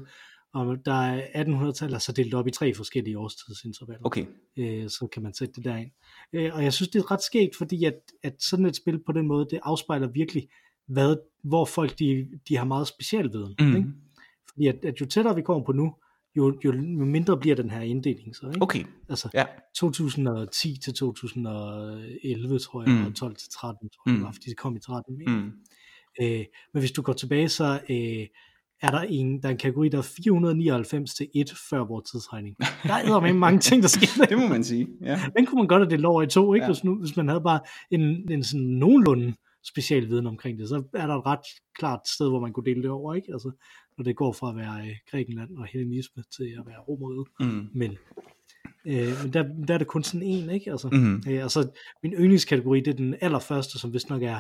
Og 0.54 0.78
der 0.86 0.94
er 0.94 1.22
1800-tallet, 1.22 1.94
altså 1.94 2.12
delt 2.12 2.34
op 2.34 2.48
i 2.48 2.52
tre 2.52 2.74
forskellige 2.74 3.20
årstidsintervaller. 3.20 4.06
Okay. 4.06 4.25
Øh, 4.58 4.90
så 4.90 5.08
kan 5.13 5.24
man 5.24 5.34
sætte 5.34 5.54
det 5.54 5.66
derind. 5.66 5.92
Øh, 6.34 6.52
og 6.54 6.63
jeg 6.63 6.74
synes, 6.74 6.90
det 6.90 7.00
er 7.00 7.12
ret 7.12 7.22
skægt, 7.22 7.56
fordi 7.56 7.86
at, 7.86 8.00
at 8.24 8.36
sådan 8.40 8.66
et 8.66 8.75
spil 8.75 9.00
på 9.06 9.12
den 9.12 9.28
måde, 9.28 9.48
det 9.50 9.60
afspejler 9.63 10.08
virkelig, 10.08 10.48
hvad, 10.88 11.16
hvor 11.44 11.66
folk 11.66 12.00
de, 12.00 12.28
de 12.50 12.58
har 12.58 12.66
meget 12.66 12.88
speciel 12.88 13.32
viden. 13.34 13.56
Mm. 13.60 13.75
Ikke? 13.75 13.90
Fordi 14.50 14.68
at, 14.68 14.86
at 14.86 15.02
jo 15.02 15.06
tættere 15.06 15.36
vi 15.36 15.42
kommer 15.42 15.66
på 15.66 15.72
nu, 15.72 15.96
jo, 16.38 16.60
jo, 16.66 16.72
jo 16.74 17.06
mindre 17.06 17.38
bliver 17.38 17.56
den 17.56 17.70
her 17.70 17.82
inddeling 17.82 18.36
så. 18.36 18.48
Ikke? 18.48 18.62
Okay. 18.62 18.84
Altså 19.10 19.30
Ja. 19.34 19.46
2010 19.75 20.78
til 20.84 20.94
2011, 20.94 22.60
tror 22.60 22.84
jeg, 22.84 22.92
Mm. 23.00 23.06
og 23.06 23.16
12 23.16 23.36
til 23.36 23.50
13, 23.50 23.90
tror 23.90 24.10
jeg, 24.12 24.18
Mm. 24.18 24.24
var, 24.24 24.32
fordi 24.32 24.50
det 24.50 24.58
kom 24.58 24.75
i 24.75 24.80
13. 24.80 25.22
Ikke? 25.22 25.32
Mm. 25.32 25.52
Øh, 26.22 26.46
men 26.74 26.80
hvis 26.82 26.92
du 26.92 27.02
går 27.02 27.13
tilbage, 27.13 27.50
så 27.50 27.80
øh, 27.90 28.28
er 28.82 28.92
der 28.92 29.00
en, 29.02 29.42
der 29.42 29.48
er 29.48 29.52
en 29.52 29.58
kategori, 29.58 29.90
der 29.90 29.98
er 29.98 30.02
499 30.02 31.13
til 31.13 31.28
1 31.36 31.54
før 31.70 31.84
vores 31.84 32.12
tidsregning. 32.12 32.56
Der 32.60 32.94
er 32.94 33.20
med 33.22 33.34
mange 33.34 33.60
ting, 33.60 33.82
der 33.82 33.88
sker. 33.90 34.25
Det 34.30 34.38
må 34.38 34.48
man 34.48 34.63
sige. 34.63 34.88
Ja. 35.02 35.22
Den 35.38 35.46
kunne 35.46 35.58
man 35.60 35.68
godt 35.68 35.82
have 35.82 35.90
delt 35.90 36.06
over 36.06 36.22
i 36.22 36.28
to, 36.28 36.54
ikke? 36.54 36.63
Ja. 36.66 36.70
Hvis, 36.72 36.84
nu, 36.84 37.00
hvis 37.00 37.18
man 37.18 37.28
havde 37.28 37.42
bare 37.42 37.60
en, 37.92 38.32
en 38.32 38.44
sådan 38.44 38.66
nogenlunde 38.66 39.34
special 39.68 40.10
viden 40.10 40.28
omkring 40.28 40.60
det, 40.60 40.70
så 40.70 40.84
er 40.94 41.08
der 41.08 41.16
et 41.16 41.25
ret 41.25 41.40
klart 41.80 42.08
sted, 42.08 42.30
hvor 42.30 42.40
man 42.40 42.54
kunne 42.54 42.66
dele 42.66 42.82
det 42.82 42.90
over, 42.90 43.13
ikke? 43.13 43.28
Altså, 43.34 43.52
når 43.98 44.04
det 44.04 44.16
går 44.16 44.32
fra 44.32 44.50
at 44.50 44.56
være 44.56 44.88
øh, 44.88 44.96
Grækenland 45.12 45.58
og 45.58 45.66
hellenisme 45.66 46.24
til 46.38 46.56
at 46.60 46.64
være 46.66 46.80
Romeriet. 46.80 47.28
Mm. 47.40 47.68
Men, 47.74 47.98
øh, 48.86 49.24
men 49.24 49.34
der, 49.34 49.44
der 49.68 49.74
er 49.74 49.78
det 49.78 49.88
kun 49.88 50.04
sådan 50.04 50.28
en, 50.28 50.50
ikke? 50.50 50.72
Altså, 50.72 50.90
Mm. 50.92 51.24
Øh, 51.30 51.44
og 51.44 51.52
så 51.52 51.70
min 52.04 52.14
yndlingskategori, 52.14 52.80
det 52.80 52.88
er 52.88 52.94
den 52.96 53.16
allerførste, 53.22 53.80
som 53.80 53.94
vist 53.94 54.10
nok 54.10 54.24
er 54.24 54.40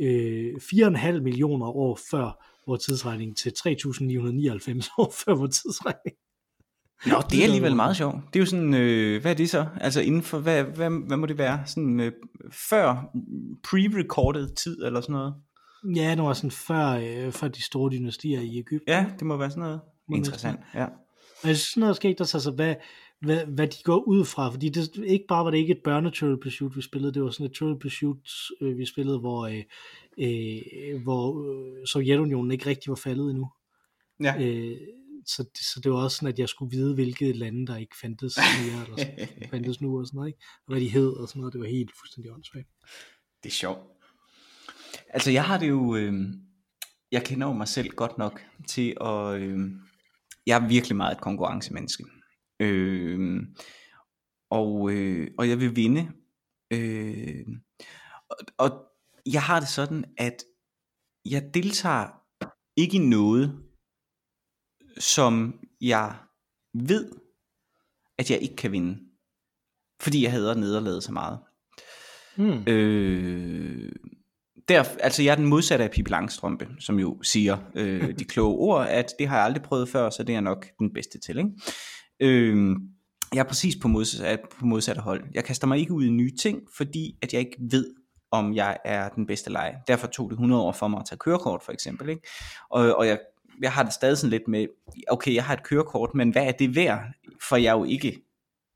øh, 0.00 0.54
4,5 0.54 1.20
millioner 1.20 1.66
år 1.66 1.98
før 2.10 2.46
vores 2.66 2.84
tidsregning 2.84 3.36
til 3.36 3.50
3.999 3.50 4.94
år 4.98 5.14
før 5.24 5.34
vores 5.34 5.60
tidsregning. 5.62 6.16
Nå, 7.06 7.16
det 7.30 7.38
er 7.40 7.44
alligevel 7.44 7.76
meget 7.76 7.96
sjovt. 7.96 8.16
Det 8.32 8.36
er 8.36 8.40
jo 8.40 8.46
sådan, 8.46 8.74
øh, 8.74 9.20
hvad 9.20 9.30
er 9.30 9.36
det 9.36 9.50
så? 9.50 9.66
Altså 9.80 10.00
inden 10.00 10.22
for, 10.22 10.38
hvad, 10.38 10.64
hvad, 10.64 10.90
hvad 11.06 11.16
må 11.16 11.26
det 11.26 11.38
være? 11.38 11.62
Sådan 11.66 12.00
øh, 12.00 12.12
før 12.70 13.10
pre-recorded 13.66 14.54
tid 14.54 14.82
eller 14.84 15.00
sådan 15.00 15.12
noget? 15.12 15.34
Ja, 15.96 16.14
det 16.14 16.22
var 16.22 16.32
sådan 16.32 16.50
før, 16.50 16.86
øh, 16.88 17.32
før 17.32 17.48
de 17.48 17.62
store 17.62 17.90
dynastier 17.90 18.40
i 18.40 18.58
Ægypten. 18.58 18.88
Ja, 18.88 19.06
det 19.18 19.26
må 19.26 19.36
være 19.36 19.50
sådan 19.50 19.62
noget. 19.62 19.80
Interessant, 20.14 20.60
ja. 20.74 20.84
Og 21.42 21.48
jeg 21.48 21.56
synes 21.56 21.68
sådan 21.68 21.80
noget 21.80 21.96
skægt 21.96 22.20
altså 22.20 22.50
hvad, 22.50 22.74
hvad, 23.20 23.46
hvad 23.46 23.66
de 23.68 23.82
går 23.84 24.08
ud 24.08 24.24
fra, 24.24 24.50
fordi 24.50 24.68
det, 24.68 24.96
ikke 25.04 25.24
bare 25.28 25.44
var 25.44 25.50
det 25.50 25.58
ikke 25.58 25.72
et 25.72 25.82
børnetrivial 25.84 26.40
pursuit, 26.40 26.76
vi 26.76 26.82
spillede, 26.82 27.14
det 27.14 27.22
var 27.22 27.30
sådan 27.30 27.46
et 27.46 27.52
trivial 27.52 27.78
pursuit, 27.78 28.30
øh, 28.60 28.78
vi 28.78 28.86
spillede, 28.86 29.18
hvor, 29.18 29.46
øh, 29.46 29.64
øh, 30.18 31.02
hvor 31.02 31.26
øh, 31.46 31.86
Sovjetunionen 31.86 32.50
ikke 32.52 32.66
rigtig 32.66 32.90
var 32.90 32.96
faldet 32.96 33.30
endnu. 33.30 33.50
Ja. 34.22 34.34
Øh, 34.40 34.76
så, 35.26 35.42
det, 35.42 35.64
så 35.74 35.80
det 35.84 35.92
var 35.92 35.98
også 35.98 36.16
sådan, 36.16 36.32
at 36.32 36.38
jeg 36.38 36.48
skulle 36.48 36.76
vide, 36.76 36.94
hvilke 36.94 37.32
lande, 37.32 37.66
der 37.66 37.76
ikke 37.76 37.96
fandtes 38.00 38.36
mere, 38.36 38.84
eller 38.84 38.96
sådan, 38.96 39.28
fandtes 39.50 39.80
nu 39.80 39.98
og 39.98 40.06
sådan 40.06 40.16
noget, 40.16 40.28
ikke? 40.28 40.38
og 40.66 40.72
hvad 40.72 40.80
de 40.80 40.88
hed 40.88 41.12
og 41.12 41.28
sådan 41.28 41.40
noget, 41.40 41.52
det 41.52 41.60
var 41.60 41.66
helt 41.66 41.90
fuldstændig 42.00 42.32
åndssvagt. 42.32 42.68
Det 43.42 43.48
er 43.48 43.54
sjovt. 43.54 43.99
Altså 45.14 45.30
jeg 45.30 45.44
har 45.44 45.58
det 45.58 45.68
jo, 45.68 45.96
øh, 45.96 46.12
jeg 47.12 47.24
kender 47.24 47.46
jo 47.46 47.52
mig 47.52 47.68
selv 47.68 47.88
godt 47.88 48.18
nok 48.18 48.40
til 48.66 48.96
at, 49.00 49.40
øh, 49.40 49.58
jeg 50.46 50.64
er 50.64 50.68
virkelig 50.68 50.96
meget 50.96 51.16
et 51.16 51.22
konkurrencemenneske. 51.22 52.04
Øh, 52.60 53.42
og, 54.50 54.90
øh, 54.92 55.30
og 55.38 55.48
jeg 55.48 55.60
vil 55.60 55.76
vinde. 55.76 56.12
Øh, 56.70 57.46
og, 58.28 58.36
og 58.58 58.86
jeg 59.26 59.42
har 59.42 59.60
det 59.60 59.68
sådan, 59.68 60.04
at 60.18 60.44
jeg 61.24 61.50
deltager 61.54 62.08
ikke 62.76 62.96
i 62.96 63.08
noget, 63.08 63.64
som 64.98 65.60
jeg 65.80 66.18
ved, 66.74 67.12
at 68.18 68.30
jeg 68.30 68.42
ikke 68.42 68.56
kan 68.56 68.72
vinde. 68.72 68.98
Fordi 70.02 70.22
jeg 70.22 70.32
hader 70.32 70.54
nederlaget 70.54 71.02
så 71.02 71.12
meget. 71.12 71.38
Hmm. 72.36 72.64
Øh, 72.68 73.92
der, 74.70 74.84
altså 75.00 75.22
jeg 75.22 75.30
er 75.30 75.36
den 75.36 75.46
modsatte 75.46 75.84
af 75.84 75.90
Pippi 75.90 76.10
Langstrømpe, 76.10 76.68
som 76.78 76.98
jo 76.98 77.22
siger 77.22 77.58
øh, 77.74 78.18
de 78.18 78.24
kloge 78.24 78.58
ord, 78.68 78.86
at 78.88 79.12
det 79.18 79.28
har 79.28 79.36
jeg 79.36 79.44
aldrig 79.44 79.62
prøvet 79.62 79.88
før, 79.88 80.10
så 80.10 80.22
det 80.22 80.34
er 80.34 80.40
nok 80.40 80.66
den 80.78 80.92
bedste 80.92 81.18
til. 81.18 81.38
Ikke? 81.38 81.50
Øh, 82.20 82.76
jeg 83.34 83.40
er 83.40 83.44
præcis 83.44 83.76
på, 83.82 83.88
modsat, 83.88 84.40
på 84.58 84.66
modsatte 84.66 85.00
hold. 85.00 85.24
Jeg 85.34 85.44
kaster 85.44 85.66
mig 85.66 85.78
ikke 85.78 85.92
ud 85.92 86.04
i 86.04 86.10
nye 86.10 86.36
ting, 86.42 86.60
fordi 86.76 87.18
at 87.22 87.32
jeg 87.32 87.40
ikke 87.40 87.56
ved, 87.70 87.94
om 88.30 88.54
jeg 88.54 88.76
er 88.84 89.08
den 89.08 89.26
bedste 89.26 89.50
leje. 89.50 89.76
Derfor 89.88 90.06
tog 90.06 90.30
det 90.30 90.34
100 90.34 90.62
år 90.62 90.72
for 90.72 90.88
mig 90.88 91.00
at 91.00 91.06
tage 91.06 91.18
kørekort, 91.18 91.62
for 91.62 91.72
eksempel. 91.72 92.08
Ikke? 92.08 92.22
Og, 92.70 92.96
og 92.96 93.06
jeg, 93.06 93.18
jeg 93.62 93.72
har 93.72 93.82
det 93.82 93.92
stadig 93.92 94.18
sådan 94.18 94.30
lidt 94.30 94.48
med, 94.48 94.66
okay, 95.08 95.34
jeg 95.34 95.44
har 95.44 95.54
et 95.54 95.62
kørekort, 95.62 96.14
men 96.14 96.30
hvad 96.30 96.46
er 96.46 96.52
det 96.52 96.74
værd? 96.76 97.00
For 97.48 97.56
jeg 97.56 97.70
er 97.70 97.78
jo 97.78 97.84
ikke 97.84 98.22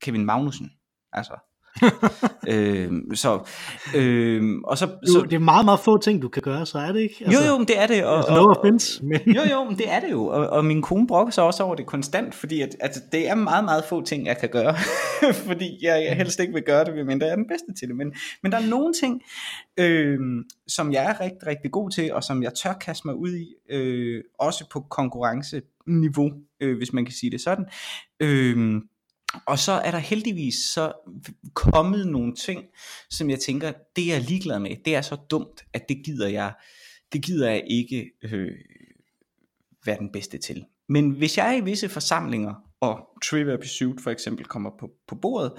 Kevin 0.01 0.25
Magnussen. 0.25 0.71
Altså, 1.13 1.54
øh, 2.53 2.91
så, 3.13 3.47
øh, 3.95 4.43
og 4.63 4.77
så, 4.77 4.85
så, 4.85 5.25
det 5.29 5.33
er 5.33 5.39
meget, 5.39 5.65
meget 5.65 5.79
få 5.79 5.97
ting, 5.97 6.21
du 6.21 6.29
kan 6.29 6.41
gøre, 6.41 6.65
så 6.65 6.77
er 6.77 6.91
det 6.91 6.99
ikke? 6.99 7.15
Altså, 7.25 7.43
jo, 7.43 7.53
jo, 7.53 7.59
det 7.59 7.81
er 7.81 7.87
det. 7.87 8.05
Og, 8.05 8.17
altså, 8.17 8.35
no 8.35 8.45
offense, 8.45 9.05
men... 9.05 9.19
Jo, 9.25 9.41
jo, 9.51 9.63
men 9.63 9.77
det 9.77 9.91
er 9.91 9.99
det 9.99 10.11
jo. 10.11 10.25
Og, 10.25 10.47
og 10.47 10.65
min 10.65 10.81
kone 10.81 11.07
brokker 11.07 11.31
sig 11.31 11.43
også 11.43 11.63
over 11.63 11.75
det 11.75 11.85
konstant, 11.85 12.35
fordi 12.35 12.61
at, 12.61 12.75
at 12.79 12.97
det 13.11 13.29
er 13.29 13.35
meget, 13.35 13.65
meget 13.65 13.83
få 13.89 14.01
ting, 14.01 14.25
jeg 14.25 14.37
kan 14.37 14.49
gøre. 14.49 14.75
fordi 15.47 15.79
jeg, 15.81 16.05
jeg 16.09 16.15
helst 16.15 16.39
ikke 16.39 16.53
vil 16.53 16.63
gøre 16.63 16.85
det, 16.85 17.05
men 17.05 17.21
jeg 17.21 17.29
er 17.29 17.35
den 17.35 17.47
bedste 17.47 17.73
til 17.79 17.87
det. 17.87 17.95
Men, 17.95 18.13
men 18.43 18.51
der 18.51 18.57
er 18.57 18.67
nogle 18.67 18.93
ting, 18.93 19.21
øh, 19.77 20.19
som 20.67 20.93
jeg 20.93 21.05
er 21.05 21.21
rigtig, 21.21 21.47
rigtig 21.47 21.71
god 21.71 21.89
til, 21.89 22.13
og 22.13 22.23
som 22.23 22.43
jeg 22.43 22.53
tør 22.53 22.73
kaste 22.73 23.07
mig 23.07 23.15
ud 23.15 23.35
i, 23.35 23.73
øh, 23.73 24.23
også 24.39 24.69
på 24.71 24.79
konkurrenceniveau, 24.79 26.31
øh, 26.59 26.77
hvis 26.77 26.93
man 26.93 27.05
kan 27.05 27.13
sige 27.13 27.31
det 27.31 27.41
sådan. 27.41 27.65
Øh, 28.19 28.81
og 29.47 29.59
så 29.59 29.71
er 29.71 29.91
der 29.91 29.97
heldigvis 29.97 30.55
så 30.55 30.93
kommet 31.53 32.07
nogle 32.07 32.35
ting, 32.35 32.63
som 33.09 33.29
jeg 33.29 33.39
tænker, 33.39 33.71
det 33.95 34.13
er 34.13 34.19
ligeglad 34.19 34.59
med. 34.59 34.75
Det 34.85 34.95
er 34.95 35.01
så 35.01 35.15
dumt, 35.15 35.65
at 35.73 35.89
det 35.89 36.05
gider 36.05 36.27
jeg, 36.27 36.53
det 37.13 37.25
gider 37.25 37.49
jeg 37.49 37.63
ikke 37.67 38.11
øh, 38.23 38.51
være 39.85 39.97
den 39.99 40.11
bedste 40.11 40.37
til. 40.37 40.65
Men 40.89 41.09
hvis 41.11 41.37
jeg 41.37 41.53
er 41.53 41.57
i 41.57 41.63
visse 41.63 41.89
forsamlinger, 41.89 42.53
og 42.79 43.09
Trivia 43.23 43.57
Pursuit 43.57 44.01
for 44.01 44.11
eksempel 44.11 44.45
kommer 44.45 44.69
på, 44.79 44.91
på 45.07 45.15
bordet, 45.15 45.51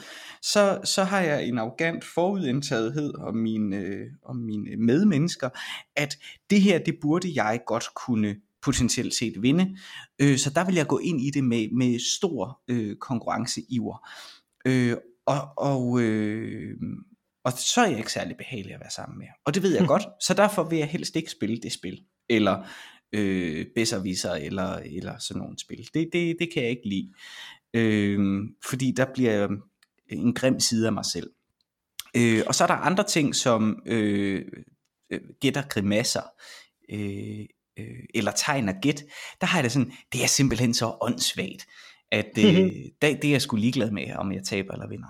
så, 0.43 0.81
så 0.85 1.05
har 1.05 1.21
jeg 1.21 1.47
en 1.49 1.59
arrogant 1.59 2.05
forudindtagethed 2.05 3.15
om 3.15 3.35
mine, 3.37 3.77
øh, 3.77 4.07
om 4.23 4.37
mine 4.37 4.77
medmennesker, 4.77 5.49
at 5.97 6.19
det 6.51 6.63
her, 6.63 6.79
det 6.79 6.95
burde 7.01 7.33
jeg 7.35 7.61
godt 7.67 7.85
kunne 7.95 8.37
potentielt 8.67 9.15
set 9.15 9.43
vinde. 9.43 9.77
Øh, 10.19 10.39
så 10.39 10.51
der 10.51 10.65
vil 10.65 10.75
jeg 10.75 10.87
gå 10.87 10.99
ind 10.99 11.21
i 11.21 11.31
det 11.31 11.45
med, 11.45 11.69
med 11.69 11.99
stor 12.19 12.61
øh, 12.69 12.97
konkurrenceiver. 12.97 14.09
Øh, 14.67 14.97
og, 15.27 15.41
og, 15.57 16.01
øh, 16.01 16.77
og 17.45 17.53
så 17.53 17.81
er 17.81 17.87
jeg 17.87 17.99
ikke 17.99 18.13
særlig 18.13 18.37
behagelig 18.37 18.75
at 18.75 18.81
være 18.81 18.91
sammen 18.91 19.19
med. 19.19 19.27
Og 19.45 19.55
det 19.55 19.63
ved 19.63 19.71
jeg 19.71 19.81
hmm. 19.81 19.89
godt, 19.89 20.03
så 20.21 20.35
derfor 20.35 20.63
vil 20.65 20.79
jeg 20.79 20.89
helst 20.89 21.17
ikke 21.17 21.31
spille 21.31 21.61
det 21.63 21.73
spil. 21.73 22.01
Eller 22.29 22.65
øh, 23.13 23.67
Besserwisser, 23.75 24.33
eller, 24.33 24.77
eller 24.77 25.19
sådan 25.19 25.41
nogle 25.43 25.59
spil. 25.59 25.89
Det, 25.95 26.09
det, 26.13 26.37
det 26.39 26.53
kan 26.53 26.63
jeg 26.63 26.71
ikke 26.71 26.89
lide. 26.89 27.13
Øh, 27.75 28.41
fordi 28.69 28.93
der 28.97 29.07
bliver 29.15 29.49
en 30.09 30.35
grim 30.35 30.61
side 30.61 30.87
af 30.87 30.93
mig 30.93 31.05
selv. 31.05 31.31
Øh, 32.17 32.43
og 32.47 32.55
så 32.55 32.65
er 32.65 32.69
der 32.69 32.75
andre 32.75 33.05
ting, 33.05 33.35
som 33.35 33.83
øh, 33.87 34.45
øh 35.11 35.21
gætter 35.41 35.63
grimasser. 35.63 36.23
Øh, 36.91 37.47
øh, 37.79 37.87
eller 38.15 38.31
tegn 38.31 38.69
og 38.69 38.75
gæt, 38.83 39.05
der 39.41 39.47
har 39.47 39.59
jeg 39.59 39.65
det 39.65 39.73
sådan, 39.73 39.93
det 40.13 40.23
er 40.23 40.27
simpelthen 40.27 40.75
så 40.75 40.97
åndssvagt, 41.01 41.67
at 42.13 42.31
øh, 42.39 42.45
det, 42.45 42.93
det 43.03 43.25
er 43.25 43.31
jeg 43.31 43.43
sgu 43.43 43.57
ligeglad 43.57 43.91
med, 43.91 44.17
om 44.17 44.33
jeg 44.33 44.45
taber 44.45 44.73
eller 44.73 44.89
vinder. 44.89 45.09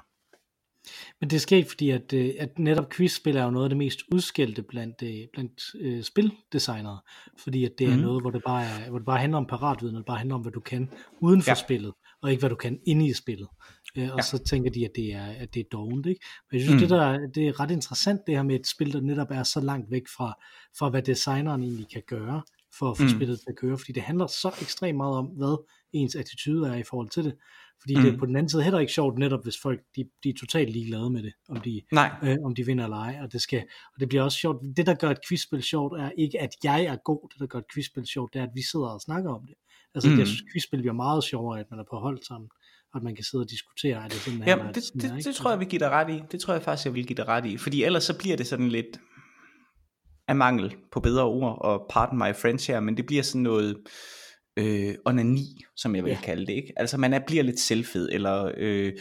Men 1.21 1.31
det 1.31 1.41
sker 1.41 1.57
ikke, 1.57 1.69
fordi 1.69 1.91
at, 1.91 2.13
øh, 2.13 2.35
at 2.39 2.59
netop 2.59 2.93
quizspil 2.93 3.37
er 3.37 3.45
jo 3.45 3.51
noget 3.51 3.65
af 3.65 3.71
det 3.71 3.79
mest 3.79 4.01
udskældte 4.13 4.63
blandt, 4.63 5.03
øh, 5.03 5.27
blandt 5.33 5.63
øh, 5.81 6.03
spildesignere, 6.03 7.01
fordi 7.39 7.65
at 7.65 7.73
det 7.79 7.87
er 7.87 7.97
mm. 7.97 8.03
noget, 8.03 8.23
hvor 8.23 8.31
det, 8.31 8.43
bare 8.47 8.65
er, 8.65 8.89
hvor 8.89 8.99
det 8.99 9.07
bare 9.07 9.19
handler 9.19 9.39
om 9.39 9.47
paratviden, 9.47 9.97
og 9.97 9.99
det 9.99 10.07
bare 10.07 10.19
handler 10.19 10.35
om, 10.35 10.41
hvad 10.41 10.53
du 10.53 10.61
kan 10.61 10.91
uden 11.21 11.43
for 11.43 11.51
ja. 11.51 11.55
spillet, 11.55 11.93
og 12.23 12.31
ikke 12.31 12.41
hvad 12.41 12.51
du 12.51 12.57
kan 12.57 12.79
inde 12.87 13.07
i 13.07 13.13
spillet. 13.13 13.49
Øh, 13.99 14.11
og 14.11 14.19
ja. 14.19 14.23
så 14.23 14.39
tænker 14.39 14.71
de, 14.71 14.85
at 14.85 14.91
det 14.97 15.13
er, 15.15 15.27
at 15.27 15.55
det 15.55 15.61
er 15.61 15.69
dovent, 15.73 16.07
ikke? 16.07 16.27
Men 16.51 16.61
jeg 16.61 16.67
synes, 16.67 16.83
mm. 16.83 16.89
det, 16.89 16.91
der, 16.91 17.19
det 17.35 17.49
er 17.49 17.61
ret 17.61 17.71
interessant, 17.71 18.21
det 18.27 18.35
her 18.35 18.43
med 18.43 18.61
et 18.61 18.67
spil, 18.67 18.93
der 18.93 19.01
netop 19.01 19.31
er 19.31 19.43
så 19.43 19.61
langt 19.61 19.91
væk 19.91 20.09
fra, 20.17 20.35
fra 20.79 20.89
hvad 20.89 21.03
designeren 21.03 21.63
egentlig 21.63 21.89
kan 21.89 22.03
gøre, 22.07 22.43
for 22.79 22.91
at 22.91 22.97
få 22.97 23.03
mm. 23.03 23.09
spillet 23.09 23.39
til 23.39 23.47
at 23.49 23.57
køre, 23.57 23.79
fordi 23.79 23.93
det 23.93 24.03
handler 24.03 24.27
så 24.27 24.49
ekstremt 24.63 24.97
meget 24.97 25.17
om, 25.17 25.27
hvad 25.27 25.65
ens 25.93 26.15
attitude 26.15 26.69
er 26.69 26.75
i 26.75 26.83
forhold 26.83 27.09
til 27.09 27.25
det. 27.25 27.35
Fordi 27.81 27.97
mm. 27.97 28.03
det 28.03 28.15
er 28.15 28.19
på 28.19 28.27
den 28.27 28.37
anden 28.37 28.51
side 28.51 28.63
heller 28.63 28.81
ikke 28.81 28.93
sjovt 28.93 29.19
netop, 29.19 29.43
hvis 29.43 29.59
folk 29.63 29.81
de, 29.97 30.05
de 30.25 30.29
er 30.29 30.35
totalt 30.41 30.71
ligeglade 30.71 31.11
med 31.11 31.23
det, 31.23 31.33
om 31.49 31.61
de, 31.61 31.83
Nej. 31.93 32.11
Øh, 32.23 32.37
om 32.45 32.55
de 32.55 32.67
vinder 32.67 32.85
eller 32.85 32.97
ej. 32.97 33.19
Og 33.23 33.33
det, 33.33 33.41
skal, 33.41 33.61
og 33.95 34.01
det 34.01 34.09
bliver 34.09 34.23
også 34.23 34.39
sjovt. 34.39 34.63
Det, 34.77 34.87
der 34.87 34.95
gør 34.95 35.11
et 35.11 35.19
quizspil 35.29 35.63
sjovt, 35.63 36.01
er 36.01 36.11
ikke, 36.19 36.41
at 36.41 36.51
jeg 36.65 36.85
er 36.85 36.97
god. 37.05 37.29
Det, 37.33 37.41
der 37.41 37.47
gør 37.47 37.59
et 37.59 37.65
quizspil 37.75 38.07
sjovt, 38.07 38.35
det 38.35 38.39
er, 38.39 38.45
at 38.45 38.55
vi 38.55 38.63
sidder 38.71 38.89
og 38.89 39.01
snakker 39.01 39.31
om 39.31 39.43
det. 39.47 39.55
Altså, 39.95 40.11
mm. 40.11 40.17
det 40.17 40.29
quizspil 40.53 40.79
bliver 40.79 40.95
meget 40.95 41.25
sjovere, 41.25 41.61
at 41.61 41.67
man 41.71 41.81
er 41.81 41.85
på 41.91 41.97
hold 41.97 42.23
sammen 42.23 42.49
og 42.93 43.01
at 43.01 43.03
man 43.03 43.15
kan 43.15 43.25
sidde 43.25 43.43
og 43.43 43.51
diskutere, 43.51 44.05
er 44.05 44.09
det 44.09 44.13
sådan 44.13 44.43
ja, 44.47 44.55
det, 44.55 44.75
det, 44.75 44.85
det, 44.95 45.03
det, 45.03 45.25
det 45.25 45.35
tror 45.35 45.51
jeg, 45.51 45.61
vi 45.61 45.65
giver 45.65 45.79
dig 45.79 45.91
ret 45.91 46.11
i. 46.11 46.23
Det 46.33 46.41
tror 46.41 46.53
jeg 46.55 46.63
faktisk, 46.63 46.87
jeg 46.87 46.95
vil 46.95 47.07
give 47.07 47.17
dig 47.17 47.29
ret 47.29 47.47
i. 47.47 47.57
Fordi 47.57 47.85
ellers 47.85 48.05
så 48.05 48.19
bliver 48.19 48.37
det 48.37 48.47
sådan 48.47 48.69
lidt, 48.69 49.01
af 50.29 50.37
mangel 50.37 50.77
på 50.93 51.01
bedre 51.01 51.25
ord, 51.25 51.59
og 51.61 51.87
pardon 51.91 52.19
my 52.19 52.35
French 52.35 52.71
her, 52.71 52.81
men 52.81 52.97
det 52.97 53.07
bliver 53.07 53.23
sådan 53.23 53.43
noget 53.43 53.77
øh, 54.57 54.95
onani, 55.05 55.65
som 55.77 55.97
jeg 55.97 56.05
vil 56.05 56.11
ja. 56.11 56.21
kalde 56.25 56.47
det, 56.47 56.53
ikke? 56.53 56.73
Altså 56.77 56.99
man 56.99 57.13
er, 57.13 57.19
bliver 57.27 57.43
lidt 57.43 57.61
selvfed, 57.61 58.09
eller 58.13 58.53
øh, 58.57 58.93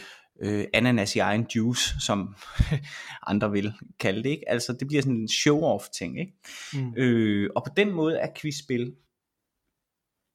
øh, 0.42 0.64
ananas 0.74 1.16
i 1.16 1.18
egen 1.18 1.46
juice, 1.56 1.94
som 2.00 2.34
andre 3.30 3.52
vil 3.52 3.72
kalde 3.98 4.22
det, 4.22 4.30
ikke? 4.30 4.50
Altså 4.50 4.72
det 4.72 4.88
bliver 4.88 5.02
sådan 5.02 5.16
en 5.16 5.28
show-off 5.28 5.90
ting, 5.98 6.20
ikke? 6.20 6.32
Mm. 6.74 6.94
Øh, 6.96 7.50
og 7.56 7.64
på 7.64 7.70
den 7.76 7.92
måde 7.92 8.18
er 8.18 8.28
quizspil 8.36 8.94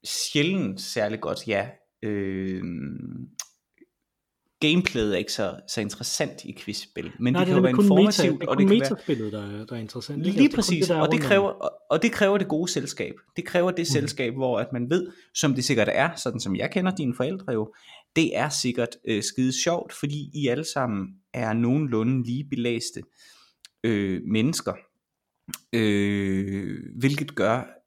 sjældent 0.04 0.82
særlig 0.82 1.20
godt, 1.20 1.48
ja. 1.48 1.70
Øh, 2.04 2.64
gameplayet 4.62 5.14
er 5.14 5.18
ikke 5.18 5.34
så, 5.34 5.56
så 5.68 5.82
interessant 5.82 6.46
i 6.46 6.56
quizspil, 6.58 7.12
men 7.20 7.34
Nej, 7.34 7.40
det, 7.40 7.48
det 7.48 7.54
kan 7.54 7.56
jo 7.56 7.62
være 7.62 7.72
informativt. 7.72 8.40
Meta, 8.40 8.46
det 8.46 8.50
er 8.50 8.56
kun 8.56 8.70
metaspillet, 8.70 9.34
der, 9.34 9.60
er, 9.60 9.66
der 9.66 9.76
er 9.76 9.80
interessant. 9.80 10.24
Lige 10.24 10.44
altså, 10.44 10.56
præcis, 10.56 10.88
det, 10.88 11.02
og, 11.02 11.12
det 11.12 11.22
kræver, 11.22 11.50
og, 11.50 11.72
og 11.90 12.02
det 12.02 12.12
kræver 12.12 12.38
det 12.38 12.48
gode 12.48 12.72
selskab. 12.72 13.14
Det 13.36 13.46
kræver 13.46 13.72
det 13.72 13.82
mm. 13.82 13.86
selskab, 13.86 14.34
hvor 14.34 14.60
at 14.60 14.68
man 14.74 14.90
ved, 14.90 15.08
som 15.36 15.54
det 15.54 15.64
sikkert 15.64 15.90
er, 15.92 16.10
sådan 16.16 16.40
som 16.40 16.56
jeg 16.56 16.72
kender 16.72 16.96
dine 16.96 17.16
forældre 17.16 17.54
jo, 17.54 17.74
det 18.16 18.38
er 18.38 18.50
sikkert 18.50 18.98
øh, 19.08 19.24
skide 19.24 19.64
sjovt, 19.64 19.94
fordi 19.94 20.30
I 20.34 20.48
alle 20.48 20.66
sammen 20.74 21.08
er 21.34 21.54
nogenlunde 21.54 22.24
lige 22.24 22.46
belæste 22.50 23.02
øh, 23.84 24.22
mennesker, 24.26 24.74
øh, 25.74 26.78
hvilket 27.00 27.36
gør, 27.36 27.81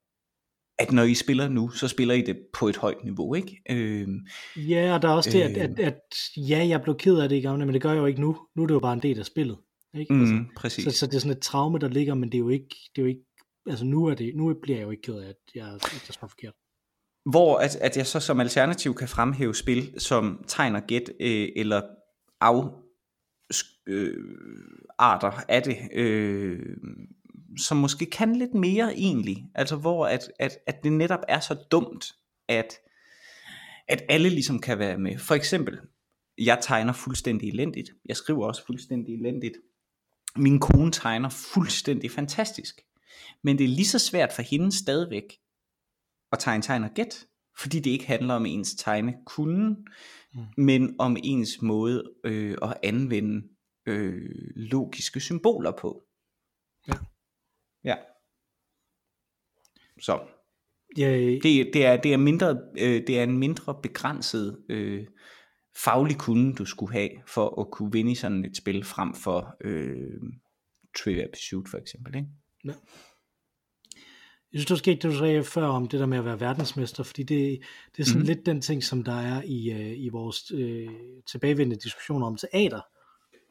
at 0.79 0.93
når 0.93 1.03
I 1.03 1.15
spiller 1.15 1.49
nu, 1.49 1.71
så 1.71 1.89
spiller 1.89 2.15
I 2.15 2.23
det 2.23 2.39
på 2.53 2.69
et 2.69 2.77
højt 2.77 3.05
niveau, 3.05 3.35
ikke? 3.35 3.63
Øh, 3.71 4.09
ja, 4.57 4.95
og 4.95 5.03
der 5.03 5.09
er 5.09 5.13
også 5.13 5.31
det, 5.31 5.41
at, 5.43 5.57
at, 5.57 5.81
at 5.81 6.01
ja, 6.37 6.67
jeg 6.69 6.83
blev 6.83 6.97
ked 6.97 7.19
af 7.19 7.29
det 7.29 7.37
i 7.37 7.41
gamle, 7.41 7.67
men 7.67 7.75
det 7.75 7.83
gør 7.83 7.91
jeg 7.93 7.99
jo 7.99 8.07
ikke 8.07 8.21
nu. 8.21 8.37
Nu 8.57 8.63
er 8.63 8.67
det 8.67 8.75
jo 8.75 8.81
bare 8.81 8.93
en 8.93 9.03
del 9.03 9.19
af 9.19 9.27
spillet. 9.27 9.59
Ikke? 9.95 10.13
Mm, 10.13 10.21
altså, 10.21 10.45
præcis. 10.57 10.85
Så, 10.85 10.91
så 10.91 11.07
det 11.07 11.15
er 11.15 11.19
sådan 11.19 11.37
et 11.37 11.43
traume, 11.43 11.79
der 11.79 11.89
ligger, 11.89 12.15
men 12.15 12.33
det 12.33 12.39
er 12.39 12.43
jo 12.43 12.49
ikke, 12.49 12.77
det 12.97 12.99
er 12.99 13.03
jo 13.03 13.09
ikke 13.09 13.25
altså 13.67 13.85
nu, 13.85 14.07
er 14.07 14.15
det, 14.15 14.37
nu 14.37 14.55
bliver 14.63 14.79
jeg 14.79 14.85
jo 14.85 14.91
ikke 14.91 15.03
ked 15.03 15.15
af, 15.15 15.29
at 15.29 15.37
jeg, 15.55 15.75
at 15.75 16.05
jeg 16.09 16.31
forkert. 16.31 16.55
Hvor 17.31 17.59
at, 17.59 17.77
at 17.77 17.97
jeg 17.97 18.07
så 18.07 18.21
som 18.21 18.41
alternativ 18.41 18.95
kan 18.95 19.09
fremhæve 19.09 19.55
spil 19.55 20.01
som 20.01 20.45
tegn 20.47 20.77
og 20.77 20.83
gæt, 20.83 21.11
øh, 21.21 21.49
eller 21.57 21.83
af 22.41 22.65
øh, 23.87 24.17
arter 24.99 25.45
af 25.49 25.63
det, 25.63 25.77
øh, 25.93 26.77
som 27.59 27.77
måske 27.77 28.07
kan 28.07 28.37
lidt 28.37 28.55
mere 28.55 28.95
egentlig. 28.95 29.47
Altså 29.55 29.77
hvor 29.77 30.07
at, 30.07 30.31
at, 30.39 30.59
at 30.67 30.85
det 30.85 30.93
netop 30.93 31.21
er 31.29 31.41
så 31.41 31.55
dumt, 31.71 32.13
at, 32.49 32.79
at 33.89 34.03
alle 34.09 34.29
ligesom 34.29 34.59
kan 34.59 34.79
være 34.79 34.99
med. 34.99 35.19
For 35.19 35.35
eksempel, 35.35 35.79
jeg 36.39 36.59
tegner 36.63 36.93
fuldstændig 36.93 37.49
elendigt. 37.49 37.91
Jeg 38.07 38.17
skriver 38.17 38.47
også 38.47 38.67
fuldstændig 38.67 39.15
elendigt. 39.15 39.55
Min 40.37 40.61
kone 40.61 40.93
tegner 40.93 41.29
fuldstændig 41.29 42.11
fantastisk. 42.11 42.81
Men 43.43 43.59
det 43.59 43.65
er 43.65 43.69
lige 43.69 43.87
så 43.87 43.99
svært 43.99 44.33
for 44.33 44.43
hende 44.43 44.73
stadigvæk 44.79 45.39
at 46.33 46.39
tegne 46.39 46.63
tegn 46.63 46.85
og 46.85 46.91
gæt. 46.95 47.27
Fordi 47.59 47.81
det 47.81 47.91
ikke 47.91 48.07
handler 48.07 48.35
om 48.35 48.47
ens 48.47 48.75
tegne 48.75 49.15
kunden, 49.27 49.87
mm. 50.35 50.45
men 50.57 50.95
om 50.99 51.17
ens 51.25 51.63
måde 51.63 52.03
øh, 52.25 52.59
at 52.63 52.75
anvende 52.83 53.43
øh, 53.87 54.31
logiske 54.57 55.21
symboler 55.21 55.73
på. 55.81 56.03
Ja. 57.85 57.97
Så. 60.01 60.21
Ja, 60.99 61.17
det, 61.17 61.43
det, 61.73 61.87
er, 61.87 61.97
det, 61.97 62.13
er 62.13 62.17
mindre, 62.17 62.59
øh, 62.79 63.07
det 63.07 63.19
er 63.19 63.23
en 63.23 63.39
mindre 63.39 63.79
begrænset 63.83 64.65
øh, 64.69 65.07
faglig 65.77 66.19
kunde, 66.19 66.55
du 66.55 66.65
skulle 66.65 66.93
have, 66.93 67.11
for 67.27 67.61
at 67.61 67.71
kunne 67.71 67.93
vinde 67.93 68.17
sådan 68.17 68.45
et 68.45 68.57
spil, 68.57 68.85
frem 68.85 69.15
for 69.15 69.57
øh, 69.61 70.23
Trivial 70.99 71.29
Pursuit 71.33 71.69
for 71.69 71.79
eksempel. 71.79 72.17
Ikke? 72.17 72.29
Ja. 72.65 72.73
Jeg 74.53 74.61
synes, 74.61 74.67
du 74.67 74.77
skal 74.77 74.95
det, 74.95 75.03
du 75.03 75.19
sagde 75.19 75.45
før 75.45 75.67
om 75.67 75.89
det 75.89 76.01
der 76.01 76.07
med 76.07 76.19
at 76.19 76.25
være 76.25 76.41
verdensmester, 76.41 77.03
fordi 77.03 77.23
det, 77.23 77.61
det 77.97 78.03
er 78.03 78.07
sådan 78.07 78.21
mm. 78.21 78.27
lidt 78.27 78.47
den 78.47 78.61
ting, 78.61 78.85
som 78.85 79.05
der 79.05 79.21
er 79.21 79.43
i, 79.43 79.71
uh, 79.75 80.05
i 80.05 80.09
vores 80.09 80.53
uh, 80.53 80.93
tilbagevendende 81.31 81.83
diskussioner 81.85 82.27
om 82.27 82.37
teater, 82.37 82.81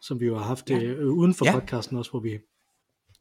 som 0.02 0.19
vi 0.19 0.26
jo 0.26 0.38
har 0.38 0.43
haft 0.43 0.69
ja. 0.69 0.93
uh, 0.93 1.17
uden 1.17 1.34
for 1.34 1.46
ja. 1.46 1.60
podcasten 1.60 1.98
også, 1.98 2.12
hvor 2.12 2.19
vi 2.19 2.39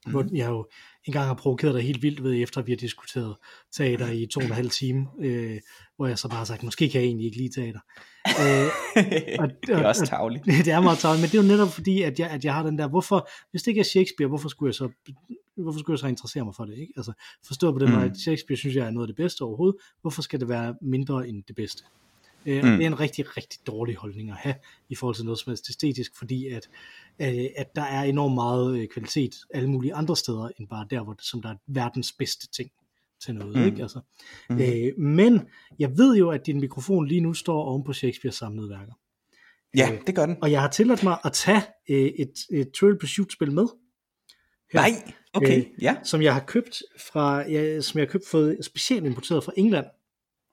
Mm. 0.06 0.12
Hvor 0.12 0.26
jeg 0.32 0.48
jo 0.48 0.66
engang 1.04 1.26
har 1.26 1.34
provokeret 1.34 1.74
dig 1.74 1.82
helt 1.82 2.02
vildt 2.02 2.22
ved, 2.22 2.42
efter 2.42 2.62
vi 2.62 2.72
har 2.72 2.76
diskuteret 2.76 3.36
teater 3.76 4.10
i 4.10 4.26
to 4.26 4.40
og 4.40 4.46
en 4.46 4.52
halv 4.52 4.70
time, 4.70 5.06
øh, 5.20 5.60
hvor 5.96 6.06
jeg 6.06 6.18
så 6.18 6.28
bare 6.28 6.38
har 6.38 6.44
sagt, 6.44 6.62
måske 6.62 6.88
kan 6.88 7.00
jeg 7.00 7.06
egentlig 7.06 7.26
ikke 7.26 7.36
lide 7.36 7.60
teater. 7.60 7.80
Øh, 8.26 8.68
og, 9.38 9.48
det 9.66 9.74
er 9.74 9.86
også 9.86 10.06
tavligt. 10.06 10.44
det 10.66 10.68
er 10.68 10.80
meget 10.80 10.98
tavligt, 10.98 11.22
men 11.22 11.30
det 11.30 11.38
er 11.38 11.42
jo 11.42 11.48
netop 11.48 11.72
fordi, 11.72 12.02
at 12.02 12.18
jeg, 12.18 12.30
at 12.30 12.44
jeg 12.44 12.54
har 12.54 12.62
den 12.62 12.78
der, 12.78 12.88
hvorfor, 12.88 13.28
hvis 13.50 13.62
det 13.62 13.68
ikke 13.68 13.80
er 13.80 13.84
Shakespeare, 13.84 14.28
hvorfor 14.28 14.48
skulle 14.48 14.68
jeg 14.68 14.74
så, 14.74 14.88
hvorfor 15.56 15.78
skulle 15.78 15.94
jeg 15.94 15.98
så 15.98 16.06
interessere 16.06 16.44
mig 16.44 16.54
for 16.54 16.64
det? 16.64 16.78
Ikke? 16.78 16.92
Altså, 16.96 17.12
forstå 17.46 17.72
på 17.72 17.78
den 17.78 17.90
måde, 17.90 18.04
mm. 18.04 18.10
at 18.10 18.16
Shakespeare 18.16 18.56
synes 18.56 18.76
jeg 18.76 18.86
er 18.86 18.90
noget 18.90 19.06
af 19.06 19.08
det 19.08 19.16
bedste 19.16 19.42
overhovedet, 19.42 19.80
hvorfor 20.00 20.22
skal 20.22 20.40
det 20.40 20.48
være 20.48 20.74
mindre 20.82 21.28
end 21.28 21.42
det 21.48 21.56
bedste? 21.56 21.84
Øh, 22.46 22.64
mm. 22.64 22.70
Det 22.70 22.82
er 22.82 22.86
en 22.86 23.00
rigtig, 23.00 23.36
rigtig 23.36 23.60
dårlig 23.66 23.96
holdning 23.96 24.30
at 24.30 24.36
have 24.36 24.54
i 24.88 24.94
forhold 24.94 25.16
til 25.16 25.24
noget 25.24 25.38
som 25.38 25.50
helst 25.50 25.70
æstetisk, 25.70 26.18
fordi 26.18 26.46
at, 26.46 26.68
øh, 27.20 27.44
at 27.56 27.76
der 27.76 27.82
er 27.82 28.02
enormt 28.02 28.34
meget 28.34 28.78
øh, 28.78 28.88
kvalitet 28.88 29.34
alle 29.54 29.70
mulige 29.70 29.94
andre 29.94 30.16
steder, 30.16 30.48
end 30.58 30.68
bare 30.68 30.86
der, 30.90 31.04
hvor 31.04 31.12
det, 31.12 31.24
som 31.24 31.42
der 31.42 31.48
er 31.48 31.56
verdens 31.66 32.12
bedste 32.12 32.48
ting 32.48 32.70
til 33.24 33.34
noget. 33.34 33.56
Mm. 33.56 33.64
Ikke? 33.64 33.82
Altså, 33.82 34.00
mm. 34.50 34.60
øh, 34.60 34.98
men 34.98 35.40
jeg 35.78 35.98
ved 35.98 36.16
jo, 36.16 36.30
at 36.30 36.46
din 36.46 36.60
mikrofon 36.60 37.06
lige 37.06 37.20
nu 37.20 37.34
står 37.34 37.62
oven 37.62 37.84
på 37.84 37.92
Shakespeare's 37.92 38.30
samlede 38.30 38.70
værker. 38.70 38.92
Ja, 39.76 39.92
øh, 39.92 40.00
det 40.06 40.14
gør 40.14 40.26
den. 40.26 40.36
Og 40.42 40.50
jeg 40.50 40.60
har 40.60 40.68
tilladt 40.68 41.02
mig 41.02 41.18
at 41.24 41.32
tage 41.32 41.62
øh, 41.90 41.96
et, 41.96 42.32
et 42.52 42.72
Trivial 42.72 42.98
Pursuit-spil 42.98 43.52
med. 43.52 43.66
Her, 44.72 44.80
Nej, 44.80 45.12
okay, 45.32 45.58
øh, 45.58 45.66
ja. 45.82 45.96
Som 46.04 46.22
jeg 46.22 46.34
har 46.34 46.44
købt 46.46 46.82
fra, 47.12 47.50
ja, 47.50 47.80
som 47.80 47.98
jeg 47.98 48.06
har 48.06 48.10
købt 48.10 48.28
fået 48.30 48.64
specielt 48.64 49.06
importeret 49.06 49.44
fra 49.44 49.52
England. 49.56 49.86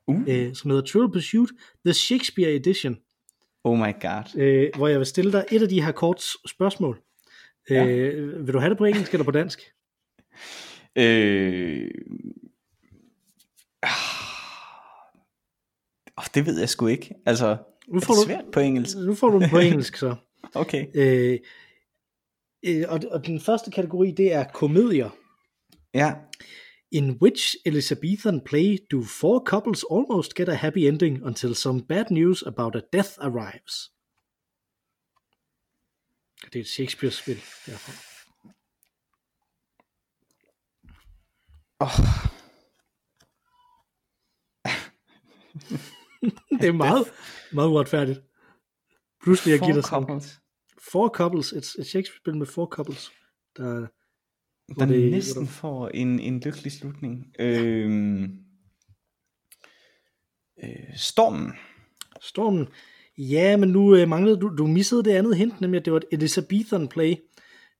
Uh. 0.10 0.22
Øh, 0.28 0.56
som 0.56 0.72
hedder 0.72 0.86
Trivial 0.86 1.12
Pursuit, 1.12 1.50
The 1.86 1.94
Shakespeare 1.94 2.52
Edition. 2.52 2.98
Oh 3.64 3.78
my 3.78 3.94
god. 4.02 4.42
Øh, 4.42 4.70
hvor 4.76 4.88
jeg 4.88 4.98
vil 4.98 5.06
stille 5.06 5.32
dig 5.32 5.46
et 5.52 5.62
af 5.62 5.70
de 5.70 5.84
her 5.84 5.92
kort 5.92 6.24
spørgsmål. 6.48 7.02
Ja. 7.70 7.86
Øh, 7.86 8.46
vil 8.48 8.54
du 8.54 8.60
have 8.60 8.70
det 8.70 8.78
på 8.78 8.86
engelsk 8.86 9.14
eller 9.14 9.26
på 9.26 9.32
dansk? 9.32 9.60
Øh, 10.96 11.92
Oh, 16.20 16.26
det 16.34 16.46
ved 16.46 16.60
jeg 16.60 16.70
sgu 16.70 16.88
ikke. 16.88 17.16
Altså, 17.26 17.58
nu 17.88 18.00
får 18.00 18.14
er 18.14 18.18
det 18.18 18.26
svært 18.26 18.46
du, 18.46 18.52
på 18.52 18.60
engelsk? 18.60 18.98
Nu 18.98 19.16
får 19.16 19.30
du 19.30 19.40
den 19.40 19.50
på 19.50 19.58
engelsk 19.68 19.96
så. 19.96 20.16
okay. 20.56 20.86
Øh, 20.96 21.40
øh, 22.66 22.86
og, 22.90 23.00
og 23.12 23.28
den 23.28 23.42
første 23.42 23.72
kategori, 23.72 24.12
det 24.12 24.34
er 24.34 24.44
komedier. 24.44 25.10
Ja. 25.94 26.14
In 26.92 27.18
which 27.22 27.56
Elizabethan 27.66 28.42
play 28.42 28.78
do 28.92 29.04
four 29.04 29.44
couples 29.44 29.84
almost 29.84 30.36
get 30.36 30.50
a 30.50 30.56
happy 30.56 30.88
ending 30.88 31.22
until 31.24 31.54
some 31.54 31.82
bad 31.82 32.10
news 32.10 32.42
about 32.42 32.76
a 32.76 32.82
death 32.94 33.18
arrives? 33.20 33.92
Det 36.46 36.56
er 36.56 36.60
et 36.60 36.68
Shakespeare-spil 36.68 37.42
derfor. 37.66 37.92
Oh. 41.80 42.00
det 46.62 46.68
er 46.68 46.74
meget, 46.74 47.14
meget 47.52 47.68
uretfærdigt. 47.68 48.20
Pludselig 49.24 49.52
jeg 49.52 49.60
giver 49.60 49.74
dig 49.74 49.84
sådan. 49.84 50.08
Couples. 50.08 50.40
Four 50.92 51.10
couples. 51.10 51.54
Et, 51.54 51.58
et 51.80 51.88
Shakespeare-spil 51.88 52.38
med 52.38 52.48
four 52.48 52.66
couples. 52.66 53.12
Der, 53.58 53.88
der 54.76 54.86
det, 54.86 55.12
næsten 55.12 55.42
der... 55.42 55.50
får 55.50 55.88
en, 55.88 56.20
en 56.20 56.40
lykkelig 56.40 56.72
slutning. 56.72 57.26
Øhm, 57.40 58.24
øh, 60.64 60.70
stormen. 60.96 61.52
Stormen. 62.22 62.68
Ja, 63.18 63.58
men 63.58 63.70
nu 63.70 63.96
øh, 63.96 64.08
manglede 64.08 64.38
du, 64.38 64.56
du 64.58 64.68
missede 64.68 65.04
det 65.04 65.12
andet 65.12 65.38
hint, 65.38 65.62
nemlig 65.62 65.80
at 65.80 65.86
det 65.86 65.94
var 65.94 66.00
et 66.00 66.06
Elizabethan 66.12 66.88
play. 66.88 67.16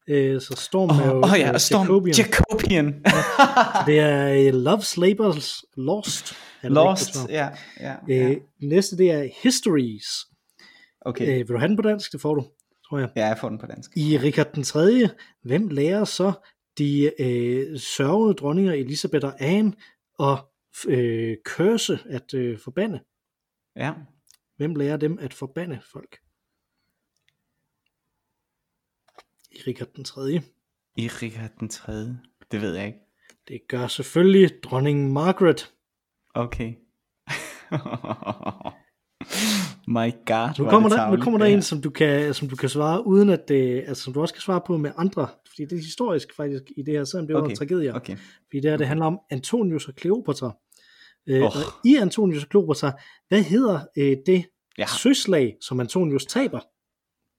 Øh, 0.10 0.42
så 0.42 0.56
Storm 0.58 0.90
oh, 0.90 0.98
er 0.98 1.06
jo 1.06 1.22
oh, 1.24 1.40
ja, 1.40 1.52
uh, 1.52 1.58
Storm 1.58 1.82
Jacobian. 1.82 2.16
Jacobian. 2.16 3.06
ja, 3.06 3.92
det 3.92 4.00
er 4.00 4.54
uh, 4.54 4.74
Love's 4.74 5.00
Labors 5.00 5.64
Lost. 5.78 6.34
Lost, 6.64 7.30
ja. 7.30 7.50
ja, 7.80 7.96
ja. 8.08 8.30
Øh, 8.30 8.38
næste 8.62 8.98
det 8.98 9.12
er 9.12 9.30
Histories. 9.44 10.06
Okay. 11.02 11.28
Øh, 11.28 11.38
vil 11.38 11.48
du 11.48 11.58
have 11.58 11.68
den 11.68 11.76
på 11.76 11.82
dansk? 11.82 12.12
Det 12.12 12.22
får 12.22 12.36
du, 12.36 12.46
tror 12.90 13.00
jeg. 13.00 13.10
Ja, 13.16 13.28
jeg 13.28 13.38
får 13.38 13.50
den 13.50 13.58
på 13.58 13.66
dansk. 13.66 13.92
I 13.96 14.18
Richard 14.18 14.54
den 14.56 14.64
3. 14.64 15.10
Hvem 15.44 15.68
lærer 15.68 16.06
så 16.06 16.32
de 16.80 17.22
øh, 17.22 17.80
sørgende 17.80 18.34
dronninger 18.34 18.74
Elisabeth 18.74 19.26
og 19.26 19.34
Anne 19.40 19.74
og 20.18 20.38
øh, 20.88 21.38
kørse 21.46 22.00
at 22.06 22.34
øh, 22.34 22.60
forbande? 22.60 23.00
Ja. 23.76 23.94
Hvem 24.58 24.76
lærer 24.76 24.98
dem 24.98 25.20
at 25.20 25.34
forbande 25.34 25.80
folk? 25.92 26.20
Richard 29.68 29.88
den 29.96 30.04
3. 30.04 30.42
I 30.96 31.08
Richard 31.08 31.52
den 31.60 31.70
3. 31.70 31.94
Det 32.52 32.62
ved 32.62 32.76
jeg 32.76 32.88
ikke. 32.88 33.00
Det 33.48 33.62
gør 33.68 33.88
selvfølgelig 33.88 34.64
dronning 34.64 35.14
Margaret. 35.14 35.74
Okay. 36.34 36.74
My 39.88 40.12
god, 40.26 40.60
nu 40.60 40.70
kommer, 40.70 40.90
der, 40.90 41.12
nu 41.16 41.24
kommer 41.24 41.38
der 41.38 41.46
en, 41.46 41.62
som 41.62 41.82
du, 41.82 41.90
kan, 41.90 42.34
som 42.34 42.50
du 42.50 42.56
kan 42.56 42.70
svare 42.70 43.08
uden 43.08 43.30
at 43.30 43.48
det, 43.48 43.84
altså 43.88 44.04
som 44.04 44.14
du 44.14 44.22
også 44.22 44.34
kan 44.34 44.42
svare 44.42 44.62
på 44.68 44.78
med 44.78 44.92
andre, 44.98 45.28
fordi 45.60 45.76
det 45.76 45.82
er 45.82 45.86
historisk 45.86 46.36
faktisk 46.36 46.64
i 46.78 46.82
det 46.82 46.94
her, 46.94 47.04
selvom 47.04 47.28
det 47.28 47.34
var 47.34 47.42
okay. 47.42 47.50
en 47.50 47.56
tragedie. 47.58 47.96
Okay. 47.96 48.18
Fordi 48.18 48.60
det 48.60 48.70
her, 48.72 48.78
det 48.78 48.88
handler 48.88 49.06
om 49.06 49.20
Antonius 49.32 49.88
og 49.88 49.96
Kleopatra. 49.96 50.56
Øh, 51.28 51.42
oh. 51.42 51.46
Og 51.46 51.52
i 51.86 51.96
Antonius 51.96 52.44
og 52.44 52.50
Kleopatra, 52.50 52.92
hvad 53.28 53.44
hedder 53.44 53.80
øh, 53.98 54.18
det 54.26 54.46
ja. 54.78 54.86
søslag, 54.86 55.58
som 55.62 55.80
Antonius 55.80 56.26
taber? 56.26 56.60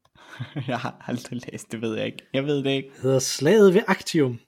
jeg 0.70 0.78
har 0.78 1.04
aldrig 1.06 1.40
læst, 1.52 1.72
det 1.72 1.80
ved 1.80 1.96
jeg 1.96 2.06
ikke. 2.06 2.18
Jeg 2.35 2.44
ved 2.44 2.56
det 2.56 2.70
ikke. 2.70 2.88
Det 2.88 3.02
hedder 3.02 3.18
slaget 3.18 3.74
ved 3.74 3.83
Actium. 3.87 4.38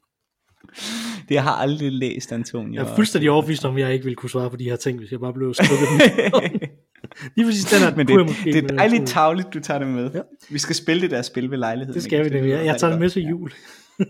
Det 1.29 1.35
jeg 1.35 1.43
har 1.43 1.55
aldrig 1.55 1.93
læst, 1.93 2.33
Antonio. 2.33 2.83
Jeg 2.83 2.91
er 2.91 2.97
fuldstændig 2.97 3.31
overbevist 3.31 3.65
om, 3.65 3.77
at 3.77 3.83
jeg 3.83 3.93
ikke 3.93 4.05
ville 4.05 4.17
kunne 4.17 4.31
svare 4.31 4.51
på 4.51 4.57
de 4.57 4.65
her 4.65 4.77
ting, 4.77 4.99
hvis 4.99 5.13
jeg 5.13 5.21
bare 5.21 5.33
blev 5.33 5.55
skrevet 5.55 6.71
Lige 7.37 7.47
præcis 7.47 7.65
den 7.65 7.79
her, 7.79 7.97
Men 7.97 8.07
det, 8.07 8.37
det 8.45 8.57
er 8.57 8.77
dejligt 8.77 9.09
tavligt, 9.09 9.55
du 9.55 9.61
tager 9.61 9.79
det 9.79 9.89
med. 9.89 10.11
Ja. 10.15 10.21
Vi 10.51 10.59
skal 10.59 10.75
spille 10.77 11.03
det 11.03 11.11
der 11.11 11.23
spil 11.23 11.51
ved 11.51 11.59
lejligheden. 11.59 11.95
Det 11.95 12.03
skal 12.03 12.25
vi 12.25 12.31
nemlig. 12.31 12.51
Jeg, 12.51 12.67
jeg 12.67 12.81
tager 12.81 12.91
det 12.91 13.01
med 13.01 13.11
til 13.11 13.23
jul. 13.23 13.53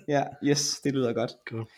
ja, 0.09 0.23
yes, 0.45 0.81
det 0.85 0.93
lyder 0.93 1.13
godt. 1.13 1.31
godt. 1.51 1.69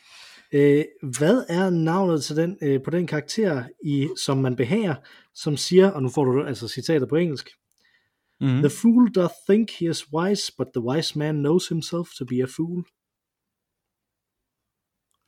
Øh, 0.52 0.84
hvad 1.18 1.44
er 1.48 1.70
navnet 1.70 2.24
til 2.24 2.36
den, 2.36 2.58
øh, 2.62 2.82
på 2.82 2.90
den 2.90 3.06
karakter, 3.06 3.64
i, 3.84 4.08
som 4.16 4.38
man 4.38 4.56
behager, 4.56 4.94
som 5.34 5.56
siger, 5.56 5.90
og 5.90 6.02
nu 6.02 6.08
får 6.08 6.24
du 6.24 6.44
altså 6.44 6.68
citater 6.68 7.06
på 7.06 7.16
engelsk, 7.16 7.50
Mm-hmm. 8.40 8.62
The 8.62 8.70
fool 8.70 9.08
doth 9.08 9.34
think 9.48 9.70
he 9.70 9.86
is 9.86 10.12
wise, 10.12 10.52
but 10.58 10.72
the 10.74 10.80
wise 10.80 11.18
man 11.18 11.34
knows 11.42 11.68
himself 11.68 12.14
to 12.14 12.24
be 12.24 12.42
a 12.42 12.46
fool. 12.46 12.84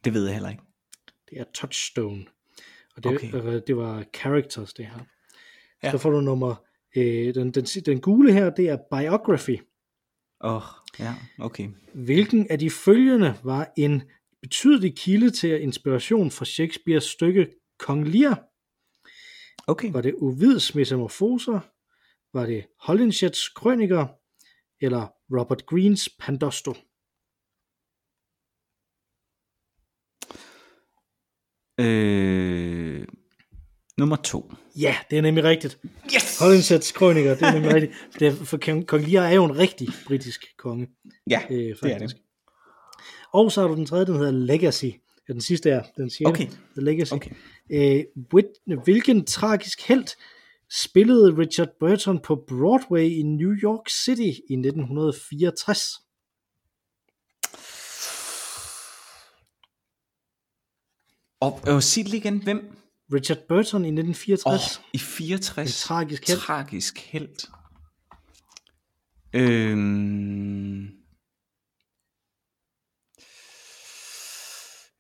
Det 0.04 0.14
ved 0.14 0.24
jeg 0.24 0.34
heller 0.34 0.50
ikke. 0.50 0.62
Det 1.30 1.40
er 1.40 1.44
Touchstone. 1.54 2.26
Og 2.96 3.04
det, 3.04 3.12
okay. 3.12 3.34
øh, 3.34 3.62
det 3.66 3.76
var 3.76 4.04
Characters, 4.14 4.72
det 4.74 4.86
her. 4.86 5.00
Ja. 5.82 5.90
Så 5.90 5.98
får 5.98 6.10
du 6.10 6.20
nummer, 6.20 6.54
øh, 6.96 7.34
den, 7.34 7.50
den, 7.50 7.64
den 7.64 8.00
gule 8.00 8.32
her, 8.32 8.50
det 8.50 8.68
er 8.68 8.78
Biography. 8.90 9.58
Åh, 10.40 10.56
oh, 10.56 10.62
ja, 10.98 11.14
okay. 11.38 11.68
Hvilken 11.94 12.46
af 12.50 12.58
de 12.58 12.70
følgende 12.70 13.34
var 13.44 13.72
en 13.76 14.02
betydelig 14.42 14.96
kilde 14.96 15.30
til 15.30 15.62
inspiration 15.62 16.30
for 16.30 16.44
Shakespeares 16.44 17.04
stykke 17.04 17.46
Kong 17.78 18.08
Lear? 18.08 18.44
Okay. 19.66 19.92
Var 19.92 20.00
det 20.00 20.14
Ovids 20.14 20.74
metamorfoser, 20.74 21.60
var 22.36 22.46
det 22.46 22.66
Holinsheds 22.80 23.48
krøniker 23.48 24.06
eller 24.80 25.06
Robert 25.38 25.66
Greens 25.66 26.08
Pandosto? 26.20 26.74
Øh, 31.80 32.45
nummer 33.98 34.16
to. 34.16 34.52
Ja, 34.76 34.96
det 35.10 35.18
er 35.18 35.22
nemlig 35.22 35.44
rigtigt. 35.44 35.78
Yes! 36.14 36.38
Holinsheds 36.38 36.92
krøniker, 36.92 37.34
det 37.34 37.42
er 37.42 37.52
nemlig 37.52 37.74
rigtigt. 37.74 37.92
Det 38.18 38.28
er, 38.28 38.32
for 38.32 38.58
Kong 38.86 39.08
Lear 39.08 39.26
er 39.26 39.34
jo 39.34 39.44
en 39.44 39.58
rigtig 39.58 39.88
britisk 40.06 40.56
konge. 40.58 40.88
Ja, 41.30 41.42
øh, 41.50 41.76
det 41.82 41.92
er 41.92 41.98
det. 41.98 42.16
Og 43.32 43.52
så 43.52 43.60
har 43.60 43.68
du 43.68 43.74
den 43.74 43.86
tredje, 43.86 44.06
den 44.06 44.16
hedder 44.16 44.30
Legacy. 44.30 44.84
Ja, 45.28 45.32
den 45.32 45.40
sidste 45.40 45.70
er, 45.70 45.82
den 45.96 46.10
siger 46.10 46.28
okay. 46.28 46.46
The 46.46 46.84
Legacy. 46.84 47.12
Okay. 47.12 47.30
Øh, 47.70 48.04
hvilken 48.84 49.24
tragisk 49.24 49.88
held 49.88 50.06
spillede 50.70 51.38
Richard 51.38 51.68
Burton 51.80 52.18
på 52.18 52.44
Broadway 52.48 53.10
i 53.10 53.22
New 53.22 53.52
York 53.62 53.90
City 53.90 54.40
i 54.50 54.54
1964. 54.54 55.80
Og 61.40 61.60
øh, 61.68 61.82
sig 61.82 62.04
det 62.04 62.14
igen, 62.14 62.42
hvem? 62.42 62.76
Richard 63.12 63.38
Burton 63.48 63.84
i 63.84 63.88
1964. 63.88 64.78
Oh, 64.78 64.84
I 64.92 64.98
64. 64.98 65.82
En 65.84 65.86
tragisk 65.88 66.28
held. 66.28 66.38
Tragisk 66.38 66.98
held. 66.98 67.48
Øhm... 69.32 70.86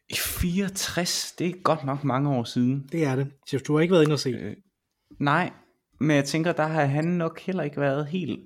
I 0.08 0.14
64, 0.14 1.32
det 1.38 1.46
er 1.46 1.62
godt 1.62 1.84
nok 1.84 2.04
mange 2.04 2.30
år 2.30 2.44
siden. 2.44 2.88
Det 2.92 3.04
er 3.04 3.16
det. 3.16 3.32
Så 3.46 3.58
du 3.66 3.74
har 3.74 3.80
ikke 3.80 3.92
været 3.92 4.02
inde 4.02 4.12
og 4.14 4.18
se. 4.18 4.30
Øh, 4.30 4.56
Nej, 5.20 5.52
men 6.00 6.16
jeg 6.16 6.24
tænker, 6.24 6.52
der 6.52 6.66
har 6.66 6.84
han 6.84 7.04
nok 7.04 7.40
heller 7.40 7.62
ikke 7.62 7.80
været 7.80 8.06
helt 8.06 8.40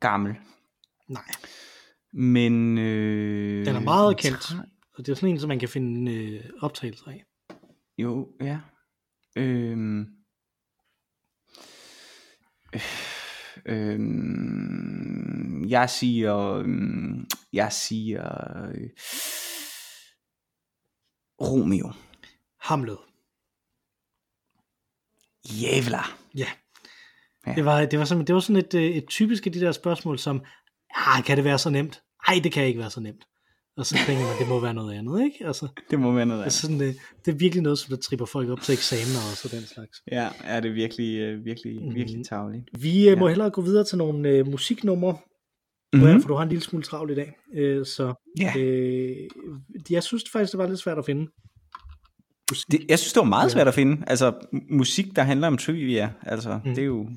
gammel. 0.00 0.34
Nej. 1.08 1.24
Men... 2.12 2.78
Øh, 2.78 3.66
Den 3.66 3.76
er 3.76 3.80
meget 3.80 4.16
kendt, 4.16 4.52
og 4.94 5.06
det 5.06 5.12
er 5.12 5.16
sådan 5.16 5.28
en, 5.28 5.40
som 5.40 5.48
man 5.48 5.58
kan 5.58 5.68
finde 5.68 6.12
øh, 6.12 6.44
optagelser 6.60 7.08
af. 7.08 7.24
Jo, 7.98 8.28
ja. 8.40 8.60
Øhm, 9.36 10.00
øh, 12.74 12.82
øh, 13.66 14.00
jeg 15.70 15.90
siger... 15.90 16.52
Øh, 16.66 17.26
jeg 17.52 17.72
siger... 17.72 18.24
Øh, 18.68 18.90
Romeo. 21.40 21.92
Hamlet. 22.60 22.98
Jævla. 25.44 26.02
Ja. 26.34 26.48
ja. 27.46 27.54
Det, 27.54 27.64
var, 27.64 27.86
det, 27.86 27.98
var 27.98 28.04
sådan, 28.04 28.24
det 28.24 28.34
var 28.34 28.40
sådan 28.40 28.64
et, 28.64 28.74
øh, 28.74 28.82
et 28.82 29.08
typisk 29.08 29.46
af 29.46 29.52
de 29.52 29.60
der 29.60 29.72
spørgsmål, 29.72 30.18
som, 30.18 30.44
ah, 30.94 31.24
kan 31.24 31.36
det 31.36 31.44
være 31.44 31.58
så 31.58 31.70
nemt? 31.70 32.02
Nej, 32.28 32.40
det 32.42 32.52
kan 32.52 32.66
ikke 32.66 32.80
være 32.80 32.90
så 32.90 33.00
nemt. 33.00 33.28
Og 33.78 33.86
så 33.86 33.94
tænker 34.06 34.24
man, 34.24 34.38
det 34.38 34.48
må 34.48 34.60
være 34.60 34.74
noget 34.74 34.94
andet, 34.98 35.24
ikke? 35.24 35.46
Altså, 35.46 35.68
det 35.90 36.00
må 36.00 36.12
være 36.12 36.26
noget 36.26 36.40
andet. 36.40 36.52
Sådan, 36.52 36.80
det, 36.80 36.96
det 37.24 37.34
er 37.34 37.36
virkelig 37.36 37.62
noget, 37.62 37.78
som 37.78 37.90
der 37.90 38.02
tripper 38.02 38.26
folk 38.26 38.48
op 38.48 38.60
til 38.60 38.72
eksamener 38.72 39.20
og 39.30 39.36
så 39.36 39.48
den 39.56 39.66
slags. 39.66 40.02
Ja, 40.12 40.28
er 40.44 40.60
det 40.60 40.74
virkelig, 40.74 41.18
øh, 41.18 41.44
virkelig, 41.44 41.84
mm. 41.84 41.94
virkelig 41.94 42.26
tageligt. 42.26 42.64
Vi 42.80 42.88
uh, 42.88 43.04
ja. 43.04 43.16
må 43.16 43.28
hellere 43.28 43.50
gå 43.50 43.62
videre 43.62 43.84
til 43.84 43.98
nogle 43.98 44.40
uh, 44.40 44.46
musiknumre, 44.46 45.16
mm-hmm. 45.92 46.22
for 46.22 46.28
du 46.28 46.34
har 46.34 46.42
en 46.42 46.48
lille 46.48 46.62
smule 46.62 46.84
travlt 46.84 47.10
i 47.10 47.14
dag. 47.14 47.32
Uh, 47.58 47.84
så 47.86 48.14
ja. 48.40 48.52
uh, 48.56 49.90
jeg 49.90 50.02
synes 50.02 50.24
faktisk, 50.32 50.52
det 50.52 50.58
var 50.58 50.66
lidt 50.66 50.80
svært 50.80 50.98
at 50.98 51.04
finde. 51.04 51.26
Det, 52.70 52.80
jeg 52.88 52.98
synes, 52.98 53.12
det 53.12 53.20
var 53.20 53.26
meget 53.28 53.50
svært 53.50 53.68
at 53.68 53.74
finde. 53.74 54.02
Altså, 54.06 54.32
musik, 54.70 55.16
der 55.16 55.22
handler 55.22 55.46
om 55.46 55.58
trivia, 55.58 56.12
altså, 56.22 56.60
mm. 56.64 56.74
det 56.74 56.82
er 56.82 56.86
jo... 56.86 57.00
Uh, 57.00 57.10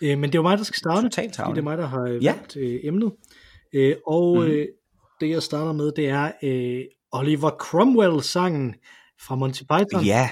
men 0.00 0.22
det 0.22 0.34
er 0.34 0.38
jo 0.38 0.42
mig, 0.42 0.58
der 0.58 0.64
skal 0.64 0.78
starte, 0.78 1.10
fordi 1.14 1.50
det 1.50 1.58
er 1.58 1.62
mig, 1.62 1.78
der 1.78 1.86
har 1.86 2.08
ja. 2.08 2.32
valgt 2.32 2.56
uh, 2.56 2.62
emnet. 2.62 3.12
Uh, 3.76 3.92
og 4.06 4.36
mm. 4.36 4.50
uh, 4.50 4.64
det 5.20 5.30
jeg 5.30 5.42
starter 5.42 5.72
med, 5.72 5.92
det 5.92 6.08
er 6.08 6.32
øh, 6.42 6.84
Oliver 7.12 7.50
Cromwell-sangen 7.50 8.74
fra 9.20 9.34
Monty 9.34 9.62
Python. 9.62 10.04
Ja, 10.04 10.30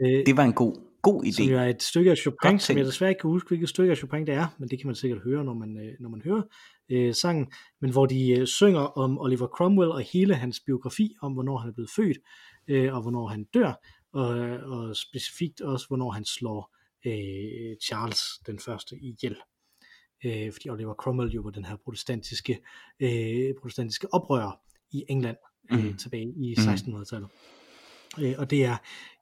øh, 0.00 0.26
det 0.26 0.36
var 0.36 0.42
en 0.42 0.52
god, 0.52 0.74
god 1.02 1.24
idé. 1.24 1.32
Som 1.32 1.44
jo 1.46 1.58
er 1.58 1.64
et 1.64 1.82
stykke 1.82 2.10
af 2.10 2.16
Chopin, 2.16 2.58
som 2.58 2.76
jeg 2.76 2.86
desværre 2.86 3.10
ikke 3.10 3.20
kan 3.20 3.30
huske, 3.30 3.48
hvilket 3.48 3.68
stykke 3.68 3.90
af 3.90 3.96
Chopin 3.96 4.26
det 4.26 4.34
er, 4.34 4.46
men 4.58 4.68
det 4.68 4.78
kan 4.78 4.86
man 4.86 4.94
sikkert 4.94 5.22
høre, 5.22 5.44
når 5.44 5.54
man, 5.54 5.76
øh, 5.76 5.94
når 6.00 6.08
man 6.08 6.22
hører 6.24 6.42
øh, 6.88 7.14
sangen. 7.14 7.52
Men 7.80 7.90
hvor 7.90 8.06
de 8.06 8.30
øh, 8.30 8.46
synger 8.46 8.80
om 8.80 9.18
Oliver 9.18 9.46
Cromwell 9.46 9.90
og 9.90 10.00
hele 10.00 10.34
hans 10.34 10.60
biografi, 10.66 11.14
om 11.22 11.32
hvornår 11.32 11.58
han 11.58 11.70
er 11.70 11.74
blevet 11.74 11.90
født, 11.96 12.18
øh, 12.68 12.94
og 12.94 13.02
hvornår 13.02 13.26
han 13.26 13.44
dør, 13.54 13.72
og, 14.12 14.28
og 14.72 14.96
specifikt 14.96 15.60
også, 15.60 15.86
hvornår 15.88 16.10
han 16.10 16.24
slår 16.24 16.74
øh, 17.06 17.76
Charles 17.86 18.22
den 18.46 18.58
første 18.58 18.96
ihjel 18.96 19.36
øh, 20.24 20.52
fordi 20.52 20.68
Oliver 20.68 20.94
Cromwell 20.94 21.30
jo 21.30 21.42
var 21.42 21.50
den 21.50 21.64
her 21.64 21.76
protestantiske, 21.76 22.58
øh, 23.00 23.54
protestantiske 23.60 24.14
oprører 24.14 24.60
i 24.92 25.04
England 25.08 25.36
øh, 25.72 25.84
mm. 25.84 25.96
tilbage 25.96 26.32
i 26.36 26.54
1600-tallet. 26.54 27.28
Mm. 28.18 28.24
Øh, 28.24 28.34
og 28.38 28.50
det 28.50 28.64
er 28.64 28.76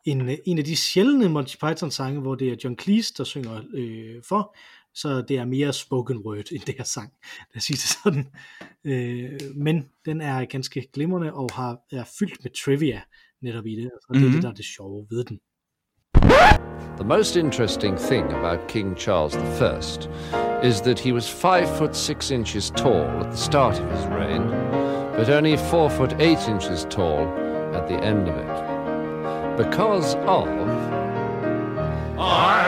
en, 0.04 0.38
en 0.46 0.58
af 0.58 0.64
de 0.64 0.76
sjældne 0.76 1.28
Monty 1.28 1.56
Python 1.56 1.90
sange, 1.90 2.20
hvor 2.20 2.34
det 2.34 2.48
er 2.48 2.56
John 2.64 2.78
Cleese, 2.78 3.14
der 3.18 3.24
synger 3.24 3.62
øh, 3.74 4.22
for, 4.28 4.56
så 4.94 5.22
det 5.22 5.36
er 5.36 5.44
mere 5.44 5.72
spoken 5.72 6.18
word 6.18 6.52
end 6.52 6.62
det 6.62 6.74
her 6.78 6.84
sang, 6.84 7.12
lad 7.54 7.56
os 7.56 7.64
sige 7.64 7.74
det 7.74 7.96
sådan. 8.02 8.26
Øh, 8.84 9.56
men 9.56 9.88
den 10.04 10.20
er 10.20 10.44
ganske 10.44 10.88
glimrende 10.92 11.32
og 11.32 11.50
har, 11.52 11.78
er 11.92 12.04
fyldt 12.18 12.44
med 12.44 12.50
trivia 12.64 13.02
netop 13.42 13.66
i 13.66 13.76
det, 13.76 13.90
og 14.08 14.14
det 14.14 14.22
er 14.22 14.26
mm. 14.26 14.32
det, 14.32 14.42
der 14.42 14.48
er 14.48 14.54
det 14.54 14.64
sjove 14.64 15.06
ved 15.10 15.24
den. 15.24 15.40
The 16.96 17.04
most 17.04 17.36
interesting 17.36 17.94
thing 17.94 18.24
about 18.32 18.68
King 18.68 18.94
Charles 18.94 19.36
I 19.36 20.62
is 20.62 20.80
that 20.80 20.98
he 20.98 21.12
was 21.12 21.28
five 21.28 21.68
foot 21.76 21.94
six 21.94 22.30
inches 22.30 22.70
tall 22.70 23.04
at 23.20 23.30
the 23.30 23.36
start 23.36 23.78
of 23.78 23.90
his 23.90 24.06
reign, 24.06 24.48
but 25.14 25.28
only 25.28 25.58
four 25.58 25.90
foot 25.90 26.14
eight 26.18 26.48
inches 26.48 26.86
tall 26.88 27.28
at 27.74 27.86
the 27.86 27.96
end 27.96 28.28
of 28.28 28.34
it. 28.34 29.56
Because 29.58 30.14
of 30.26 30.58
I, 32.18 32.65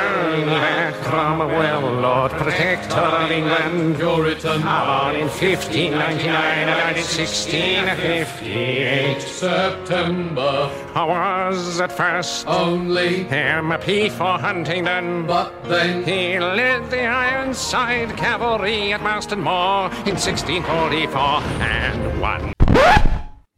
Cromwell, 1.09 2.01
Lord 2.01 2.33
Protector 2.33 2.97
of 2.97 3.31
England, 3.31 3.97
Puritan, 3.97 4.61
born 4.61 5.17
in 5.17 5.29
1599 5.29 6.29
and 6.29 6.69
died 6.69 6.97
in 6.97 7.05
1658. 7.05 9.23
September. 9.23 10.71
I 10.95 11.05
was 11.05 11.81
at 11.81 11.93
first 11.93 12.47
only 12.47 13.25
MP 13.25 14.11
for 14.11 14.39
Huntingdon, 14.39 15.27
but 15.27 15.65
then 15.65 16.05
he 16.05 16.39
led 16.39 16.91
the 16.91 17.05
Ironside 17.05 18.15
Cavalry 18.17 18.93
at 18.93 19.03
Marston 19.03 19.41
Moor 19.41 19.91
in 20.07 20.17
1644 20.17 21.43
and 21.63 22.21
won. 22.21 22.53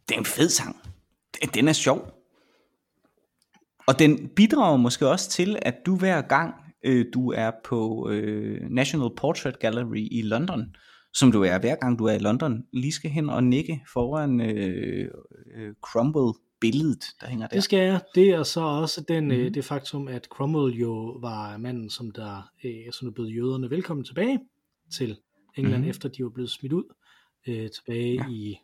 Det 0.07 0.15
er 0.15 0.17
en 0.17 0.25
fed 0.25 0.49
sang. 0.49 0.77
Den 1.53 1.67
er 1.67 1.73
sjov. 1.73 2.20
Og 3.87 3.99
den 3.99 4.29
bidrager 4.35 4.77
måske 4.77 5.07
også 5.07 5.29
til, 5.29 5.57
at 5.61 5.75
du 5.85 5.95
hver 5.95 6.21
gang 6.21 6.53
øh, 6.83 7.05
du 7.13 7.31
er 7.31 7.51
på 7.63 8.09
øh, 8.09 8.61
National 8.69 9.09
Portrait 9.17 9.59
Gallery 9.59 10.07
i 10.11 10.21
London, 10.21 10.75
som 11.13 11.31
du 11.31 11.43
er 11.43 11.59
hver 11.59 11.75
gang 11.75 11.99
du 11.99 12.05
er 12.05 12.13
i 12.13 12.19
London, 12.19 12.63
lige 12.73 12.91
skal 12.91 13.11
hen 13.11 13.29
og 13.29 13.43
nikke 13.43 13.81
foran 13.93 14.41
øh, 14.41 15.07
øh, 15.55 15.73
Cromwell 15.81 16.33
billedet, 16.61 17.03
der 17.21 17.27
hænger 17.27 17.47
der. 17.47 17.55
Det 17.55 17.63
skal 17.63 17.79
jeg. 17.79 18.01
Det 18.15 18.29
er 18.29 18.43
så 18.43 18.61
også 18.61 19.01
den, 19.01 19.25
mm. 19.25 19.31
øh, 19.31 19.53
det 19.53 19.65
faktum, 19.65 20.07
at 20.07 20.25
Cromwell 20.25 20.75
jo 20.75 21.17
var 21.21 21.57
manden, 21.57 21.89
som 21.89 22.11
der 22.11 22.51
øh, 22.63 22.91
som 22.91 23.07
er 23.07 23.11
blevet 23.11 23.35
jøderne 23.35 23.69
velkommen 23.69 24.03
tilbage 24.03 24.39
til 24.93 25.17
England, 25.57 25.83
mm. 25.83 25.89
efter 25.89 26.09
de 26.09 26.23
var 26.23 26.29
blevet 26.29 26.49
smidt 26.49 26.73
ud 26.73 26.83
øh, 27.47 27.69
tilbage 27.69 28.13
ja. 28.13 28.29
i 28.29 28.57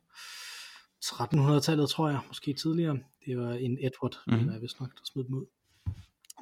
1300-tallet, 1.06 1.90
tror 1.90 2.10
jeg, 2.10 2.20
måske 2.28 2.54
tidligere. 2.54 2.98
Det 3.28 3.38
var 3.38 3.54
en 3.54 3.78
Edward, 3.82 4.16
mm. 4.28 4.50
er 4.50 4.60
vist 4.60 4.80
nok, 4.80 4.90
der 4.90 5.02
smed 5.04 5.24
dem 5.24 5.34
ud. 5.34 5.46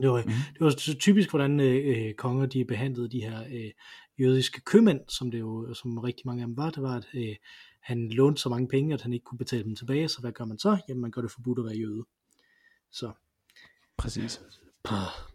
Det 0.01 0.09
var, 0.09 0.23
mm. 0.23 0.31
det 0.53 0.59
var 0.59 0.69
så 0.69 0.97
typisk, 0.97 1.29
hvordan 1.29 1.59
øh, 1.59 2.13
konger 2.13 2.45
de 2.45 2.65
behandlede 2.65 3.09
de 3.09 3.21
her 3.21 3.43
øh, 3.51 3.71
jødiske 4.19 4.61
købmænd, 4.61 4.99
som 5.07 5.31
det 5.31 5.39
jo 5.39 5.73
som 5.73 5.97
rigtig 5.97 6.27
mange 6.27 6.41
af 6.41 6.47
dem 6.47 6.57
var. 6.57 6.69
Det 6.69 6.83
var, 6.83 6.95
at 6.97 7.07
øh, 7.13 7.35
han 7.79 8.09
lånte 8.09 8.41
så 8.41 8.49
mange 8.49 8.67
penge, 8.67 8.93
at 8.93 9.01
han 9.01 9.13
ikke 9.13 9.23
kunne 9.23 9.37
betale 9.37 9.63
dem 9.63 9.75
tilbage, 9.75 10.07
så 10.07 10.21
hvad 10.21 10.31
gør 10.31 10.45
man 10.45 10.57
så? 10.57 10.77
Jamen 10.89 11.01
man 11.01 11.11
gør 11.11 11.21
det 11.21 11.31
forbudt 11.31 11.59
at 11.59 11.65
være 11.65 11.75
jøde. 11.75 12.05
Så. 12.91 13.11
Præcis. 13.97 14.41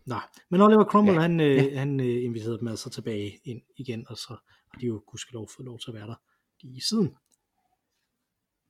Nej, 0.06 0.22
men 0.48 0.60
Oliver 0.60 0.84
Cromwell, 0.84 1.16
ja. 1.16 1.20
han, 1.20 1.40
øh, 1.40 1.56
ja. 1.56 1.78
han 1.78 2.00
øh, 2.00 2.24
inviterede 2.24 2.58
dem 2.58 2.68
altså 2.68 2.90
tilbage 2.90 3.40
ind 3.44 3.62
igen, 3.76 4.06
og 4.08 4.16
så 4.16 4.36
har 4.70 4.80
de 4.80 4.86
jo 4.86 5.02
gudskelov 5.06 5.48
fået 5.56 5.66
lov 5.66 5.78
til 5.78 5.90
at 5.90 5.94
være 5.94 6.06
der 6.06 6.14
i 6.60 6.80
siden. 6.80 7.16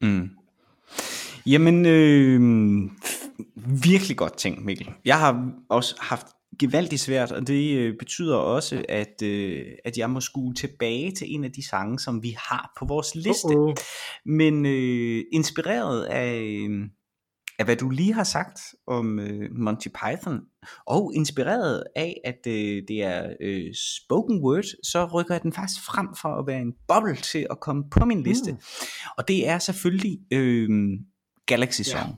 Mm. 0.01 0.37
Jamen, 1.47 1.87
øh, 1.87 2.41
virkelig 3.85 4.17
godt 4.17 4.37
ting, 4.37 4.65
Mikkel. 4.65 4.89
Jeg 5.05 5.19
har 5.19 5.53
også 5.69 5.97
haft 5.99 6.27
gevaldigt 6.59 7.01
svært, 7.01 7.33
og 7.33 7.47
det 7.47 7.77
øh, 7.77 7.95
betyder 7.99 8.37
også, 8.37 8.85
at, 8.89 9.23
øh, 9.23 9.67
at 9.85 9.99
jeg 9.99 10.11
må 10.11 10.21
skue 10.21 10.55
tilbage 10.55 11.13
til 11.13 11.35
en 11.35 11.45
af 11.45 11.53
de 11.53 11.69
sange, 11.69 11.99
som 11.99 12.23
vi 12.23 12.37
har 12.51 12.73
på 12.79 12.85
vores 12.85 13.15
liste. 13.15 13.49
Uh-oh. 13.49 13.75
Men 14.27 14.67
øh, 14.67 15.25
inspireret 15.33 16.05
af, 16.05 16.69
af, 17.59 17.65
hvad 17.65 17.77
du 17.77 17.91
lige 17.91 18.13
har 18.13 18.25
sagt 18.25 18.61
om 18.87 19.19
øh, 19.19 19.51
Monty 19.53 19.89
Python, 19.89 20.41
og 20.87 21.13
inspireret 21.15 21.85
af, 21.97 22.21
at 22.25 22.47
øh, 22.47 22.83
det 22.89 23.03
er 23.03 23.33
øh, 23.41 23.75
spoken 23.75 24.41
word, 24.45 24.65
så 24.85 25.07
rykker 25.07 25.35
jeg 25.35 25.43
den 25.43 25.53
faktisk 25.53 25.85
frem 25.87 26.09
for 26.23 26.29
at 26.29 26.47
være 26.47 26.61
en 26.61 26.73
boble 26.89 27.17
til 27.17 27.47
at 27.51 27.61
komme 27.61 27.85
på 27.91 28.05
min 28.05 28.23
liste. 28.23 28.53
Mm. 28.53 28.59
Og 29.19 29.29
det 29.29 29.49
er 29.49 29.59
selvfølgelig 29.59 30.19
øh, 30.33 30.69
Galaxy 31.51 31.83
Song. 31.83 32.09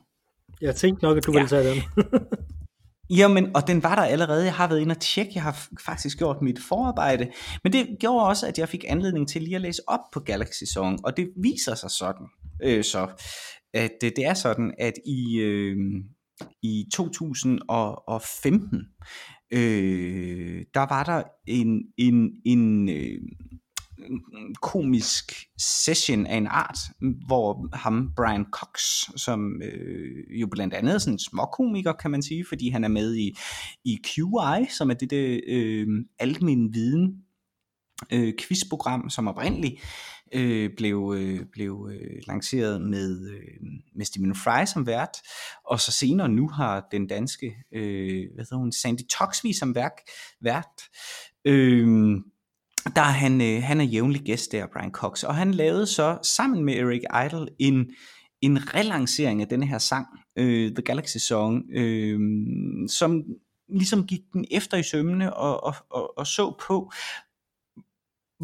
Ja. 0.60 0.66
Jeg 0.66 0.76
tænkte 0.76 1.04
nok, 1.04 1.16
at 1.16 1.26
du 1.26 1.32
ja. 1.32 1.38
ville 1.38 1.48
tage 1.48 1.70
den. 1.70 1.82
Jamen, 3.18 3.56
og 3.56 3.66
den 3.66 3.82
var 3.82 3.94
der 3.94 4.02
allerede. 4.02 4.44
Jeg 4.44 4.54
har 4.54 4.68
været 4.68 4.80
inde 4.80 4.92
og 4.92 5.00
tjekke. 5.00 5.32
Jeg 5.34 5.42
har 5.42 5.68
faktisk 5.84 6.18
gjort 6.18 6.42
mit 6.42 6.58
forarbejde. 6.68 7.30
Men 7.64 7.72
det 7.72 7.86
gjorde 8.00 8.26
også, 8.26 8.46
at 8.46 8.58
jeg 8.58 8.68
fik 8.68 8.84
anledning 8.88 9.28
til 9.28 9.42
lige 9.42 9.56
at 9.56 9.60
læse 9.60 9.82
op 9.86 10.00
på 10.12 10.20
Galaxy 10.20 10.62
Song. 10.74 11.06
Og 11.06 11.16
det 11.16 11.28
viser 11.42 11.74
sig 11.74 11.90
sådan, 11.90 12.26
øh, 12.62 12.84
så, 12.84 13.22
at 13.74 13.90
det, 14.00 14.12
det 14.16 14.24
er 14.24 14.34
sådan, 14.34 14.74
at 14.78 14.92
i, 15.06 15.38
øh, 15.38 15.76
i 16.62 16.84
2015, 16.94 18.78
øh, 19.52 20.64
der 20.74 20.86
var 20.88 21.04
der 21.04 21.22
en, 21.46 21.82
en, 21.98 22.30
en 22.44 22.88
øh, 22.88 23.18
komisk 24.62 25.32
session 25.58 26.26
af 26.26 26.36
en 26.36 26.46
art, 26.46 26.78
hvor 27.26 27.76
ham, 27.76 28.12
Brian 28.16 28.46
Cox, 28.50 28.80
som 29.16 29.62
øh, 29.62 30.40
jo 30.40 30.46
blandt 30.46 30.74
andet 30.74 30.94
er 30.94 30.98
sådan 30.98 31.14
en 31.14 31.18
småkomiker, 31.18 31.92
kan 31.92 32.10
man 32.10 32.22
sige, 32.22 32.44
fordi 32.48 32.68
han 32.68 32.84
er 32.84 32.88
med 32.88 33.16
i, 33.16 33.36
i 33.84 33.98
QI, 34.06 34.66
som 34.70 34.90
er 34.90 34.94
det 34.94 35.10
der 35.10 35.40
øh, 35.48 35.86
almen 36.18 36.74
viden 36.74 37.16
øh, 38.12 38.32
quizprogram, 38.38 39.10
som 39.10 39.28
oprindeligt 39.28 39.80
øh, 40.32 40.70
blev, 40.76 41.14
øh, 41.18 41.40
blev 41.52 41.90
øh, 41.92 42.22
lanceret 42.26 42.80
med, 42.80 43.30
øh, 43.30 43.68
med 43.94 44.04
Stephen 44.04 44.34
Fry 44.34 44.64
som 44.66 44.86
vært, 44.86 45.16
og 45.64 45.80
så 45.80 45.92
senere 45.92 46.28
nu 46.28 46.48
har 46.48 46.88
den 46.92 47.06
danske, 47.06 47.56
øh, 47.72 48.26
hvad 48.34 48.44
hedder 48.44 48.56
hun, 48.56 48.72
Sandy 48.72 49.02
Toxvi 49.10 49.52
som 49.52 49.74
værk, 49.74 49.96
vært. 50.40 50.82
Øh, 51.44 52.16
der 52.96 53.02
er 53.02 53.12
han, 53.12 53.40
øh, 53.40 53.62
han 53.62 53.80
er 53.80 53.84
jævnlig 53.84 54.22
gæst 54.22 54.52
der, 54.52 54.66
Brian 54.72 54.90
Cox, 54.90 55.22
og 55.22 55.34
han 55.34 55.54
lavede 55.54 55.86
så 55.86 56.18
sammen 56.22 56.64
med 56.64 56.74
Eric 56.74 57.02
Idle 57.26 57.48
en, 57.58 57.90
en 58.40 58.74
relancering 58.74 59.40
af 59.42 59.48
denne 59.48 59.66
her 59.66 59.78
sang, 59.78 60.06
øh, 60.36 60.72
The 60.74 60.82
Galaxy 60.82 61.16
Song, 61.16 61.64
øh, 61.74 62.20
som 62.88 63.22
ligesom 63.68 64.06
gik 64.06 64.20
den 64.32 64.44
efter 64.50 64.76
i 64.76 64.82
sømmene 64.82 65.36
og, 65.36 65.64
og, 65.64 65.74
og, 65.90 66.18
og 66.18 66.26
så 66.26 66.54
på, 66.68 66.92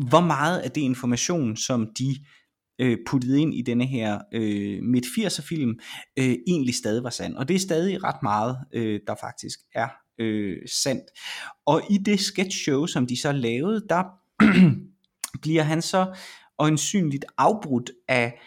hvor 0.08 0.20
meget 0.20 0.58
af 0.58 0.70
det 0.70 0.80
information, 0.80 1.56
som 1.56 1.88
de 1.98 2.16
øh, 2.80 2.98
puttet 3.06 3.36
ind 3.36 3.54
i 3.54 3.62
denne 3.62 3.86
her 3.86 4.20
øh, 4.32 4.82
midt 4.82 5.06
80'er 5.06 5.42
film, 5.48 5.78
øh, 6.18 6.34
egentlig 6.46 6.74
stadig 6.74 7.04
var 7.04 7.10
sand. 7.10 7.36
Og 7.36 7.48
det 7.48 7.54
er 7.54 7.60
stadig 7.60 8.04
ret 8.04 8.22
meget, 8.22 8.58
øh, 8.74 9.00
der 9.06 9.14
faktisk 9.20 9.58
er 9.74 9.88
øh, 10.20 10.56
sandt. 10.66 11.04
Og 11.66 11.82
i 11.90 11.98
det 11.98 12.20
sketch 12.20 12.58
show, 12.58 12.86
som 12.86 13.06
de 13.06 13.20
så 13.20 13.32
lavede, 13.32 13.86
der 13.88 14.04
bliver 15.42 15.62
han 15.62 15.82
så 15.82 16.16
øjensynligt 16.58 17.24
afbrudt 17.38 17.90
af, 18.08 18.40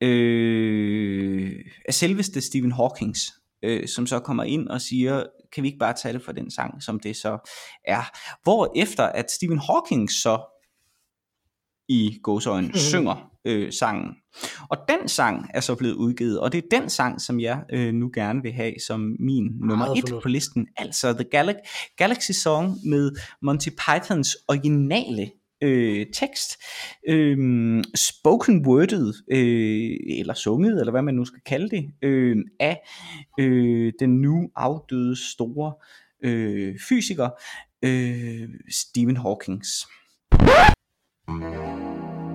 øh, 0.00 1.52
af 1.88 1.94
selveste 1.94 2.40
Stephen 2.40 2.72
Hawkings, 2.72 3.32
øh, 3.62 3.88
som 3.88 4.06
så 4.06 4.18
kommer 4.18 4.44
ind 4.44 4.68
og 4.68 4.80
siger, 4.80 5.24
kan 5.52 5.62
vi 5.62 5.68
ikke 5.68 5.78
bare 5.78 5.94
tage 5.94 6.12
det 6.12 6.22
for 6.22 6.32
den 6.32 6.50
sang, 6.50 6.82
som 6.82 7.00
det 7.00 7.16
så 7.16 7.50
er. 7.84 8.02
Hvor 8.42 8.72
efter 8.76 9.04
at 9.04 9.30
Stephen 9.30 9.58
Hawking 9.58 10.10
så 10.10 10.40
i 11.88 12.18
gåsøjen 12.22 12.66
mm. 12.66 12.74
synger 12.74 13.30
øh, 13.44 13.72
sangen. 13.72 14.14
Og 14.70 14.78
den 14.88 15.08
sang 15.08 15.50
er 15.54 15.60
så 15.60 15.74
blevet 15.74 15.94
udgivet, 15.94 16.40
og 16.40 16.52
det 16.52 16.64
er 16.64 16.78
den 16.78 16.90
sang, 16.90 17.20
som 17.20 17.40
jeg 17.40 17.62
øh, 17.72 17.94
nu 17.94 18.10
gerne 18.14 18.42
vil 18.42 18.52
have 18.52 18.74
som 18.86 19.16
min 19.20 19.44
nummer 19.60 19.86
et 19.86 20.22
på 20.22 20.28
listen. 20.28 20.66
Altså 20.76 21.12
The 21.12 21.24
Gal- 21.34 21.94
Galaxy 21.96 22.30
Song 22.30 22.76
med 22.84 23.12
Monty 23.42 23.68
Pythons 23.68 24.36
originale 24.48 25.30
øh, 25.62 26.06
tekst, 26.12 26.62
øh, 27.08 27.84
spoken 27.94 28.66
worded, 28.66 29.14
øh, 29.30 30.18
eller 30.20 30.34
sunget, 30.34 30.80
eller 30.80 30.90
hvad 30.90 31.02
man 31.02 31.14
nu 31.14 31.24
skal 31.24 31.40
kalde 31.46 31.68
det, 31.76 31.92
øh, 32.02 32.36
af 32.60 32.88
øh, 33.40 33.92
den 34.00 34.20
nu 34.20 34.50
afdøde 34.56 35.16
store 35.32 35.72
øh, 36.24 36.74
fysiker, 36.88 37.28
øh, 37.82 38.48
Stephen 38.70 39.16
Hawkings. 39.16 39.86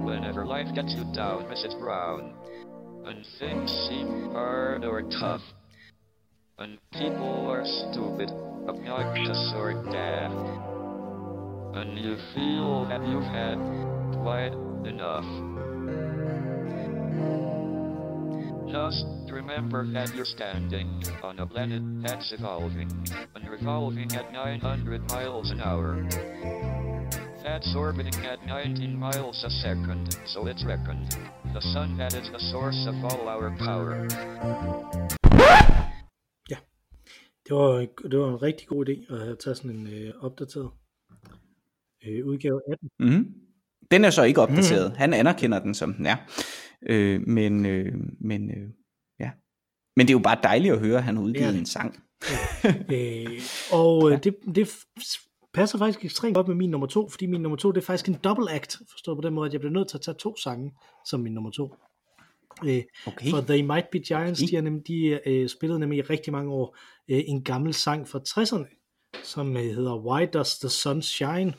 Whenever 0.10 0.44
life 0.58 0.72
gets 0.76 0.94
you 0.98 1.04
down, 1.16 1.44
Mrs. 1.52 1.76
Brown, 1.80 2.34
and 3.08 3.26
things 3.40 3.72
seem 3.88 4.32
hard 4.32 4.86
or 4.86 5.02
tough, 5.02 5.44
and 6.60 6.78
people 6.92 7.52
are 7.54 7.66
stupid, 7.66 8.30
obnoxious 8.68 9.54
or 9.56 9.74
daft, 9.92 10.73
and 11.76 11.98
you 11.98 12.16
feel 12.34 12.86
that 12.86 13.06
you've 13.08 13.24
had 13.24 13.58
quite 14.22 14.54
enough. 14.86 15.26
Just 18.70 19.06
remember 19.32 19.86
that 19.94 20.14
you're 20.16 20.26
standing 20.26 21.04
on 21.24 21.40
a 21.40 21.48
planet 21.48 21.82
that's 22.02 22.32
evolving 22.32 22.90
and 23.36 23.50
revolving 23.50 24.12
at 24.16 24.32
900 24.32 25.10
miles 25.10 25.52
an 25.52 25.62
hour. 25.62 26.08
That's 27.44 27.74
orbiting 27.76 28.26
at 28.26 28.46
19 28.46 28.96
miles 28.98 29.44
a 29.44 29.50
second, 29.50 30.18
so 30.26 30.48
it's 30.48 30.64
reckoned. 30.66 31.18
The 31.54 31.62
sun 31.62 31.98
that 31.98 32.14
is 32.14 32.30
the 32.32 32.40
source 32.40 32.88
of 32.88 32.96
all 33.04 33.28
our 33.28 33.56
power. 33.58 34.08
Det 37.48 37.56
var, 37.56 37.88
det 38.10 38.20
var 38.20 38.30
en 38.30 38.42
rigtig 38.42 38.68
god 38.68 38.90
idé 38.90 39.14
at 39.14 39.20
have 39.20 39.36
taget 39.36 39.58
sådan 39.58 39.72
en 39.72 39.88
øh, 39.88 40.14
opdateret 40.24 40.70
øh, 42.08 42.26
udgave 42.26 42.62
af 42.72 42.78
den. 42.78 42.90
Mm-hmm. 43.00 43.34
Den 43.92 44.06
er 44.06 44.10
så 44.10 44.24
ikke 44.24 44.42
opdateret. 44.42 44.86
Mm-hmm. 44.86 44.98
Han 44.98 45.14
anerkender 45.14 45.60
den, 45.60 45.74
som 45.74 45.94
den 45.94 46.06
er. 46.06 46.16
Øh, 46.90 47.22
men, 47.28 47.66
øh, 47.66 47.94
men, 48.20 48.50
øh, 48.50 48.70
ja. 49.20 49.32
men 49.96 50.08
det 50.08 50.14
er 50.14 50.18
jo 50.18 50.24
bare 50.24 50.40
dejligt 50.44 50.74
at 50.74 50.80
høre, 50.80 50.98
at 50.98 51.04
han 51.04 51.16
har 51.16 51.24
udgivet 51.24 51.54
ja. 51.54 51.60
en 51.60 51.66
sang. 51.66 52.04
øh, 52.96 53.42
og 53.72 54.12
øh, 54.12 54.24
det, 54.24 54.36
det 54.56 54.70
passer 55.54 55.78
faktisk 55.78 56.06
ekstremt 56.06 56.36
godt 56.36 56.48
med 56.48 56.56
min 56.56 56.70
nummer 56.70 56.88
to, 56.88 57.10
fordi 57.10 57.26
min 57.26 57.42
nummer 57.42 57.58
to, 57.58 57.72
det 57.72 57.82
er 57.82 57.86
faktisk 57.86 58.08
en 58.08 58.20
double 58.24 58.52
act, 58.52 58.78
forstået 58.92 59.18
på 59.18 59.22
den 59.22 59.34
måde, 59.34 59.48
at 59.48 59.54
jeg 59.54 59.62
bliver 59.62 59.74
nødt 59.74 59.88
til 59.88 59.98
at 59.98 60.02
tage 60.02 60.16
to 60.20 60.38
sange 60.38 60.72
som 61.06 61.20
min 61.20 61.34
nummer 61.34 61.52
to. 61.52 61.76
Øh, 62.66 62.84
okay. 63.08 63.30
For 63.30 63.42
They 63.42 63.62
Might 63.62 63.90
Be 63.92 64.00
Giants, 64.00 64.42
de, 64.42 64.56
er 64.56 64.62
nemlig, 64.62 64.88
de 64.88 65.20
øh, 65.26 65.50
spillede 65.50 65.80
nemlig 65.80 66.00
i 66.00 66.02
rigtig 66.02 66.34
mange 66.34 66.52
år 66.52 66.78
øh, 67.10 67.22
en 67.28 67.44
gammel 67.44 67.74
sang 67.74 68.08
fra 68.08 68.20
60'erne, 68.30 68.84
som 69.24 69.58
øh, 69.58 69.64
hedder 69.64 69.98
Why 69.98 70.28
Does 70.34 70.60
the 70.60 70.70
Sun 70.70 71.02
Shine, 71.02 71.54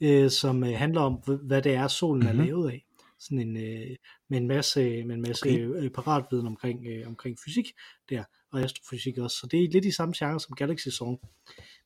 øh, 0.00 0.30
som 0.30 0.64
øh, 0.64 0.70
handler 0.70 1.00
om, 1.00 1.14
hvad 1.42 1.62
det 1.62 1.74
er, 1.74 1.88
solen 1.88 2.22
mm-hmm. 2.22 2.38
er 2.38 2.42
mhm. 2.42 2.52
lavet 2.52 2.70
af. 2.70 2.84
Sådan 3.20 3.40
en, 3.40 3.56
øh, 3.56 3.96
med 4.30 4.38
en 4.38 4.48
masse, 4.48 5.04
med 5.04 5.14
en 5.14 5.22
masse 5.22 5.42
okay. 5.46 5.84
øh, 5.84 5.90
paratviden 5.90 6.46
omkring, 6.46 6.86
øh, 6.86 7.08
omkring 7.08 7.38
fysik 7.44 7.72
der, 8.10 8.24
og 8.52 8.60
astrofysik 8.60 9.18
også. 9.18 9.36
Så 9.36 9.46
det 9.46 9.64
er 9.64 9.68
lidt 9.70 9.84
i 9.84 9.90
samme 9.90 10.14
genre 10.18 10.40
som 10.40 10.54
Galaxy 10.54 10.88
Song. 10.88 11.20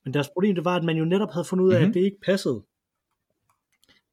Men 0.04 0.14
deres 0.14 0.28
problem 0.28 0.54
det 0.54 0.64
var, 0.64 0.76
at 0.76 0.84
man 0.84 0.96
jo 0.96 1.04
netop 1.04 1.32
havde 1.32 1.44
fundet 1.44 1.64
ud 1.64 1.72
af, 1.72 1.74
mm-hmm. 1.74 1.84
at 1.84 1.88
mhm. 1.88 1.92
det 1.92 2.04
ikke 2.04 2.20
passede. 2.26 2.62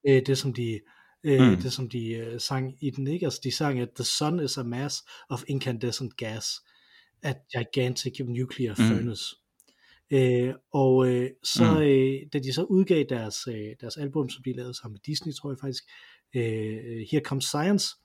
Øh, 0.07 0.25
det 0.25 0.37
som 0.37 0.53
de, 0.53 0.79
øh, 1.23 1.49
mm. 1.49 1.57
det 1.57 1.73
som 1.73 1.89
de 1.89 2.09
øh, 2.09 2.39
sang 2.39 2.75
i 2.81 2.89
den, 2.89 3.07
ikke? 3.07 3.25
Altså 3.25 3.39
de 3.43 3.51
sang, 3.51 3.79
at 3.79 3.89
the 3.95 4.03
sun 4.03 4.43
is 4.43 4.57
a 4.57 4.63
mass 4.63 5.03
of 5.29 5.43
incandescent 5.47 6.17
gas 6.17 6.45
at 7.21 7.37
gigantic 7.51 8.19
nuclear 8.19 8.75
mm. 8.77 8.83
furnace. 8.83 9.35
Øh, 10.11 10.53
og 10.73 11.07
øh, 11.07 11.29
så 11.43 11.63
mm. 11.63 11.77
øh, 11.77 12.15
da 12.33 12.39
de 12.39 12.53
så 12.53 12.63
udgav 12.63 13.05
deres, 13.09 13.47
øh, 13.47 13.75
deres 13.81 13.97
album, 13.97 14.29
som 14.29 14.43
de 14.43 14.53
lavede 14.53 14.73
sammen 14.73 14.93
med 14.93 14.99
Disney, 14.99 15.33
tror 15.33 15.51
jeg 15.51 15.57
faktisk, 15.61 15.83
øh, 16.35 17.05
Here 17.11 17.23
Comes 17.23 17.45
Science, 17.45 17.95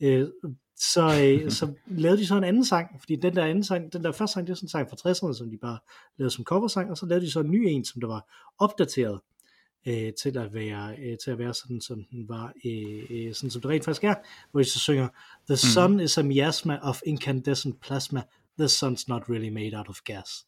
øh, 0.00 0.28
så, 0.76 1.02
øh, 1.22 1.50
så 1.58 1.72
lavede 1.86 2.20
de 2.20 2.26
så 2.26 2.36
en 2.36 2.44
anden 2.44 2.64
sang, 2.64 3.00
fordi 3.00 3.16
den 3.16 3.36
der 3.36 3.44
anden 3.44 3.64
sang, 3.64 3.92
den 3.92 4.04
der 4.04 4.12
første 4.12 4.34
sang, 4.34 4.46
det 4.46 4.52
er 4.52 4.56
sådan 4.56 4.66
en 4.66 4.68
sang 4.68 4.90
fra 4.90 5.10
60'erne, 5.10 5.38
som 5.38 5.50
de 5.50 5.58
bare 5.58 5.78
lavede 6.18 6.34
som 6.34 6.44
coversang, 6.44 6.90
og 6.90 6.96
så 6.96 7.06
lavede 7.06 7.26
de 7.26 7.30
så 7.30 7.40
en 7.40 7.50
ny 7.50 7.64
en, 7.68 7.84
som 7.84 8.00
der 8.00 8.08
var 8.08 8.52
opdateret 8.58 9.20
øh, 9.86 10.12
til 10.22 10.38
at 10.38 10.54
være 10.54 10.96
øh, 10.98 11.18
til 11.24 11.30
at 11.30 11.38
være 11.38 11.54
sådan 11.54 11.80
som 11.80 12.04
den 12.10 12.28
var 12.28 12.52
øh, 12.64 13.04
øh, 13.10 13.34
sådan 13.34 13.50
som 13.50 13.62
det 13.62 13.70
rent 13.70 13.84
faktisk 13.84 14.04
er, 14.04 14.14
hvor 14.50 14.60
de 14.60 14.70
så 14.70 14.78
synger 14.78 15.08
The 15.48 15.52
mm. 15.52 15.56
sun 15.56 15.92
mm. 15.92 16.00
is 16.00 16.18
a 16.18 16.22
miasma 16.22 16.78
of 16.82 17.00
incandescent 17.06 17.80
plasma. 17.80 18.22
The 18.58 18.66
sun's 18.66 19.04
not 19.08 19.22
really 19.28 19.48
made 19.48 19.78
out 19.78 19.88
of 19.88 19.96
gas 20.04 20.46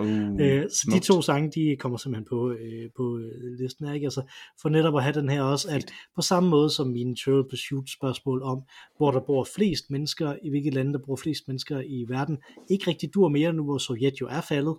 uh, 0.00 0.40
øh, 0.40 0.62
så 0.70 0.90
de 0.94 1.00
to 1.00 1.22
sange, 1.22 1.50
de 1.50 1.76
kommer 1.76 1.98
simpelthen 1.98 2.26
på, 2.28 2.50
øh, 2.50 2.90
på 2.96 3.18
øh, 3.18 3.58
listen 3.60 3.86
her, 3.86 3.94
ikke? 3.94 4.06
Altså, 4.06 4.22
for 4.62 4.68
netop 4.68 4.96
at 4.96 5.02
have 5.02 5.20
den 5.20 5.28
her 5.28 5.42
også, 5.42 5.68
at 5.70 5.92
på 6.14 6.22
samme 6.22 6.50
måde 6.50 6.70
som 6.70 6.86
mine 6.88 7.16
Trivial 7.16 7.44
Pursuit 7.50 7.90
spørgsmål 7.90 8.42
om, 8.42 8.62
hvor 8.96 9.10
der 9.10 9.20
bor 9.20 9.46
flest 9.56 9.90
mennesker, 9.90 10.36
i 10.42 10.50
hvilke 10.50 10.70
lande 10.70 10.92
der 10.92 10.98
bor 11.06 11.16
flest 11.16 11.48
mennesker 11.48 11.80
i 11.80 12.04
verden, 12.08 12.38
ikke 12.70 12.86
rigtig 12.86 13.14
dur 13.14 13.28
mere 13.28 13.52
nu, 13.52 13.64
hvor 13.64 13.78
Sovjet 13.78 14.20
jo 14.20 14.26
er 14.26 14.40
faldet, 14.40 14.76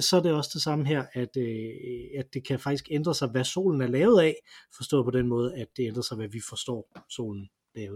så 0.00 0.16
er 0.16 0.22
det 0.22 0.32
også 0.32 0.50
det 0.54 0.62
samme 0.62 0.86
her, 0.86 1.04
at, 1.12 1.36
øh, 1.36 2.18
at 2.18 2.34
det 2.34 2.46
kan 2.46 2.58
faktisk 2.58 2.88
ændre 2.90 3.14
sig, 3.14 3.28
hvad 3.28 3.44
solen 3.44 3.80
er 3.80 3.86
lavet 3.86 4.20
af, 4.20 4.34
forstået 4.76 5.04
på 5.04 5.10
den 5.10 5.26
måde, 5.26 5.54
at 5.54 5.66
det 5.76 5.86
ændrer 5.86 6.02
sig, 6.02 6.16
hvad 6.16 6.28
vi 6.28 6.40
forstår, 6.48 6.88
solen 7.10 7.48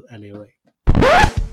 er 0.08 0.18
lavet 0.18 0.46
af. 0.46 1.51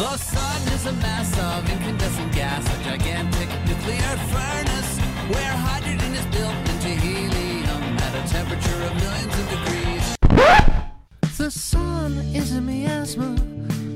The 0.00 0.16
sun 0.16 0.62
is 0.72 0.86
a 0.86 0.92
mass 0.92 1.30
of 1.38 1.70
incandescent 1.70 2.32
gas, 2.32 2.64
a 2.64 2.84
gigantic 2.84 3.50
nuclear 3.68 4.16
furnace 4.32 4.92
where 5.28 5.52
hydrogen 5.52 6.14
is 6.14 6.24
built 6.34 6.56
into 6.72 6.88
helium 7.04 7.82
at 8.06 8.14
a 8.14 8.32
temperature 8.32 8.80
of 8.88 8.92
millions 8.96 9.34
of 9.40 9.46
degrees. 9.54 10.16
The 11.36 11.50
sun 11.50 12.12
is 12.34 12.56
a 12.56 12.62
miasma 12.62 13.36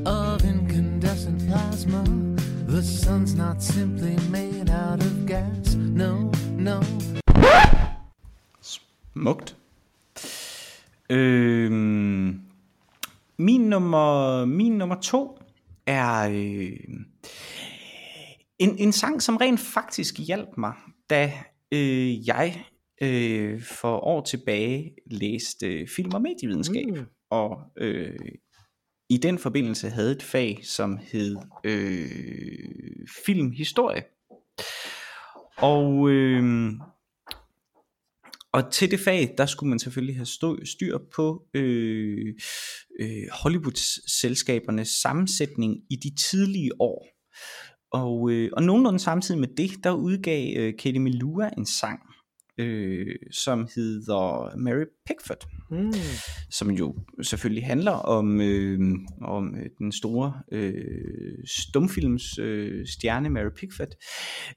of 0.04 0.44
incandescent 0.44 1.48
plasma. 1.48 2.04
The 2.66 2.82
sun's 2.82 3.34
not 3.34 3.62
simply 3.62 4.18
made 4.28 4.68
out 4.68 5.00
of 5.00 5.24
gas. 5.24 5.74
No, 5.74 6.30
no. 6.58 6.80
Smukt. 8.60 9.54
Øhm, 11.08 12.42
min 13.38 13.70
nummer, 13.70 14.44
min 14.44 14.76
nummer 14.78 14.96
to 14.96 15.43
er 15.86 16.28
øh, 16.28 16.76
en, 18.58 18.78
en 18.78 18.92
sang, 18.92 19.22
som 19.22 19.36
rent 19.36 19.60
faktisk 19.60 20.18
hjalp 20.18 20.48
mig, 20.56 20.74
da 21.10 21.32
øh, 21.72 22.28
jeg 22.28 22.64
øh, 23.02 23.62
for 23.62 23.96
år 23.96 24.24
tilbage 24.24 24.94
læste 25.10 25.86
film 25.96 26.14
og 26.14 26.22
medievidenskab, 26.22 26.86
mm. 26.86 27.04
og 27.30 27.58
øh, 27.76 28.18
i 29.10 29.16
den 29.16 29.38
forbindelse 29.38 29.88
havde 29.88 30.12
et 30.12 30.22
fag, 30.22 30.60
som 30.62 30.98
hed 31.12 31.36
øh, 31.64 33.06
filmhistorie. 33.26 34.04
Og 35.56 36.10
øh, 36.10 36.42
og 38.54 38.72
til 38.72 38.90
det 38.90 39.00
fag, 39.00 39.34
der 39.38 39.46
skulle 39.46 39.70
man 39.70 39.78
selvfølgelig 39.78 40.16
have 40.16 40.26
stå, 40.26 40.58
styr 40.64 40.98
på 41.16 41.42
øh, 41.54 42.34
øh, 43.00 43.22
Hollywood-selskabernes 43.32 44.88
sammensætning 44.88 45.76
i 45.90 45.96
de 45.96 46.14
tidlige 46.14 46.70
år. 46.80 47.06
Og, 47.92 48.30
øh, 48.30 48.50
og 48.52 48.62
nogenlunde 48.62 48.98
samtidig 48.98 49.40
med 49.40 49.48
det, 49.56 49.70
der 49.84 49.92
udgav 49.92 50.56
øh, 50.56 50.74
Katie 50.78 51.00
Melua 51.00 51.50
en 51.58 51.66
sang, 51.66 52.00
øh, 52.58 53.16
som 53.30 53.68
hedder 53.74 54.56
Mary 54.56 54.84
Pickford, 55.06 55.46
mm. 55.70 55.92
som 56.50 56.70
jo 56.70 56.96
selvfølgelig 57.22 57.66
handler 57.66 57.92
om, 57.92 58.40
øh, 58.40 58.80
om 59.22 59.54
øh, 59.56 59.66
den 59.78 59.92
store 59.92 60.32
øh, 60.52 61.38
stumfilms 61.46 62.38
øh, 62.38 62.86
stjerne 62.86 63.30
Mary 63.30 63.50
Pickford. 63.56 63.88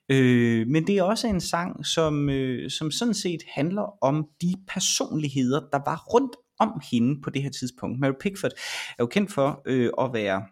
Øh, 0.10 0.68
men 0.68 0.88
det 0.88 0.98
er 0.98 1.04
også 1.04 1.28
en 1.28 1.42
sang, 1.42 1.86
som, 1.86 2.30
øh, 2.30 2.70
som 2.70 2.92
sådan 2.92 3.14
set 3.14 3.42
handler 3.56 4.04
om 4.04 4.28
de 4.42 4.56
personligheder, 4.68 5.60
der 5.60 5.80
var 5.86 6.06
rundt 6.14 6.36
om 6.60 6.82
hende 6.92 7.22
på 7.22 7.30
det 7.30 7.44
her 7.44 7.50
tidspunkt. 7.50 8.00
Mary 8.00 8.14
Pickford 8.20 8.52
er 8.90 9.04
jo 9.04 9.06
kendt 9.08 9.32
for 9.34 9.62
øh, 9.66 9.90
at 10.00 10.14
være 10.14 10.44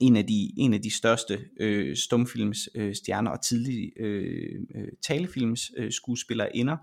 en 0.00 0.16
af 0.16 0.26
de, 0.26 0.52
en 0.56 0.74
af 0.74 0.82
de 0.82 0.96
største 0.96 1.40
øh, 1.60 1.96
stumfilms 1.96 2.68
øh, 2.74 2.94
stjerner 2.94 3.30
og 3.30 3.44
tidlige 3.44 3.92
øh, 4.00 4.60
øh, 4.74 4.88
talefilms 5.06 5.70
øh, 5.76 5.92
skuespillerinder. 5.92 6.76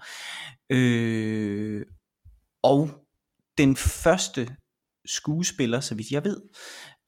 Øh, 0.69 1.85
og 2.63 2.89
den 3.57 3.75
første 3.75 4.55
skuespiller, 5.05 5.79
så 5.79 5.95
vidt 5.95 6.11
jeg 6.11 6.23
ved, 6.23 6.41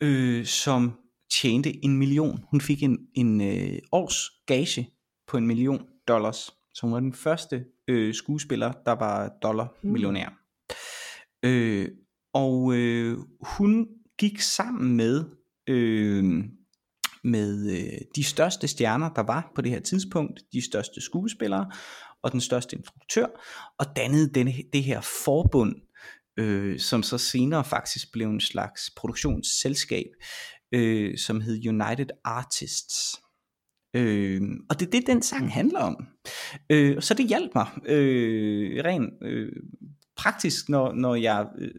øh, 0.02 0.46
som 0.46 1.00
tjente 1.32 1.86
en 1.86 1.98
million. 1.98 2.44
Hun 2.52 2.62
fik 2.62 2.84
en, 2.84 2.98
en 3.14 3.42
øh, 3.42 3.80
års 3.92 4.30
gage 4.46 4.90
på 5.28 5.38
en 5.38 5.48
million 5.48 5.88
dollars. 6.08 6.38
Så 6.74 6.80
hun 6.82 6.94
var 6.94 7.00
den 7.00 7.14
første 7.14 7.66
øh, 7.88 8.14
skuespiller, 8.14 8.74
der 8.86 8.92
var 8.92 9.32
dollar 9.42 9.76
millionær. 9.84 10.30
Mm. 10.30 11.50
Øh, 11.50 11.88
og 12.34 12.74
øh, 12.74 13.18
hun 13.42 13.88
gik 14.18 14.40
sammen 14.40 14.98
med 14.98 15.26
øh, 15.70 16.24
med 17.24 17.72
øh, 17.72 18.00
de 18.16 18.24
største 18.24 18.68
stjerner, 18.68 19.10
der 19.14 19.24
var 19.24 19.52
på 19.56 19.62
det 19.62 19.72
her 19.72 19.80
tidspunkt, 19.80 20.40
de 20.54 20.66
største 20.66 21.02
skuespillere 21.02 21.72
og 22.24 22.32
den 22.32 22.42
største 22.42 22.76
instruktør, 22.76 23.26
og 23.80 23.86
dannede 23.96 24.34
denne, 24.34 24.54
det 24.74 24.84
her 24.84 25.02
forbund, 25.26 25.76
øh, 26.38 26.80
som 26.80 27.04
så 27.04 27.18
senere 27.18 27.64
faktisk 27.64 28.12
blev 28.14 28.30
en 28.30 28.42
slags 28.42 28.82
produktionsselskab, 28.98 30.08
øh, 30.72 31.18
som 31.18 31.42
hed 31.42 31.68
United 31.68 32.08
Artists. 32.24 33.16
Øh, 33.96 34.42
og 34.70 34.80
det 34.80 34.86
er 34.86 34.92
det, 34.92 35.08
den 35.08 35.22
sang 35.22 35.54
handler 35.54 35.80
om. 35.80 36.08
Øh, 36.70 37.02
så 37.02 37.14
det 37.14 37.28
hjalp 37.28 37.52
mig 37.56 37.68
øh, 37.86 38.84
rent 38.84 39.14
øh, 39.22 39.52
praktisk, 40.22 40.70
når, 40.70 40.94
når 40.94 41.16
jeg 41.16 41.48
øh, 41.58 41.72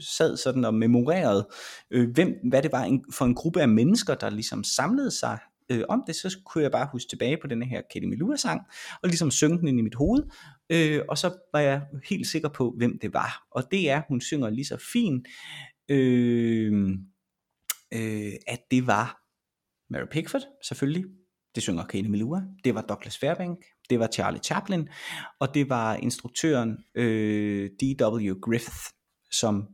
sad 0.00 0.36
sådan 0.36 0.64
og 0.64 0.74
memorerede, 0.74 1.48
øh, 1.90 2.10
hvem, 2.10 2.34
hvad 2.48 2.62
det 2.62 2.72
var 2.72 2.82
en, 2.82 3.04
for 3.12 3.24
en 3.24 3.34
gruppe 3.34 3.60
af 3.60 3.68
mennesker, 3.68 4.14
der 4.14 4.30
ligesom 4.30 4.64
samlede 4.64 5.10
sig 5.10 5.38
øh, 5.70 5.84
om 5.88 6.02
det, 6.06 6.16
så 6.16 6.38
kunne 6.46 6.64
jeg 6.64 6.70
bare 6.70 6.88
huske 6.92 7.08
tilbage 7.08 7.38
på 7.42 7.46
den 7.46 7.62
her 7.62 7.82
Kelly 7.92 8.04
Melua 8.04 8.36
sang, 8.36 8.60
og 9.02 9.08
ligesom 9.08 9.30
synge 9.30 9.58
den 9.58 9.68
ind 9.68 9.78
i 9.78 9.82
mit 9.82 9.94
hoved, 9.94 10.22
øh, 10.70 11.00
og 11.08 11.18
så 11.18 11.34
var 11.52 11.60
jeg 11.60 11.82
helt 12.08 12.26
sikker 12.26 12.48
på, 12.48 12.74
hvem 12.76 12.98
det 12.98 13.14
var. 13.14 13.46
Og 13.50 13.62
det 13.70 13.90
er, 13.90 14.02
hun 14.08 14.20
synger 14.20 14.50
lige 14.50 14.64
så 14.64 14.76
fint, 14.92 15.28
øh, 15.88 16.90
øh, 17.94 18.32
at 18.46 18.60
det 18.70 18.86
var 18.86 19.20
Mary 19.92 20.06
Pickford, 20.10 20.42
selvfølgelig, 20.62 21.04
det 21.54 21.62
synger 21.62 21.84
Katie 21.84 22.08
Melua, 22.08 22.42
det 22.64 22.74
var 22.74 22.82
Douglas 22.82 23.18
Fairbank, 23.18 23.58
det 23.90 24.00
var 24.00 24.08
Charlie 24.12 24.40
Chaplin, 24.40 24.88
og 25.40 25.54
det 25.54 25.68
var 25.68 25.94
instruktøren 25.94 26.78
øh, 26.94 27.70
D.W. 27.80 28.34
Griffith, 28.42 28.76
som 29.32 29.66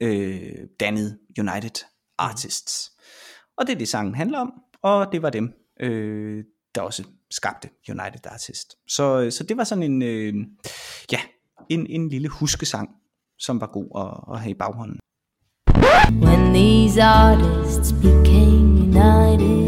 øh, 0.00 0.40
dannede 0.80 1.18
United 1.38 1.84
Artists. 2.18 2.92
Og 3.58 3.66
det 3.66 3.72
er 3.74 3.78
det 3.78 3.88
sangen 3.88 4.14
handler 4.14 4.38
om, 4.38 4.52
og 4.82 5.12
det 5.12 5.22
var 5.22 5.30
dem, 5.30 5.52
øh, 5.80 6.44
der 6.74 6.80
også 6.80 7.04
skabte 7.30 7.68
United 7.88 8.26
Artists. 8.26 8.76
Så, 8.88 9.20
øh, 9.20 9.32
så 9.32 9.44
det 9.44 9.56
var 9.56 9.64
sådan 9.64 9.82
en, 9.82 10.02
øh, 10.02 10.34
ja, 11.12 11.20
en, 11.68 11.86
en 11.86 12.08
lille 12.08 12.28
huskesang, 12.28 12.90
som 13.38 13.60
var 13.60 13.66
god 13.66 13.88
at, 13.96 14.34
at 14.34 14.40
have 14.40 14.50
i 14.50 14.54
baghånden. 14.54 14.98
When 16.22 16.54
these 16.54 17.02
artists 17.02 17.92
became 17.92 18.76
united 18.78 19.65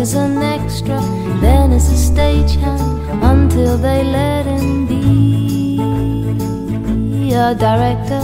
as 0.00 0.14
an 0.14 0.42
extra, 0.42 1.00
then 1.40 1.72
as 1.72 1.86
a 1.92 1.96
stagehand, 1.96 2.80
until 3.32 3.76
they 3.84 4.04
let 4.04 4.46
him 4.46 4.86
be 4.86 5.02
a 7.34 7.54
director. 7.54 8.20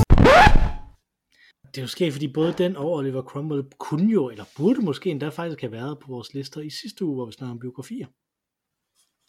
Det 1.66 1.78
er 1.78 1.82
jo 1.82 1.86
sket, 1.86 2.12
fordi 2.12 2.32
både 2.32 2.54
den 2.58 2.76
og 2.76 2.92
Oliver 2.92 3.22
Cromwell 3.22 3.64
kunne 3.78 4.12
jo, 4.12 4.30
eller 4.30 4.44
burde 4.56 4.80
måske 4.84 5.10
endda 5.10 5.28
faktisk 5.28 5.60
have 5.60 5.72
været 5.72 5.98
på 5.98 6.06
vores 6.08 6.34
lister 6.34 6.60
i 6.60 6.70
sidste 6.70 7.04
uge, 7.04 7.14
hvor 7.14 7.26
vi 7.26 7.32
snakkede 7.32 7.52
om 7.52 7.58
biografier. 7.58 8.06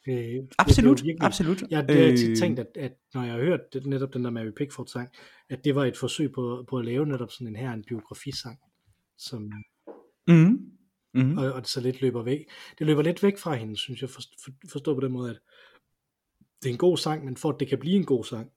Øh, 0.07 0.43
absolut, 0.57 1.03
virkelig, 1.03 1.23
absolut. 1.23 1.63
Jeg 1.69 1.77
har 1.79 1.85
øh... 1.89 2.17
tit 2.17 2.39
tænkt, 2.39 2.59
at, 2.59 2.67
at 2.75 2.93
når 3.13 3.23
jeg 3.23 3.33
har 3.33 3.39
hørt 3.39 3.59
det, 3.73 3.85
netop 3.85 4.13
den 4.13 4.23
der 4.23 4.29
Mary 4.29 4.51
Pickford 4.57 4.87
sang, 4.87 5.09
at 5.49 5.65
det 5.65 5.75
var 5.75 5.85
et 5.85 5.97
forsøg 5.97 6.31
på, 6.31 6.65
på 6.69 6.77
at 6.77 6.85
lave 6.85 7.05
netop 7.05 7.31
sådan 7.31 7.47
en 7.47 7.55
her 7.55 7.73
en 7.73 7.83
biografisang, 7.87 8.57
som, 9.17 9.51
Mm. 10.27 10.74
Mm. 11.15 11.37
Og, 11.37 11.53
og 11.53 11.61
det 11.61 11.69
så 11.69 11.81
lidt 11.81 12.01
løber 12.01 12.23
væk. 12.23 12.39
Det 12.79 12.87
løber 12.87 13.01
lidt 13.01 13.23
væk 13.23 13.37
fra 13.37 13.55
hende, 13.55 13.77
synes 13.77 14.01
jeg, 14.01 14.09
for, 14.09 14.21
for, 14.43 14.51
forstå 14.71 14.93
på 14.93 14.99
den 14.99 15.11
måde, 15.11 15.29
at 15.29 15.39
det 16.63 16.69
er 16.69 16.73
en 16.73 16.77
god 16.77 16.97
sang, 16.97 17.25
men 17.25 17.37
for 17.37 17.49
at 17.49 17.59
det 17.59 17.67
kan 17.67 17.79
blive 17.79 17.95
en 17.95 18.05
god 18.05 18.23
sang, 18.23 18.49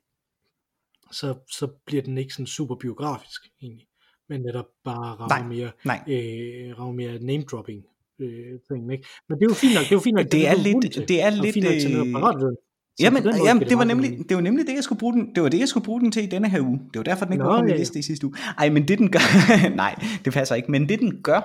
så, 1.12 1.34
så 1.50 1.66
bliver 1.86 2.02
den 2.02 2.18
ikke 2.18 2.32
sådan 2.32 2.46
super 2.46 2.74
biografisk 2.74 3.40
egentlig, 3.62 3.86
men 4.28 4.40
netop 4.40 4.66
bare 4.84 5.14
rammer 5.14 5.38
nej, 5.38 5.48
mere, 5.48 5.70
nej. 5.84 6.02
Øh, 6.08 6.78
rammer 6.78 6.94
mere 6.94 7.18
name 7.18 7.42
dropping 7.42 7.84
øh, 8.20 8.60
ting, 8.68 8.92
ikke? 8.92 9.06
Men 9.28 9.38
det 9.38 9.44
er 9.44 9.50
jo 9.50 9.54
fint 9.54 9.74
nok, 9.74 9.82
det 9.82 9.92
er 9.92 9.96
jo 9.96 10.00
fint 10.00 10.14
nok, 10.14 10.24
det, 10.24 10.32
det 10.32 10.48
er 10.48 10.54
lidt, 10.54 11.08
det 11.08 11.22
er 11.22 11.30
lidt, 11.30 11.54
fint 11.54 11.64
nok 11.64 11.74
til 11.80 11.90
noget 11.90 12.58
Jamen, 13.00 13.22
jamen 13.44 13.68
det, 13.68 13.78
var 13.78 13.84
nemlig, 13.84 14.28
det 14.28 14.34
var 14.36 14.40
nemlig 14.40 14.66
det, 14.66 14.74
jeg 14.74 14.84
skulle 14.84 14.98
bruge 14.98 15.12
den, 15.12 15.34
det 15.34 15.42
var 15.42 15.48
det, 15.48 15.58
jeg 15.58 15.68
skulle 15.68 15.84
bruge 15.84 16.00
den 16.00 16.12
til 16.12 16.22
i 16.22 16.26
denne 16.26 16.48
her 16.48 16.60
uge. 16.60 16.78
Det 16.78 16.98
var 16.98 17.02
derfor, 17.02 17.24
den 17.24 17.32
ikke 17.32 17.44
Nå, 17.44 17.50
var 17.50 17.58
på 17.58 17.64
min 17.64 17.70
ja. 17.70 17.78
liste 17.78 17.98
i 17.98 18.02
sidste 18.02 18.26
uge. 18.26 18.36
Ej, 18.58 18.70
men 18.70 18.88
det 18.88 18.98
den 18.98 19.10
gør, 19.10 19.18
nej, 19.82 19.94
det 20.24 20.32
passer 20.32 20.54
ikke, 20.54 20.70
men 20.70 20.88
det 20.88 20.98
den 20.98 21.22
gør, 21.22 21.40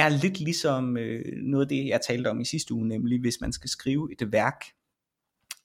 er 0.00 0.08
lidt 0.08 0.40
ligesom 0.40 0.96
øh, 0.96 1.24
noget 1.42 1.64
af 1.64 1.68
det, 1.68 1.86
jeg 1.86 2.00
talte 2.06 2.30
om 2.30 2.40
i 2.40 2.44
sidste 2.44 2.74
uge, 2.74 2.88
nemlig 2.88 3.20
hvis 3.20 3.40
man 3.40 3.52
skal 3.52 3.70
skrive 3.70 4.12
et 4.12 4.32
værk, 4.32 4.64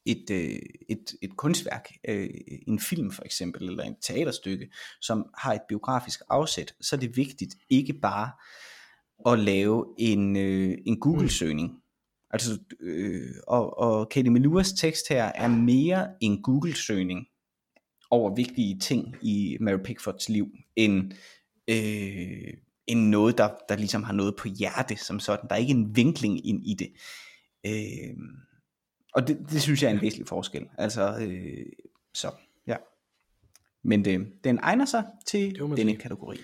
et, 0.06 0.30
øh, 0.32 0.60
et, 0.90 1.16
et 1.22 1.38
kunstværk, 1.38 1.90
øh, 2.08 2.30
en 2.68 2.80
film 2.80 3.12
for 3.12 3.24
eksempel, 3.24 3.70
eller 3.70 3.84
et 3.84 3.96
teaterstykke, 4.02 4.70
som 5.02 5.26
har 5.38 5.54
et 5.54 5.62
biografisk 5.70 6.22
afsæt, 6.30 6.76
så 6.82 6.96
er 6.96 7.00
det 7.00 7.18
vigtigt 7.18 7.56
ikke 7.70 7.94
bare 7.94 8.32
at 9.32 9.40
lave 9.40 9.86
en, 9.98 10.36
øh, 10.36 10.78
en 10.86 11.00
Google-søgning. 11.00 11.82
Altså, 12.30 12.60
øh, 12.80 13.36
og, 13.48 13.78
og 13.78 14.10
Katie 14.10 14.32
Meluas 14.32 14.74
tekst 14.74 15.10
her 15.10 15.24
er 15.24 15.48
mere 15.48 16.08
en 16.22 16.42
Google-søgning 16.42 17.28
over 18.12 18.36
vigtige 18.36 18.80
ting 18.80 19.16
i 19.22 19.58
Mary 19.60 19.84
Pickfords 19.84 20.30
liv, 20.30 20.48
end 20.76 21.12
øh, 21.70 22.54
end 22.88 23.10
noget, 23.10 23.38
der, 23.38 23.50
der 23.70 23.76
ligesom 23.76 24.04
har 24.04 24.14
noget 24.14 24.36
på 24.36 24.48
hjerte 24.48 24.96
som 24.98 25.20
sådan. 25.20 25.50
Der 25.50 25.56
er 25.56 25.60
ikke 25.60 25.74
en 25.74 25.96
vinkling 25.96 26.48
ind 26.48 26.68
i 26.68 26.74
det. 26.74 26.92
Øh, 27.66 28.16
og 29.14 29.28
det, 29.28 29.38
det 29.52 29.62
synes 29.62 29.84
jeg 29.84 29.90
er 29.90 29.94
en 29.94 30.02
væsentlig 30.02 30.28
forskel. 30.28 30.66
Altså, 30.78 31.18
øh, 31.22 31.66
så 32.14 32.32
ja. 32.68 32.76
Men 33.84 34.06
det, 34.06 34.28
den 34.44 34.60
egner 34.64 34.86
sig 34.86 35.04
til 35.26 35.56
denne 35.56 35.76
sige. 35.76 35.96
kategori. 35.96 36.38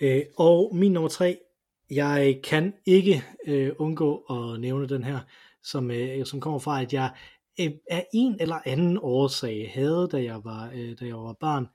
Øh, 0.00 0.22
og 0.36 0.76
min 0.76 0.92
nummer 0.92 1.08
tre, 1.08 1.38
jeg 1.90 2.40
kan 2.44 2.74
ikke 2.86 3.24
øh, 3.46 3.72
undgå 3.78 4.16
at 4.16 4.60
nævne 4.60 4.88
den 4.88 5.04
her, 5.04 5.18
som, 5.62 5.90
øh, 5.90 6.26
som 6.26 6.40
kommer 6.40 6.58
fra, 6.58 6.82
at 6.82 6.92
jeg 6.92 7.10
øh, 7.60 7.70
af 7.90 8.06
en 8.12 8.36
eller 8.40 8.58
anden 8.64 8.98
årsag 9.02 9.70
havde, 9.74 10.08
da 10.12 10.22
jeg 10.22 10.44
var, 10.44 10.70
øh, 10.74 10.96
da 11.00 11.04
jeg 11.06 11.16
var 11.16 11.32
barn, 11.32 11.62
øh, 11.62 11.68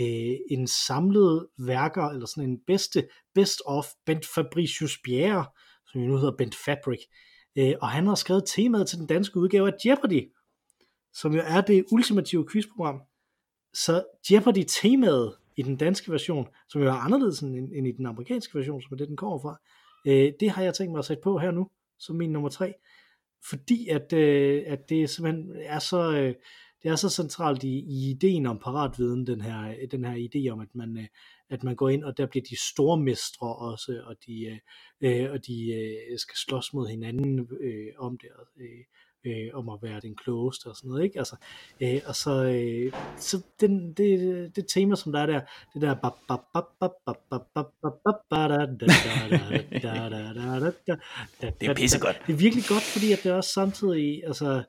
Øh, 0.00 0.36
en 0.50 0.66
samlet 0.66 1.46
værker, 1.58 2.02
eller 2.02 2.26
sådan 2.26 2.50
en 2.50 2.60
bedste, 2.66 3.08
best 3.34 3.62
of 3.66 3.86
Bent 4.06 4.26
Fabricius 4.34 4.98
Bjerre, 5.04 5.46
som 5.86 6.00
jo 6.00 6.06
nu 6.06 6.16
hedder 6.16 6.36
Bent 6.36 6.54
Fabric, 6.64 7.00
øh, 7.58 7.74
og 7.80 7.88
han 7.88 8.06
har 8.06 8.14
skrevet 8.14 8.44
temaet 8.46 8.88
til 8.88 8.98
den 8.98 9.06
danske 9.06 9.36
udgave 9.36 9.68
af 9.68 9.76
Jeopardy, 9.84 10.32
som 11.12 11.34
jo 11.34 11.42
er 11.44 11.60
det 11.60 11.84
ultimative 11.92 12.46
quizprogram. 12.52 13.00
Så 13.74 14.04
Jeopardy 14.30 14.64
temaet 14.68 15.36
i 15.56 15.62
den 15.62 15.76
danske 15.76 16.12
version, 16.12 16.48
som 16.68 16.82
jo 16.82 16.88
er 16.88 16.92
anderledes 16.92 17.40
end, 17.40 17.72
end 17.72 17.88
i 17.88 17.92
den 17.92 18.06
amerikanske 18.06 18.58
version, 18.58 18.82
som 18.82 18.92
er 18.92 18.96
det, 18.96 19.08
den 19.08 19.16
kommer 19.16 19.38
fra, 19.38 19.60
øh, 20.06 20.32
det 20.40 20.50
har 20.50 20.62
jeg 20.62 20.74
tænkt 20.74 20.92
mig 20.92 20.98
at 20.98 21.04
sætte 21.04 21.20
på 21.22 21.38
her 21.38 21.50
nu, 21.50 21.70
som 21.98 22.16
min 22.16 22.32
nummer 22.32 22.48
tre, 22.48 22.74
fordi 23.48 23.88
at, 23.88 24.12
øh, 24.12 24.62
at 24.66 24.88
det 24.88 25.10
simpelthen 25.10 25.56
er 25.56 25.78
så, 25.78 26.12
øh, 26.12 26.34
det 26.86 26.92
er 26.92 26.96
så 26.96 27.08
centralt 27.08 27.62
i, 27.62 27.78
i 27.78 28.10
ideen 28.10 28.46
om 28.46 28.58
paratviden, 28.58 29.26
den 29.26 29.40
her, 29.40 29.74
den 29.90 30.04
her 30.04 30.28
idé 30.28 30.52
om, 30.52 30.60
at 30.60 30.74
man, 30.74 31.08
at 31.50 31.64
man 31.64 31.76
går 31.76 31.88
ind, 31.88 32.04
og 32.04 32.18
der 32.18 32.26
bliver 32.26 32.44
de 32.50 32.56
store 32.72 32.96
mestre 32.96 33.54
også, 33.54 34.00
og 34.04 34.16
de, 34.26 34.60
øh, 35.00 35.30
og 35.32 35.46
de 35.46 35.72
øh, 35.72 36.18
skal 36.18 36.36
slås 36.36 36.72
mod 36.74 36.88
hinanden 36.88 37.48
øh, 37.60 37.86
om 37.98 38.18
det, 38.18 38.28
øh, 38.60 38.84
øh, 39.32 39.48
om 39.54 39.68
at 39.68 39.78
være 39.82 40.00
den 40.00 40.16
klogeste 40.16 40.66
og 40.66 40.76
sådan 40.76 40.88
noget, 40.88 41.04
ikke? 41.04 41.18
Altså, 41.18 41.36
øh, 41.80 42.00
og 42.06 42.16
så, 42.16 42.44
øh, 42.44 42.92
så 43.16 43.42
den, 43.60 43.92
det, 43.92 44.56
det 44.56 44.64
tema, 44.68 44.96
som 44.96 45.12
der 45.12 45.20
er 45.20 45.26
der, 45.26 45.40
det 45.74 45.82
der 45.82 45.94
det 51.60 51.68
er 51.68 51.74
pissegodt. 51.74 52.20
Det 52.26 52.32
er 52.32 52.36
virkelig 52.36 52.64
godt, 52.68 52.82
fordi 52.82 53.12
at 53.12 53.20
det 53.22 53.30
er 53.30 53.34
også 53.34 53.52
samtidig, 53.52 54.22
altså, 54.26 54.62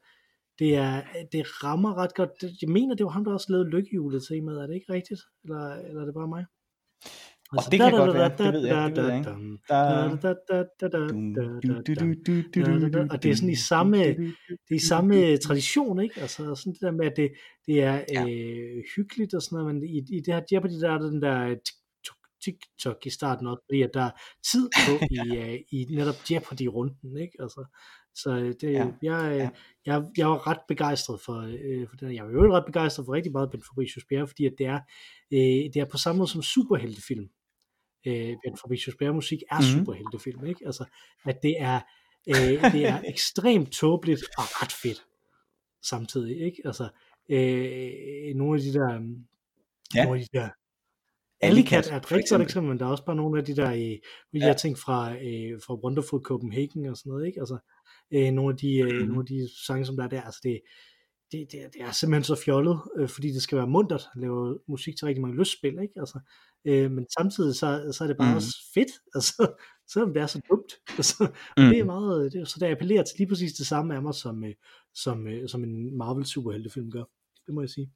det, 0.60 0.76
er, 0.76 1.02
det 1.32 1.64
rammer 1.64 1.98
ret 1.98 2.16
godt. 2.16 2.30
Jeg 2.62 2.70
mener, 2.70 2.96
det 2.96 3.06
var 3.06 3.12
ham, 3.12 3.24
der 3.24 3.34
også 3.34 3.52
lavede 3.52 3.70
lykkehjulet 3.70 4.24
temaet. 4.30 4.62
Er 4.62 4.68
det 4.68 4.76
ikke 4.76 4.94
rigtigt? 4.94 5.22
Eller, 5.44 5.76
eller 5.76 6.02
er 6.02 6.06
det 6.06 6.14
bare 6.14 6.28
mig? 6.28 6.46
Og 7.52 7.64
det 7.72 7.80
kan 7.80 7.92
godt 7.92 8.14
være, 8.14 8.30
det 8.38 8.54
ved 8.54 8.66
jeg, 8.68 8.96
det 8.96 9.04
ved 9.04 9.10
jeg 9.10 9.18
ikke. 9.18 9.30
Og 13.12 13.24
det 13.24 13.32
er 13.32 13.36
sådan 13.36 13.50
i 13.50 13.56
samme, 13.56 13.98
det 14.70 14.76
er 14.76 14.80
samme 14.88 15.38
tradition, 15.38 16.02
ikke? 16.02 16.22
Altså 16.22 16.56
sådan 16.56 16.74
det 16.74 16.82
der 16.82 16.92
med, 16.92 17.06
at 17.06 17.14
det, 17.18 17.32
det 17.66 17.84
er 17.84 17.96
øh, 17.98 18.84
hyggeligt 18.96 19.34
og 19.34 19.42
sådan 19.42 19.58
noget, 19.58 19.76
men 19.76 19.84
i, 19.84 19.98
i 19.98 20.20
det 20.26 20.34
her 20.34 20.42
Jeopardy, 20.52 20.82
der 20.82 20.92
er 20.92 20.98
den 20.98 21.22
der 21.22 21.56
TikTok 22.44 23.06
i 23.06 23.10
starten 23.10 23.48
også, 23.48 23.64
fordi 23.70 23.82
at 23.82 23.94
der 23.94 24.02
er 24.02 24.12
tid 24.52 24.70
på 24.86 24.92
i, 25.18 25.20
uh, 25.38 25.56
i 25.72 25.96
netop 25.96 26.20
Jeopardy-runden, 26.32 27.18
ikke? 27.18 27.36
Altså, 27.40 27.62
så 28.22 28.30
øh, 28.30 28.54
det, 28.62 28.74
ja. 28.74 28.88
jeg, 29.02 29.38
ja. 29.38 29.50
jeg, 29.86 30.04
jeg 30.18 30.28
var 30.28 30.48
ret 30.48 30.60
begejstret 30.68 31.22
for, 31.22 31.38
øh, 31.42 31.90
for 31.90 31.96
den. 31.96 32.16
Jeg 32.16 32.26
var 32.26 32.32
jo 32.32 32.56
ret 32.56 32.66
begejstret 32.66 33.06
for 33.06 33.14
rigtig 33.14 33.32
meget 33.32 33.52
Ben 33.52 33.62
Fabricius 33.70 34.06
Bjerre, 34.10 34.28
fordi 34.28 34.46
at 34.46 34.54
det 34.58 34.66
er, 34.66 34.80
øh, 35.32 35.74
det 35.74 35.78
er 35.78 35.86
på 35.86 35.98
samme 35.98 36.18
måde 36.18 36.30
som 36.30 36.42
superheltefilm. 36.42 37.30
Øh, 38.08 38.36
Ben 38.44 38.58
Fabricius 38.62 38.96
Bjerre 38.96 39.14
musik 39.14 39.40
er 39.52 39.60
mm-hmm. 39.60 39.80
superheltefilm, 39.80 40.46
ikke? 40.46 40.66
Altså, 40.66 40.86
at 41.26 41.40
det 41.44 41.56
er, 41.60 41.80
øh, 42.30 42.72
det 42.74 42.86
er 42.86 43.02
ekstremt 43.14 43.72
tåbeligt 43.72 44.24
og 44.38 44.44
ret 44.62 44.72
fedt 44.72 45.06
samtidig, 45.84 46.42
ikke? 46.42 46.62
Altså, 46.66 46.90
øh, 47.30 48.36
nogle 48.36 48.56
af 48.60 48.62
de 48.62 48.74
der, 48.74 48.92
ja. 49.96 50.04
nogle 50.04 50.20
af 50.20 50.26
de 50.32 50.38
der 50.40 50.50
Alicat 51.42 51.92
er 51.92 51.98
et 51.98 52.12
rigtig 52.12 52.30
godt 52.30 52.42
eksempel, 52.42 52.70
men 52.70 52.80
der 52.80 52.86
er 52.86 52.90
også 52.90 53.06
bare 53.06 53.16
nogle 53.16 53.40
af 53.40 53.46
de 53.46 53.56
der, 53.56 53.72
øh, 54.34 54.42
ja. 54.42 54.54
ting 54.54 54.78
fra, 54.78 55.14
øh, 55.14 55.62
fra 55.66 55.76
Wonderful 55.84 56.22
Copenhagen 56.22 56.86
og 56.86 56.98
sådan 56.98 57.10
noget, 57.10 57.28
ikke? 57.28 57.40
Altså, 57.40 57.58
øh, 58.14 58.32
nogle, 58.32 58.54
af 58.54 58.58
de, 58.58 58.80
øh, 58.80 59.02
mm. 59.02 59.08
nogle 59.08 59.20
af 59.20 59.26
de 59.26 59.50
sange, 59.66 59.86
som 59.86 59.96
der 59.96 60.04
er 60.04 60.08
der, 60.08 60.22
altså 60.22 60.40
det, 60.44 60.62
det, 61.32 61.48
det, 61.52 61.60
det 61.74 61.82
er 61.82 61.92
simpelthen 61.92 62.24
så 62.24 62.44
fjollet, 62.46 62.82
øh, 62.98 63.10
fordi 63.10 63.28
det 63.28 63.42
skal 63.42 63.58
være 63.58 63.68
muntert 63.68 64.08
at 64.16 64.22
lave 64.22 64.60
musik 64.68 64.98
til 64.98 65.06
rigtig 65.06 65.22
mange 65.22 65.38
lystspil, 65.38 65.80
ikke? 65.82 65.94
Altså, 65.98 66.20
øh, 66.66 66.92
men 66.92 67.06
samtidig 67.18 67.56
så, 67.56 67.92
så 67.92 68.04
er 68.04 68.08
det 68.08 68.18
bare 68.18 68.32
mm. 68.32 68.36
også 68.36 68.56
fedt, 68.74 68.92
altså, 69.16 69.54
selvom 69.92 70.14
det 70.14 70.22
er 70.22 70.28
så 70.28 70.42
dumt. 70.50 70.74
Altså, 70.98 71.28
mm. 71.58 71.64
det 71.70 71.80
er 71.80 71.86
meget, 71.86 72.34
det, 72.34 72.48
så 72.48 72.58
det 72.60 72.66
appellerer 72.66 73.04
til 73.04 73.18
lige 73.18 73.28
præcis 73.28 73.54
det 73.54 73.68
samme 73.68 73.96
af 73.96 74.02
mig, 74.02 74.14
som, 74.14 74.44
øh, 74.44 74.54
som, 74.94 75.28
øh, 75.28 75.50
som 75.50 75.64
en 75.64 75.98
Marvel 75.98 76.26
superheltefilm 76.26 76.92
gør. 76.92 77.04
Det 77.46 77.54
må 77.54 77.62
jeg 77.62 77.70
sige. 77.70 77.92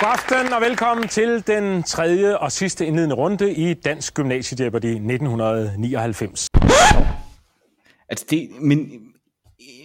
God 0.00 0.08
aften 0.08 0.52
og 0.52 0.60
velkommen 0.60 1.08
til 1.08 1.46
den 1.46 1.82
tredje 1.82 2.38
og 2.38 2.52
sidste 2.52 2.86
indledende 2.86 3.14
runde 3.14 3.54
i 3.54 3.74
Dansk 3.74 4.14
Gymnasiedjæber 4.14 4.78
i 4.84 4.88
1999. 4.88 6.48
Altså 8.08 8.26
det, 8.30 8.50
men 8.60 8.90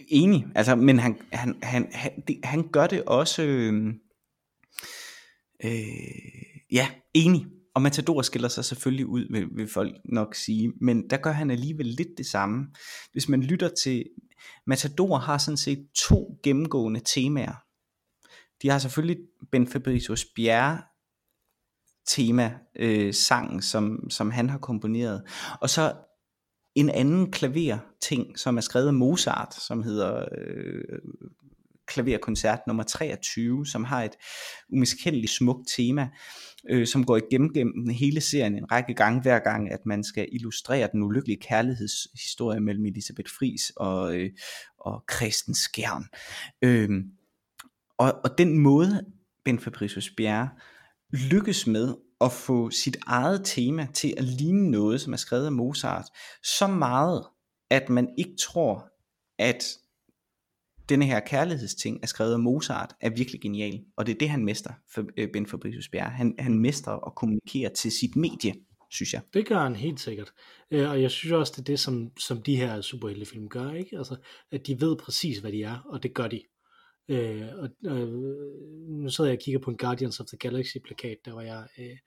enig, 0.08 0.46
altså, 0.56 0.76
men 0.76 1.00
han, 1.00 1.18
han, 1.32 1.56
han, 1.64 1.90
han, 1.94 2.12
det, 2.28 2.40
han 2.44 2.68
gør 2.72 2.88
det 2.88 3.04
også, 3.04 3.44
øh, 3.44 3.94
øh, 5.64 5.72
ja, 6.72 6.88
enig. 7.14 7.46
Og 7.76 7.82
Matador 7.82 8.22
skiller 8.22 8.50
sig 8.50 8.66
selvfølgelig 8.66 9.06
ud, 9.06 9.26
vil, 9.32 9.48
vil 9.56 9.68
folk 9.68 9.96
nok 10.06 10.36
sige, 10.36 10.74
men 10.82 11.10
der 11.10 11.18
gør 11.18 11.32
han 11.32 11.52
alligevel 11.52 11.86
lidt 11.86 12.18
det 12.18 12.26
samme. 12.26 12.68
Hvis 13.12 13.30
man 13.30 13.44
lytter 13.44 13.70
til, 13.84 14.06
Matador 14.68 15.18
har 15.18 15.38
sådan 15.38 15.58
set 15.58 15.88
to 16.10 16.40
gennemgående 16.44 17.02
temaer. 17.06 17.71
De 18.62 18.70
har 18.70 18.80
selvfølgelig 18.80 19.18
Ben 19.52 19.68
Fabricius 19.68 20.26
Bjerre 20.26 20.82
tema 22.08 22.54
øh, 22.76 23.14
sang, 23.14 23.64
som, 23.64 24.10
som 24.10 24.32
han 24.32 24.50
har 24.50 24.58
komponeret. 24.58 25.24
Og 25.62 25.70
så 25.70 25.94
en 26.76 26.90
anden 26.90 27.32
klaver 27.32 27.78
ting, 28.02 28.40
som 28.40 28.58
er 28.58 28.62
skrevet 28.62 28.88
af 28.88 28.94
Mozart, 28.94 29.54
som 29.54 29.84
hedder 29.84 30.26
øh, 30.38 31.00
klaverkoncert 31.88 32.60
nummer 32.68 32.84
23, 32.84 33.66
som 33.68 33.84
har 33.84 34.04
et 34.04 34.16
umiskendeligt 34.70 35.32
smukt 35.32 35.70
tema, 35.78 36.10
øh, 36.70 36.88
som 36.88 37.06
går 37.06 37.18
igennem 37.18 37.54
gennem 37.54 37.90
hele 37.90 38.22
serien 38.22 38.56
en 38.56 38.72
række 38.72 38.94
gange, 38.94 39.22
hver 39.22 39.40
gang, 39.40 39.72
at 39.72 39.86
man 39.86 40.04
skal 40.04 40.28
illustrere 40.32 40.90
den 40.92 41.04
ulykkelige 41.04 41.42
kærlighedshistorie 41.42 42.60
mellem 42.60 42.86
Elisabeth 42.86 43.32
Fris 43.40 43.72
og, 43.76 44.16
øh, 44.16 44.30
og 44.80 45.04
Christen 45.16 45.54
Skjern. 45.54 46.06
Øh, 46.62 46.90
og, 48.02 48.14
og 48.24 48.38
den 48.38 48.58
måde, 48.58 49.06
Ben 49.46 49.60
Fabricius 49.60 50.10
Bjerre 50.18 50.50
lykkes 51.32 51.68
med 51.68 51.96
at 52.22 52.32
få 52.32 52.70
sit 52.70 52.98
eget 53.08 53.42
tema 53.46 53.88
til 53.94 54.14
at 54.18 54.24
ligne 54.24 54.72
noget, 54.72 55.02
som 55.02 55.14
er 55.14 55.18
skrevet 55.18 55.46
af 55.46 55.52
Mozart, 55.52 56.06
så 56.44 56.68
meget, 56.68 57.26
at 57.70 57.90
man 57.90 58.10
ikke 58.18 58.36
tror, 58.40 58.90
at 59.40 59.64
denne 60.90 61.06
her 61.06 61.20
kærlighedsting 61.20 62.00
er 62.04 62.08
skrevet 62.08 62.34
af 62.34 62.40
Mozart, 62.40 62.96
er 63.02 63.10
virkelig 63.10 63.42
genial. 63.42 63.82
Og 63.98 64.06
det 64.06 64.14
er 64.14 64.20
det, 64.20 64.30
han 64.30 64.46
mester, 64.46 64.74
for 64.94 65.06
øh, 65.18 65.32
Ben 65.34 65.48
Fabricius 65.48 65.90
Bjerre. 65.90 66.10
Han, 66.10 66.36
han 66.40 66.60
mester 66.60 66.92
at 66.92 67.16
kommunikere 67.16 67.70
til 67.70 67.92
sit 67.92 68.16
medie, 68.16 68.54
synes 68.90 69.14
jeg. 69.14 69.22
Det 69.34 69.48
gør 69.48 69.60
han 69.60 69.76
helt 69.76 70.00
sikkert. 70.00 70.34
Øh, 70.72 70.90
og 70.90 71.02
jeg 71.02 71.12
synes 71.12 71.32
også, 71.32 71.54
det 71.56 71.60
er 71.60 71.64
det, 71.64 71.80
som, 71.80 72.12
som 72.20 72.42
de 72.42 72.56
her 72.56 72.82
superheltefilm 72.82 73.50
gør, 73.50 73.72
ikke? 73.72 73.98
Altså, 73.98 74.16
at 74.52 74.68
de 74.68 74.82
ved 74.82 74.96
præcis, 74.96 75.38
hvad 75.38 75.52
de 75.52 75.64
er, 75.64 75.78
og 75.90 76.04
det 76.04 76.14
gør 76.14 76.28
de. 76.28 76.42
Øh, 77.12 77.48
og, 77.58 77.70
øh, 77.92 78.10
nu 78.90 79.10
sidder 79.10 79.30
jeg 79.30 79.38
og 79.38 79.44
kigger 79.44 79.60
på 79.60 79.72
en 79.72 79.78
Guardians 79.78 80.20
of 80.20 80.26
the 80.26 80.38
Galaxy 80.38 80.78
plakat, 80.86 81.18
der 81.26 81.34
var 81.34 81.42
jeg, 81.42 81.68
øh, 81.80 81.98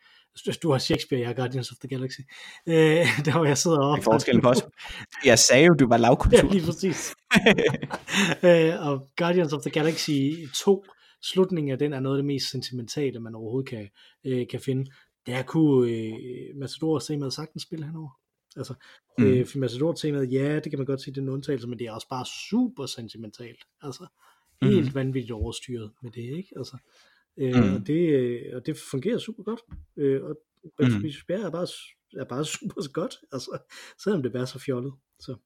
du 0.62 0.70
har 0.70 0.78
Shakespeare, 0.78 1.20
jeg 1.20 1.28
har 1.28 1.34
Guardians 1.34 1.70
of 1.70 1.76
the 1.78 1.88
Galaxy, 1.88 2.20
øh, 2.66 2.74
der 3.26 3.38
var 3.38 3.44
jeg 3.44 3.58
sidder 3.58 3.78
og... 3.78 4.02
forskellen 4.02 4.42
på 4.42 4.48
os. 4.48 4.62
Jeg 5.24 5.38
sagde 5.38 5.66
jo, 5.66 5.74
du 5.74 5.88
var 5.88 5.96
lavkultur. 5.96 6.38
ja, 6.46 6.52
lige 6.52 6.66
præcis. 6.66 7.14
øh, 8.48 8.86
og 8.88 9.08
Guardians 9.16 9.52
of 9.52 9.62
the 9.62 9.70
Galaxy 9.70 10.10
2, 10.54 10.84
slutningen 11.22 11.72
af 11.72 11.78
den 11.78 11.92
er 11.92 12.00
noget 12.00 12.16
af 12.16 12.18
det 12.18 12.26
mest 12.26 12.50
sentimentale, 12.50 13.20
man 13.20 13.34
overhovedet 13.34 13.68
kan, 13.68 13.88
øh, 14.24 14.46
kan 14.50 14.60
finde. 14.60 14.90
Der 15.26 15.42
kunne 15.42 15.90
øh, 15.90 16.56
Matador 16.56 16.98
temaet 16.98 17.32
sagtens 17.32 17.62
spille 17.62 17.86
henover. 17.86 18.10
Altså, 18.56 18.74
mm. 19.18 19.24
øh, 19.24 19.46
Matador 19.54 19.92
temaet, 19.92 20.32
ja, 20.32 20.54
det 20.54 20.70
kan 20.70 20.78
man 20.78 20.86
godt 20.86 21.02
sige, 21.02 21.14
det 21.14 21.18
er 21.18 21.22
en 21.22 21.28
undtagelse, 21.28 21.68
men 21.68 21.78
det 21.78 21.86
er 21.86 21.92
også 21.92 22.08
bare 22.08 22.26
super 22.50 22.86
sentimentalt. 22.86 23.64
Altså, 23.82 24.06
helt 24.64 24.88
mm. 24.88 24.94
vanvittigt 24.94 25.32
overstyret 25.32 25.90
med 26.02 26.10
det, 26.10 26.36
ikke? 26.36 26.48
Altså, 26.56 26.76
øh, 27.38 27.54
mm. 27.54 27.74
og, 27.74 27.86
det, 27.86 28.08
øh, 28.14 28.40
og 28.54 28.66
det 28.66 28.76
fungerer 28.90 29.18
super 29.18 29.42
godt. 29.42 29.60
Øh, 29.96 30.22
og 30.24 30.36
Bert 30.78 30.90
mm. 30.90 31.44
er 31.44 31.50
bare, 31.50 31.66
er 32.20 32.24
bare 32.24 32.44
super 32.58 32.92
godt, 32.92 33.16
altså, 33.32 33.58
selvom 34.04 34.22
det 34.22 34.36
er 34.36 34.44
så 34.44 34.58
fjollet. 34.58 34.92
Så. 35.20 35.36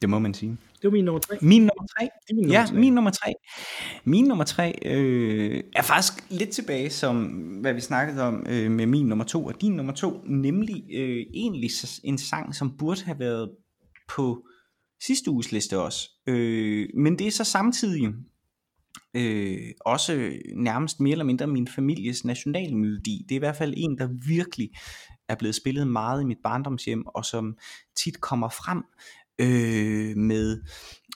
Det 0.00 0.08
må 0.08 0.18
man 0.18 0.34
sige. 0.34 0.50
Det 0.50 0.84
var 0.84 0.90
min 0.90 1.04
nummer 1.04 1.20
tre. 1.20 1.38
Min 1.42 1.60
nummer 1.60 1.86
tre? 1.98 2.08
Det 2.28 2.36
min 2.36 2.42
nummer 2.42 2.60
ja, 2.60 2.66
tre. 2.66 2.74
min 2.74 2.94
nummer 2.94 3.10
tre. 3.10 3.34
Min 4.04 4.24
nummer 4.24 4.44
tre 4.44 4.78
øh, 4.84 5.62
er 5.76 5.82
faktisk 5.82 6.30
lidt 6.30 6.50
tilbage, 6.50 6.90
som 6.90 7.24
hvad 7.60 7.74
vi 7.74 7.80
snakkede 7.80 8.22
om 8.22 8.46
øh, 8.48 8.70
med 8.70 8.86
min 8.86 9.06
nummer 9.06 9.24
to 9.24 9.44
og 9.44 9.60
din 9.60 9.72
nummer 9.72 9.92
to, 9.92 10.20
nemlig 10.26 10.84
øh, 10.92 11.26
egentlig 11.34 11.70
en 12.04 12.18
sang, 12.18 12.54
som 12.54 12.76
burde 12.76 13.04
have 13.04 13.18
været 13.18 13.50
på 14.08 14.46
sidste 15.00 15.30
uges 15.30 15.52
liste 15.52 15.78
også. 15.78 16.10
Øh, 16.26 16.88
men 16.94 17.18
det 17.18 17.26
er 17.26 17.30
så 17.30 17.44
samtidig 17.44 18.08
øh, 19.14 19.70
også 19.80 20.32
nærmest 20.56 21.00
mere 21.00 21.12
eller 21.12 21.24
mindre 21.24 21.46
min 21.46 21.68
families 21.68 22.24
nationalmelodi. 22.24 23.24
Det 23.28 23.34
er 23.34 23.36
i 23.36 23.38
hvert 23.38 23.56
fald 23.56 23.74
en, 23.76 23.98
der 23.98 24.08
virkelig 24.26 24.70
er 25.28 25.34
blevet 25.34 25.54
spillet 25.54 25.86
meget 25.86 26.22
i 26.22 26.24
mit 26.24 26.38
barndomshjem, 26.44 27.06
og 27.06 27.24
som 27.24 27.56
tit 27.96 28.20
kommer 28.20 28.48
frem 28.48 28.84
øh, 29.38 30.16
med 30.16 30.62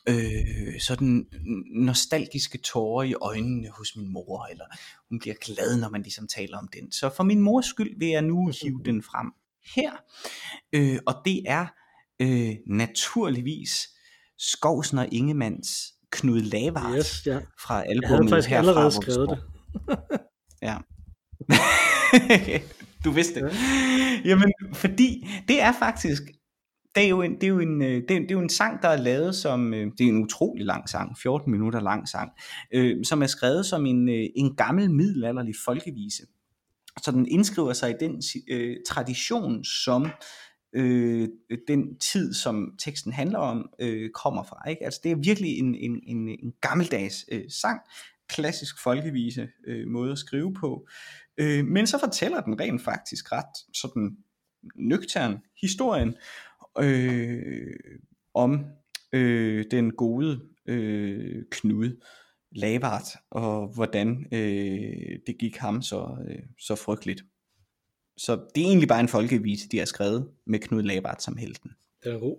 øh, 0.08 0.80
sådan 0.80 1.26
nostalgiske 1.74 2.58
tårer 2.58 3.02
i 3.02 3.14
øjnene 3.14 3.68
hos 3.68 3.96
min 3.96 4.12
mor, 4.12 4.46
eller 4.50 4.64
hun 5.08 5.18
bliver 5.18 5.36
glad, 5.40 5.80
når 5.80 5.88
man 5.88 6.02
ligesom 6.02 6.28
taler 6.28 6.58
om 6.58 6.68
den. 6.68 6.92
Så 6.92 7.10
for 7.16 7.24
min 7.24 7.40
mors 7.40 7.66
skyld 7.66 7.98
vil 7.98 8.08
jeg 8.08 8.22
nu 8.22 8.52
hive 8.62 8.80
den 8.84 9.02
frem 9.02 9.32
her, 9.74 9.92
øh, 10.72 10.98
og 11.06 11.14
det 11.24 11.42
er 11.46 11.66
øh, 12.22 12.50
naturligvis 12.66 13.88
Skovsen 14.38 14.98
og 14.98 15.08
Ingemanns 15.12 15.68
Knud 16.12 16.40
Lavard 16.40 16.96
yes, 16.96 17.22
ja. 17.26 17.38
fra 17.60 17.82
albumet 17.82 18.02
Jeg 18.02 18.08
havde 18.08 18.28
faktisk 18.28 18.48
herfra, 18.48 18.68
allerede 18.68 18.90
skrevet 18.90 19.30
det. 19.30 19.38
ja. 20.68 20.76
du 23.04 23.10
vidste 23.10 23.40
det. 23.40 23.42
Ja. 23.42 24.20
Jamen, 24.24 24.52
fordi 24.74 25.28
det 25.48 25.60
er 25.60 25.72
faktisk 25.78 26.22
det 26.94 27.04
er 27.04 27.08
jo 27.08 27.22
en, 27.22 27.34
det 27.34 27.42
er 27.42 27.48
jo 27.48 27.58
en, 27.58 27.82
øh, 27.82 28.02
det 28.08 28.10
er, 28.10 28.20
det 28.20 28.30
er 28.30 28.34
jo 28.34 28.40
en 28.40 28.48
sang, 28.48 28.82
der 28.82 28.88
er 28.88 28.96
lavet 28.96 29.34
som, 29.34 29.74
øh, 29.74 29.86
det 29.98 30.04
er 30.04 30.08
en 30.08 30.24
utrolig 30.24 30.66
lang 30.66 30.88
sang, 30.88 31.18
14 31.18 31.50
minutter 31.50 31.80
lang 31.80 32.08
sang, 32.08 32.30
øh, 32.74 33.04
som 33.04 33.22
er 33.22 33.26
skrevet 33.26 33.66
som 33.66 33.86
en, 33.86 34.08
øh, 34.08 34.26
en 34.36 34.56
gammel 34.56 34.90
middelalderlig 34.90 35.54
folkevise. 35.64 36.22
Så 37.02 37.10
den 37.10 37.26
indskriver 37.28 37.72
sig 37.72 37.90
i 37.90 37.94
den 38.00 38.22
øh, 38.50 38.76
tradition, 38.88 39.64
som 39.64 40.06
øh, 40.74 41.28
den 41.68 41.98
tid, 41.98 42.34
som 42.34 42.74
teksten 42.78 43.12
handler 43.12 43.38
om, 43.38 43.70
øh, 43.78 44.10
kommer 44.10 44.42
fra. 44.42 44.68
Ikke? 44.70 44.84
Altså 44.84 45.00
det 45.04 45.12
er 45.12 45.16
virkelig 45.16 45.58
en, 45.58 45.74
en, 45.74 46.00
en, 46.06 46.28
en 46.28 46.52
gammeldags 46.60 47.24
øh, 47.32 47.50
sang, 47.50 47.80
klassisk 48.28 48.82
folkevise 48.82 49.48
øh, 49.66 49.88
måde 49.88 50.12
at 50.12 50.18
skrive 50.18 50.54
på. 50.54 50.86
Øh, 51.38 51.64
men 51.64 51.86
så 51.86 51.98
fortæller 51.98 52.40
den 52.40 52.60
rent 52.60 52.82
faktisk 52.82 53.32
ret 53.32 53.76
sådan 53.76 54.16
nøgtern 54.74 55.38
historien 55.60 56.14
øh, 56.78 57.76
om 58.34 58.64
øh, 59.12 59.64
den 59.70 59.92
gode 59.92 60.40
øh, 60.66 61.42
Knud 61.50 62.02
Lavart, 62.56 63.08
og 63.30 63.74
hvordan 63.74 64.26
øh, 64.32 65.18
det 65.26 65.38
gik 65.38 65.56
ham 65.56 65.82
så, 65.82 66.16
øh, 66.28 66.42
så 66.58 66.74
frygteligt. 66.74 67.24
Så 68.16 68.32
det 68.54 68.62
er 68.62 68.66
egentlig 68.66 68.88
bare 68.88 69.00
en 69.00 69.08
folkevise, 69.08 69.68
de 69.68 69.78
har 69.78 69.86
skrevet 69.86 70.28
med 70.46 70.58
Knud 70.58 70.82
Lavart 70.82 71.22
som 71.22 71.36
helten. 71.36 71.70
Den 72.04 72.14
er 72.14 72.18
god. 72.18 72.36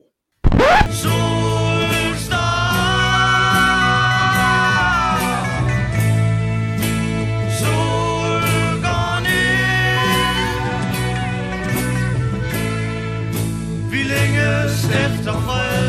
efter 15.26 15.34
fred 15.34 15.86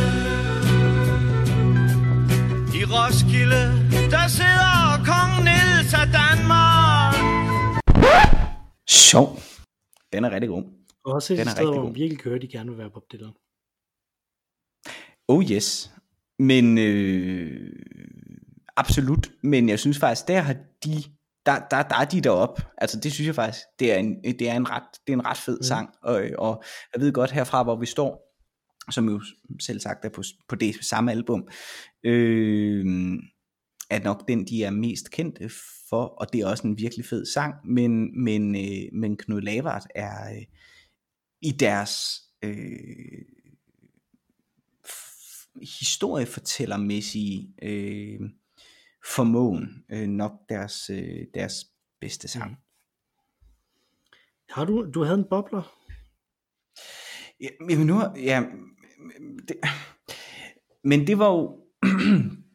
I 2.74 2.84
Roskilde, 2.84 3.62
der 4.10 4.28
sidder 4.28 5.04
kong 5.04 5.44
Niels 5.44 5.94
af 5.94 6.06
Danmark 6.06 7.14
Sjov. 8.88 9.55
Den 10.12 10.24
er 10.24 10.30
rigtig 10.30 10.48
god. 10.48 10.64
Også 11.04 11.32
et 11.32 11.38
Den 11.38 11.46
er 11.48 11.50
sted, 11.50 11.64
hvor 11.64 11.74
god. 11.74 11.84
man 11.84 11.94
virkelig 11.94 12.32
at 12.32 12.42
de 12.42 12.48
gerne 12.48 12.70
vil 12.70 12.78
være 12.78 12.90
Bob 12.90 13.12
Dylan. 13.12 13.32
Oh 15.28 15.44
yes. 15.50 15.92
Men 16.38 16.78
øh, 16.78 17.72
absolut. 18.76 19.32
Men 19.42 19.68
jeg 19.68 19.78
synes 19.78 19.98
faktisk, 19.98 20.28
der 20.28 20.40
har 20.40 20.54
de, 20.84 21.02
der, 21.46 21.58
der, 21.70 21.82
der 21.82 21.96
er 21.96 22.04
de 22.04 22.20
derop. 22.20 22.60
Altså 22.78 23.00
det 23.00 23.12
synes 23.12 23.26
jeg 23.26 23.34
faktisk, 23.34 23.64
det 23.78 23.92
er 23.92 23.96
en, 23.96 24.22
det 24.22 24.48
er 24.48 24.54
en, 24.54 24.70
ret, 24.70 24.82
det 25.06 25.12
er 25.12 25.16
en 25.16 25.26
ret 25.26 25.36
fed 25.36 25.58
mm. 25.58 25.62
sang. 25.62 25.90
Og, 26.02 26.22
og 26.38 26.62
jeg 26.94 27.02
ved 27.02 27.12
godt 27.12 27.30
herfra, 27.30 27.62
hvor 27.62 27.76
vi 27.76 27.86
står, 27.86 28.36
som 28.90 29.08
jo 29.08 29.22
selv 29.60 29.80
sagt 29.80 30.04
er 30.04 30.08
på, 30.08 30.22
på 30.48 30.56
det 30.56 30.74
samme 30.84 31.10
album, 31.10 31.48
øh, 32.04 32.86
er 33.90 34.04
nok 34.04 34.28
den, 34.28 34.46
de 34.46 34.64
er 34.64 34.70
mest 34.70 35.10
kendte 35.10 35.50
for, 35.88 36.04
og 36.04 36.32
det 36.32 36.40
er 36.40 36.46
også 36.46 36.66
en 36.66 36.78
virkelig 36.78 37.06
fed 37.06 37.26
sang, 37.26 37.54
men, 37.64 38.22
men, 38.24 38.54
øh, 38.56 38.92
men 38.92 39.16
Knud 39.16 39.40
Lavard 39.40 39.86
er 39.94 40.36
øh, 40.36 40.42
i 41.40 41.50
deres 41.50 42.22
øh, 42.42 43.24
historiefortællermæssige 45.62 47.54
øh, 47.62 48.20
formåen 49.14 49.84
øh, 49.92 50.08
nok 50.08 50.32
deres, 50.48 50.90
øh, 50.90 51.26
deres 51.34 51.54
bedste 52.00 52.28
sang. 52.28 52.50
Mm. 52.50 52.56
Har 54.50 54.64
du, 54.64 54.90
du 54.94 55.04
havde 55.04 55.18
en 55.18 55.28
bobler? 55.30 55.76
Ja, 57.40 57.48
men 57.60 57.86
nu, 57.86 58.02
ja, 58.16 58.44
det, 59.48 59.56
men 60.84 61.06
det 61.06 61.18
var 61.18 61.30
jo, 61.30 61.60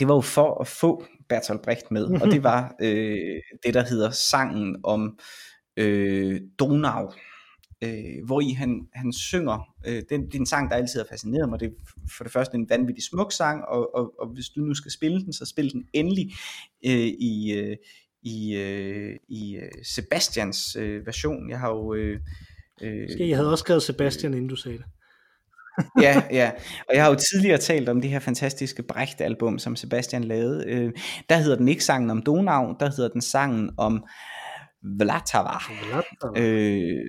det 0.00 0.08
var 0.08 0.14
jo 0.14 0.20
for 0.20 0.60
at 0.60 0.66
få 0.66 1.04
Bertolt 1.28 1.62
Brecht 1.62 1.90
med, 1.90 2.04
og 2.22 2.30
det 2.30 2.42
var 2.42 2.74
øh, 2.82 3.40
det, 3.64 3.74
der 3.74 3.84
hedder 3.84 4.10
sangen 4.10 4.76
om 4.84 5.18
øh, 5.76 6.40
Donau, 6.58 7.12
øh, 7.84 8.24
hvor 8.26 8.40
i 8.40 8.50
han, 8.50 8.88
han 8.94 9.12
synger, 9.12 9.74
øh, 9.86 10.02
den, 10.10 10.26
det 10.26 10.34
er 10.34 10.38
en 10.38 10.46
sang, 10.46 10.70
der 10.70 10.76
altid 10.76 11.00
har 11.00 11.06
fascineret 11.10 11.48
mig, 11.48 11.60
det 11.60 11.66
er 11.66 11.72
for 12.16 12.24
det 12.24 12.32
første 12.32 12.54
en 12.54 12.70
vanvittig 12.70 13.04
smuk 13.04 13.32
sang, 13.32 13.64
og, 13.64 13.94
og, 13.94 14.14
og 14.20 14.28
hvis 14.28 14.48
du 14.48 14.60
nu 14.60 14.74
skal 14.74 14.90
spille 14.90 15.24
den, 15.24 15.32
så 15.32 15.46
spil 15.46 15.72
den 15.72 15.84
endelig 15.92 16.30
øh, 16.86 17.12
i, 17.18 17.52
øh, 17.52 17.76
i, 18.22 18.54
øh, 18.56 19.16
i 19.28 19.56
øh, 19.56 19.70
Sebastians 19.84 20.76
øh, 20.76 21.06
version. 21.06 21.50
Jeg 21.50 21.60
har 21.60 21.68
jo... 21.68 21.94
Øh, 21.94 22.20
øh, 22.82 23.28
Jeg 23.28 23.36
havde 23.36 23.50
også 23.50 23.62
skrevet 23.62 23.82
Sebastian, 23.82 24.34
inden 24.34 24.48
du 24.48 24.56
sagde 24.56 24.78
det. 24.78 24.86
Ja, 26.02 26.22
ja. 26.30 26.50
Og 26.88 26.94
jeg 26.94 27.04
har 27.04 27.10
jo 27.10 27.16
tidligere 27.16 27.58
talt 27.58 27.88
om 27.88 28.00
det 28.00 28.10
her 28.10 28.18
fantastiske 28.18 28.82
Brecht-album, 28.82 29.58
som 29.58 29.76
Sebastian 29.76 30.24
lavede. 30.24 30.64
Øh, 30.66 30.92
der 31.28 31.36
hedder 31.36 31.56
den 31.56 31.68
ikke 31.68 31.84
sangen 31.84 32.10
om 32.10 32.22
Donau, 32.22 32.76
der 32.80 32.90
hedder 32.96 33.08
den 33.08 33.20
sangen 33.20 33.70
om 33.76 34.04
Vltava. 34.82 35.58
Øh, 36.36 37.04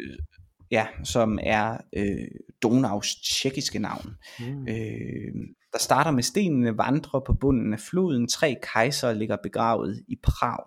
ja, 0.71 0.87
som 1.03 1.39
er 1.43 1.77
øh, 1.95 2.27
Donaus 2.63 3.15
tjekkiske 3.15 3.79
navn. 3.79 4.15
Mm. 4.39 4.67
Øh, 4.67 5.33
der 5.73 5.79
starter 5.79 6.11
med 6.11 6.23
stenene 6.23 6.77
vandrer 6.77 7.19
på 7.19 7.33
bunden 7.33 7.73
af 7.73 7.79
floden. 7.79 8.27
Tre 8.27 8.55
kejser 8.73 9.13
ligger 9.13 9.37
begravet 9.43 10.03
i 10.07 10.15
Prag. 10.23 10.63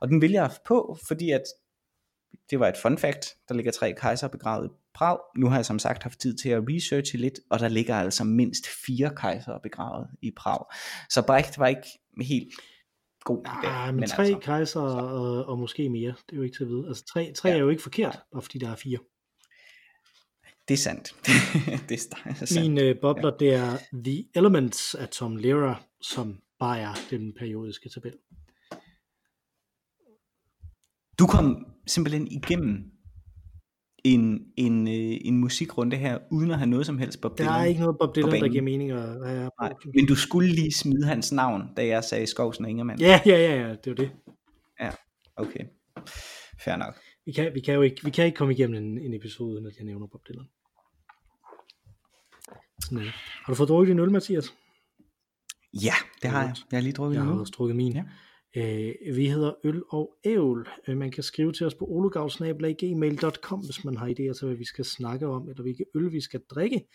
Og 0.00 0.08
den 0.08 0.20
vil 0.20 0.30
jeg 0.30 0.50
på, 0.66 0.98
fordi 1.08 1.30
at 1.30 1.42
det 2.50 2.60
var 2.60 2.68
et 2.68 2.76
fun 2.82 2.98
fact. 2.98 3.34
Der 3.48 3.54
ligger 3.54 3.72
tre 3.72 3.94
kejser 3.96 4.28
begravet 4.28 4.66
i 4.66 4.74
Prag. 4.94 5.18
Nu 5.36 5.48
har 5.48 5.56
jeg 5.56 5.64
som 5.64 5.78
sagt 5.78 6.02
haft 6.02 6.20
tid 6.20 6.36
til 6.36 6.48
at 6.48 6.62
researche 6.68 7.18
lidt, 7.18 7.40
og 7.50 7.58
der 7.58 7.68
ligger 7.68 7.94
altså 7.94 8.24
mindst 8.24 8.66
fire 8.86 9.12
kejser 9.16 9.58
begravet 9.58 10.08
i 10.22 10.30
Prag. 10.36 10.64
Så 11.10 11.22
Brecht 11.22 11.58
var 11.58 11.66
ikke 11.66 11.88
helt 12.20 12.48
god 13.24 13.38
i 13.38 13.64
dag. 13.64 13.70
Ah, 13.70 13.86
men, 13.86 14.00
men 14.00 14.08
tre 14.08 14.24
altså, 14.24 14.38
kejser 14.38 14.80
og, 14.80 15.46
og 15.46 15.58
måske 15.58 15.88
mere, 15.88 16.14
det 16.26 16.32
er 16.32 16.36
jo 16.36 16.42
ikke 16.42 16.56
til 16.56 16.64
at 16.64 16.70
vide. 16.70 16.84
Altså 16.88 17.04
tre, 17.04 17.32
tre 17.36 17.48
ja. 17.48 17.54
er 17.54 17.58
jo 17.58 17.68
ikke 17.68 17.82
forkert, 17.82 18.20
bare 18.32 18.42
fordi 18.42 18.58
der 18.58 18.70
er 18.70 18.76
fire. 18.76 18.98
Det 20.68 20.74
er 20.74 20.78
sandt. 20.78 21.14
det 21.88 21.94
er 21.94 22.46
sandt. 22.46 22.60
Min 22.60 22.78
øh, 22.78 23.00
bobler, 23.00 23.32
ja. 23.40 23.46
det 23.46 23.54
er 23.54 23.78
The 24.04 24.24
Elements 24.34 24.94
af 24.94 25.08
Tom 25.08 25.36
Lehrer, 25.36 25.74
som 26.00 26.40
bare 26.58 26.78
er 26.78 26.94
den 27.10 27.32
periodiske 27.38 27.88
tabel. 27.88 28.12
Du 31.18 31.26
kom 31.26 31.66
simpelthen 31.86 32.28
igennem 32.28 32.92
en, 34.04 34.40
en, 34.56 34.88
øh, 34.88 35.18
en 35.24 35.36
musikrunde 35.38 35.96
her, 35.96 36.18
uden 36.30 36.50
at 36.50 36.58
have 36.58 36.70
noget 36.70 36.86
som 36.86 36.98
helst 36.98 37.20
Bob 37.20 37.38
Dylan 37.38 37.52
Der 37.52 37.58
er 37.58 37.64
ikke 37.64 37.80
noget 37.80 37.96
Bob 38.00 38.16
Dylan, 38.16 38.42
der 38.42 38.48
giver 38.48 38.62
mening. 38.62 38.90
At, 38.90 39.34
ja, 39.34 39.48
Nej, 39.60 39.72
men 39.94 40.06
du 40.06 40.14
skulle 40.14 40.52
lige 40.52 40.72
smide 40.72 41.06
hans 41.06 41.32
navn, 41.32 41.62
da 41.76 41.86
jeg 41.86 42.04
sagde 42.04 42.26
Skovsen 42.26 42.64
og 42.64 42.70
Ingermann. 42.70 43.00
Ja, 43.00 43.20
ja, 43.26 43.36
ja, 43.36 43.60
ja, 43.66 43.70
det 43.84 43.86
er 43.90 43.94
det. 43.94 44.10
Ja, 44.80 44.90
okay. 45.36 45.64
Fair 46.64 46.76
nok. 46.76 46.94
Vi 47.26 47.32
kan, 47.32 47.50
vi 47.54 47.60
kan 47.60 47.74
jo 47.74 47.82
ikke, 47.82 48.04
vi 48.04 48.10
kan 48.10 48.24
ikke 48.24 48.36
komme 48.36 48.54
igennem 48.54 48.82
en, 48.82 48.98
en 48.98 49.14
episode, 49.14 49.52
uden 49.52 49.66
at 49.66 49.72
jeg 49.76 49.84
nævner 49.84 50.06
Bob 50.06 50.20
Dylan. 50.28 50.46
Sådan. 52.84 53.04
Har 53.44 53.52
du 53.52 53.54
fået 53.54 53.68
drukket 53.68 53.88
din 53.88 53.98
øl, 53.98 54.10
Mathias? 54.10 54.54
Ja, 55.74 55.94
det 56.22 56.30
har 56.30 56.42
jeg. 56.42 56.54
Jeg 56.72 56.76
har 56.78 56.82
lige 56.82 56.92
drukket 56.92 57.14
Jeg 57.14 57.22
min 57.22 57.28
har 57.28 57.34
øl. 57.34 57.40
også 57.40 57.54
drukket 57.56 57.76
min. 57.76 57.92
Ja. 57.92 58.02
Øh, 58.56 58.94
vi 59.16 59.28
hedder 59.28 59.52
Øl 59.64 59.82
og 59.88 60.16
Ævl. 60.24 60.68
Øh, 60.88 60.96
man 60.96 61.10
kan 61.10 61.22
skrive 61.22 61.52
til 61.52 61.66
os 61.66 61.74
på 61.74 61.84
olugavsnabelag.gmail.com, 61.88 63.60
hvis 63.60 63.84
man 63.84 63.96
har 63.96 64.08
idéer 64.08 64.38
til, 64.38 64.46
hvad 64.46 64.56
vi 64.56 64.64
skal 64.64 64.84
snakke 64.84 65.26
om, 65.26 65.48
eller 65.48 65.62
hvilke 65.62 65.84
øl 65.94 66.12
vi 66.12 66.20
skal 66.20 66.40
drikke. 66.50 66.88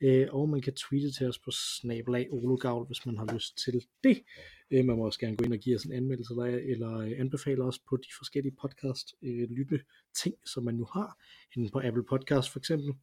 Øh, 0.00 0.26
og 0.30 0.48
man 0.48 0.60
kan 0.60 0.74
tweete 0.74 1.12
til 1.12 1.28
os 1.28 1.38
på 1.38 1.50
snabelag 1.50 2.26
olugavl, 2.30 2.86
hvis 2.86 3.06
man 3.06 3.18
har 3.18 3.34
lyst 3.34 3.58
til 3.64 3.84
det. 4.04 4.22
Øh, 4.70 4.84
man 4.84 4.96
må 4.96 5.06
også 5.06 5.18
gerne 5.18 5.36
gå 5.36 5.44
ind 5.44 5.52
og 5.52 5.58
give 5.58 5.76
os 5.76 5.84
en 5.84 5.92
anmeldelse, 5.92 6.32
eller, 6.32 6.44
øh, 6.44 6.70
eller 6.70 7.20
anbefale 7.20 7.64
os 7.64 7.78
på 7.78 7.96
de 7.96 8.08
forskellige 8.18 8.56
podcast 8.62 9.14
øh, 9.22 9.50
lytte 9.50 9.80
ting, 10.22 10.34
som 10.44 10.64
man 10.64 10.74
nu 10.74 10.86
har. 10.92 11.18
Enten 11.56 11.70
på 11.70 11.80
Apple 11.84 12.04
Podcast 12.04 12.52
for 12.52 12.58
eksempel, 12.58 12.94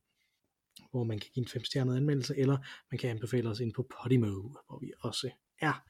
hvor 0.91 1.03
man 1.03 1.20
kan 1.20 1.30
give 1.34 1.43
en 1.43 1.47
femstjernet 1.47 1.97
anmeldelse, 1.97 2.38
eller 2.38 2.58
man 2.91 2.97
kan 2.97 3.10
anbefale 3.10 3.49
os 3.49 3.60
ind 3.60 3.74
på 3.74 3.88
Podimo, 4.01 4.28
hvor 4.68 4.80
vi 4.82 4.91
også 4.99 5.30
er. 5.62 5.84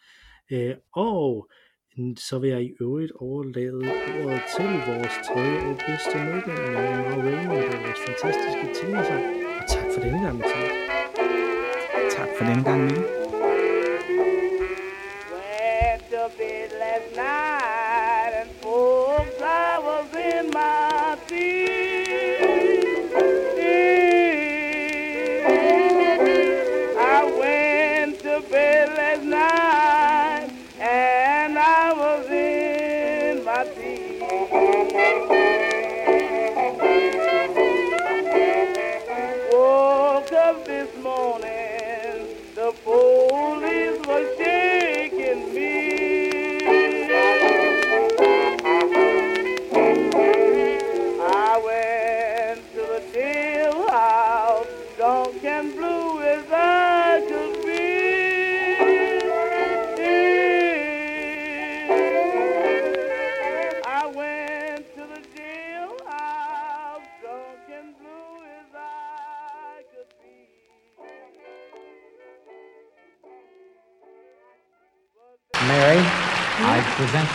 Øh, 0.51 0.75
og 0.91 1.49
så 2.17 2.39
vil 2.39 2.49
jeg 2.49 2.61
i 2.61 2.73
øvrigt 2.81 3.11
overlade 3.19 3.81
ordet 4.23 4.41
til 4.55 4.71
vores 4.87 5.15
tredje 5.27 5.59
og 5.69 5.77
bedste 5.87 6.17
medlem, 6.17 6.73
Mara 6.73 7.15
Raymond, 7.25 7.73
og 7.73 7.79
vores 7.85 7.99
fantastiske 8.07 8.65
temasang. 8.75 9.23
Og 9.59 9.63
tak 9.67 9.85
for 9.93 10.01
denne 10.01 10.19
gang, 10.23 10.37
Mathias. 10.37 10.71
Tak 12.15 12.29
for 12.37 12.45
denne 12.45 12.63
gang, 12.63 12.81
Mille. 12.83 13.03
Went 15.33 16.01
to 16.11 16.23
bed 16.37 16.69
last 16.83 17.09
night 17.25 18.33
and 18.41 18.51
I 19.41 19.79
was 19.87 20.09
in 20.31 20.45
my 20.57 20.76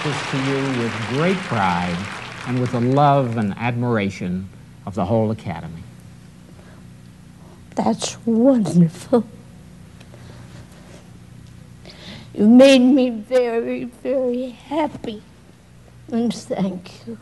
this 0.02 0.30
to 0.30 0.36
you 0.38 0.82
with 0.82 1.08
great 1.08 1.36
pride 1.36 1.96
and 2.46 2.60
with 2.60 2.72
the 2.72 2.80
love 2.80 3.36
and 3.36 3.54
admiration 3.56 4.48
of 4.84 4.94
the 4.94 5.04
whole 5.04 5.30
Academy. 5.30 5.82
That's 7.76 8.18
wonderful. 8.26 9.24
You 12.34 12.48
made 12.48 12.80
me 12.80 13.10
very, 13.10 13.84
very 13.84 14.50
happy. 14.50 15.22
And 16.10 16.34
thank 16.34 17.06
you. 17.06 17.18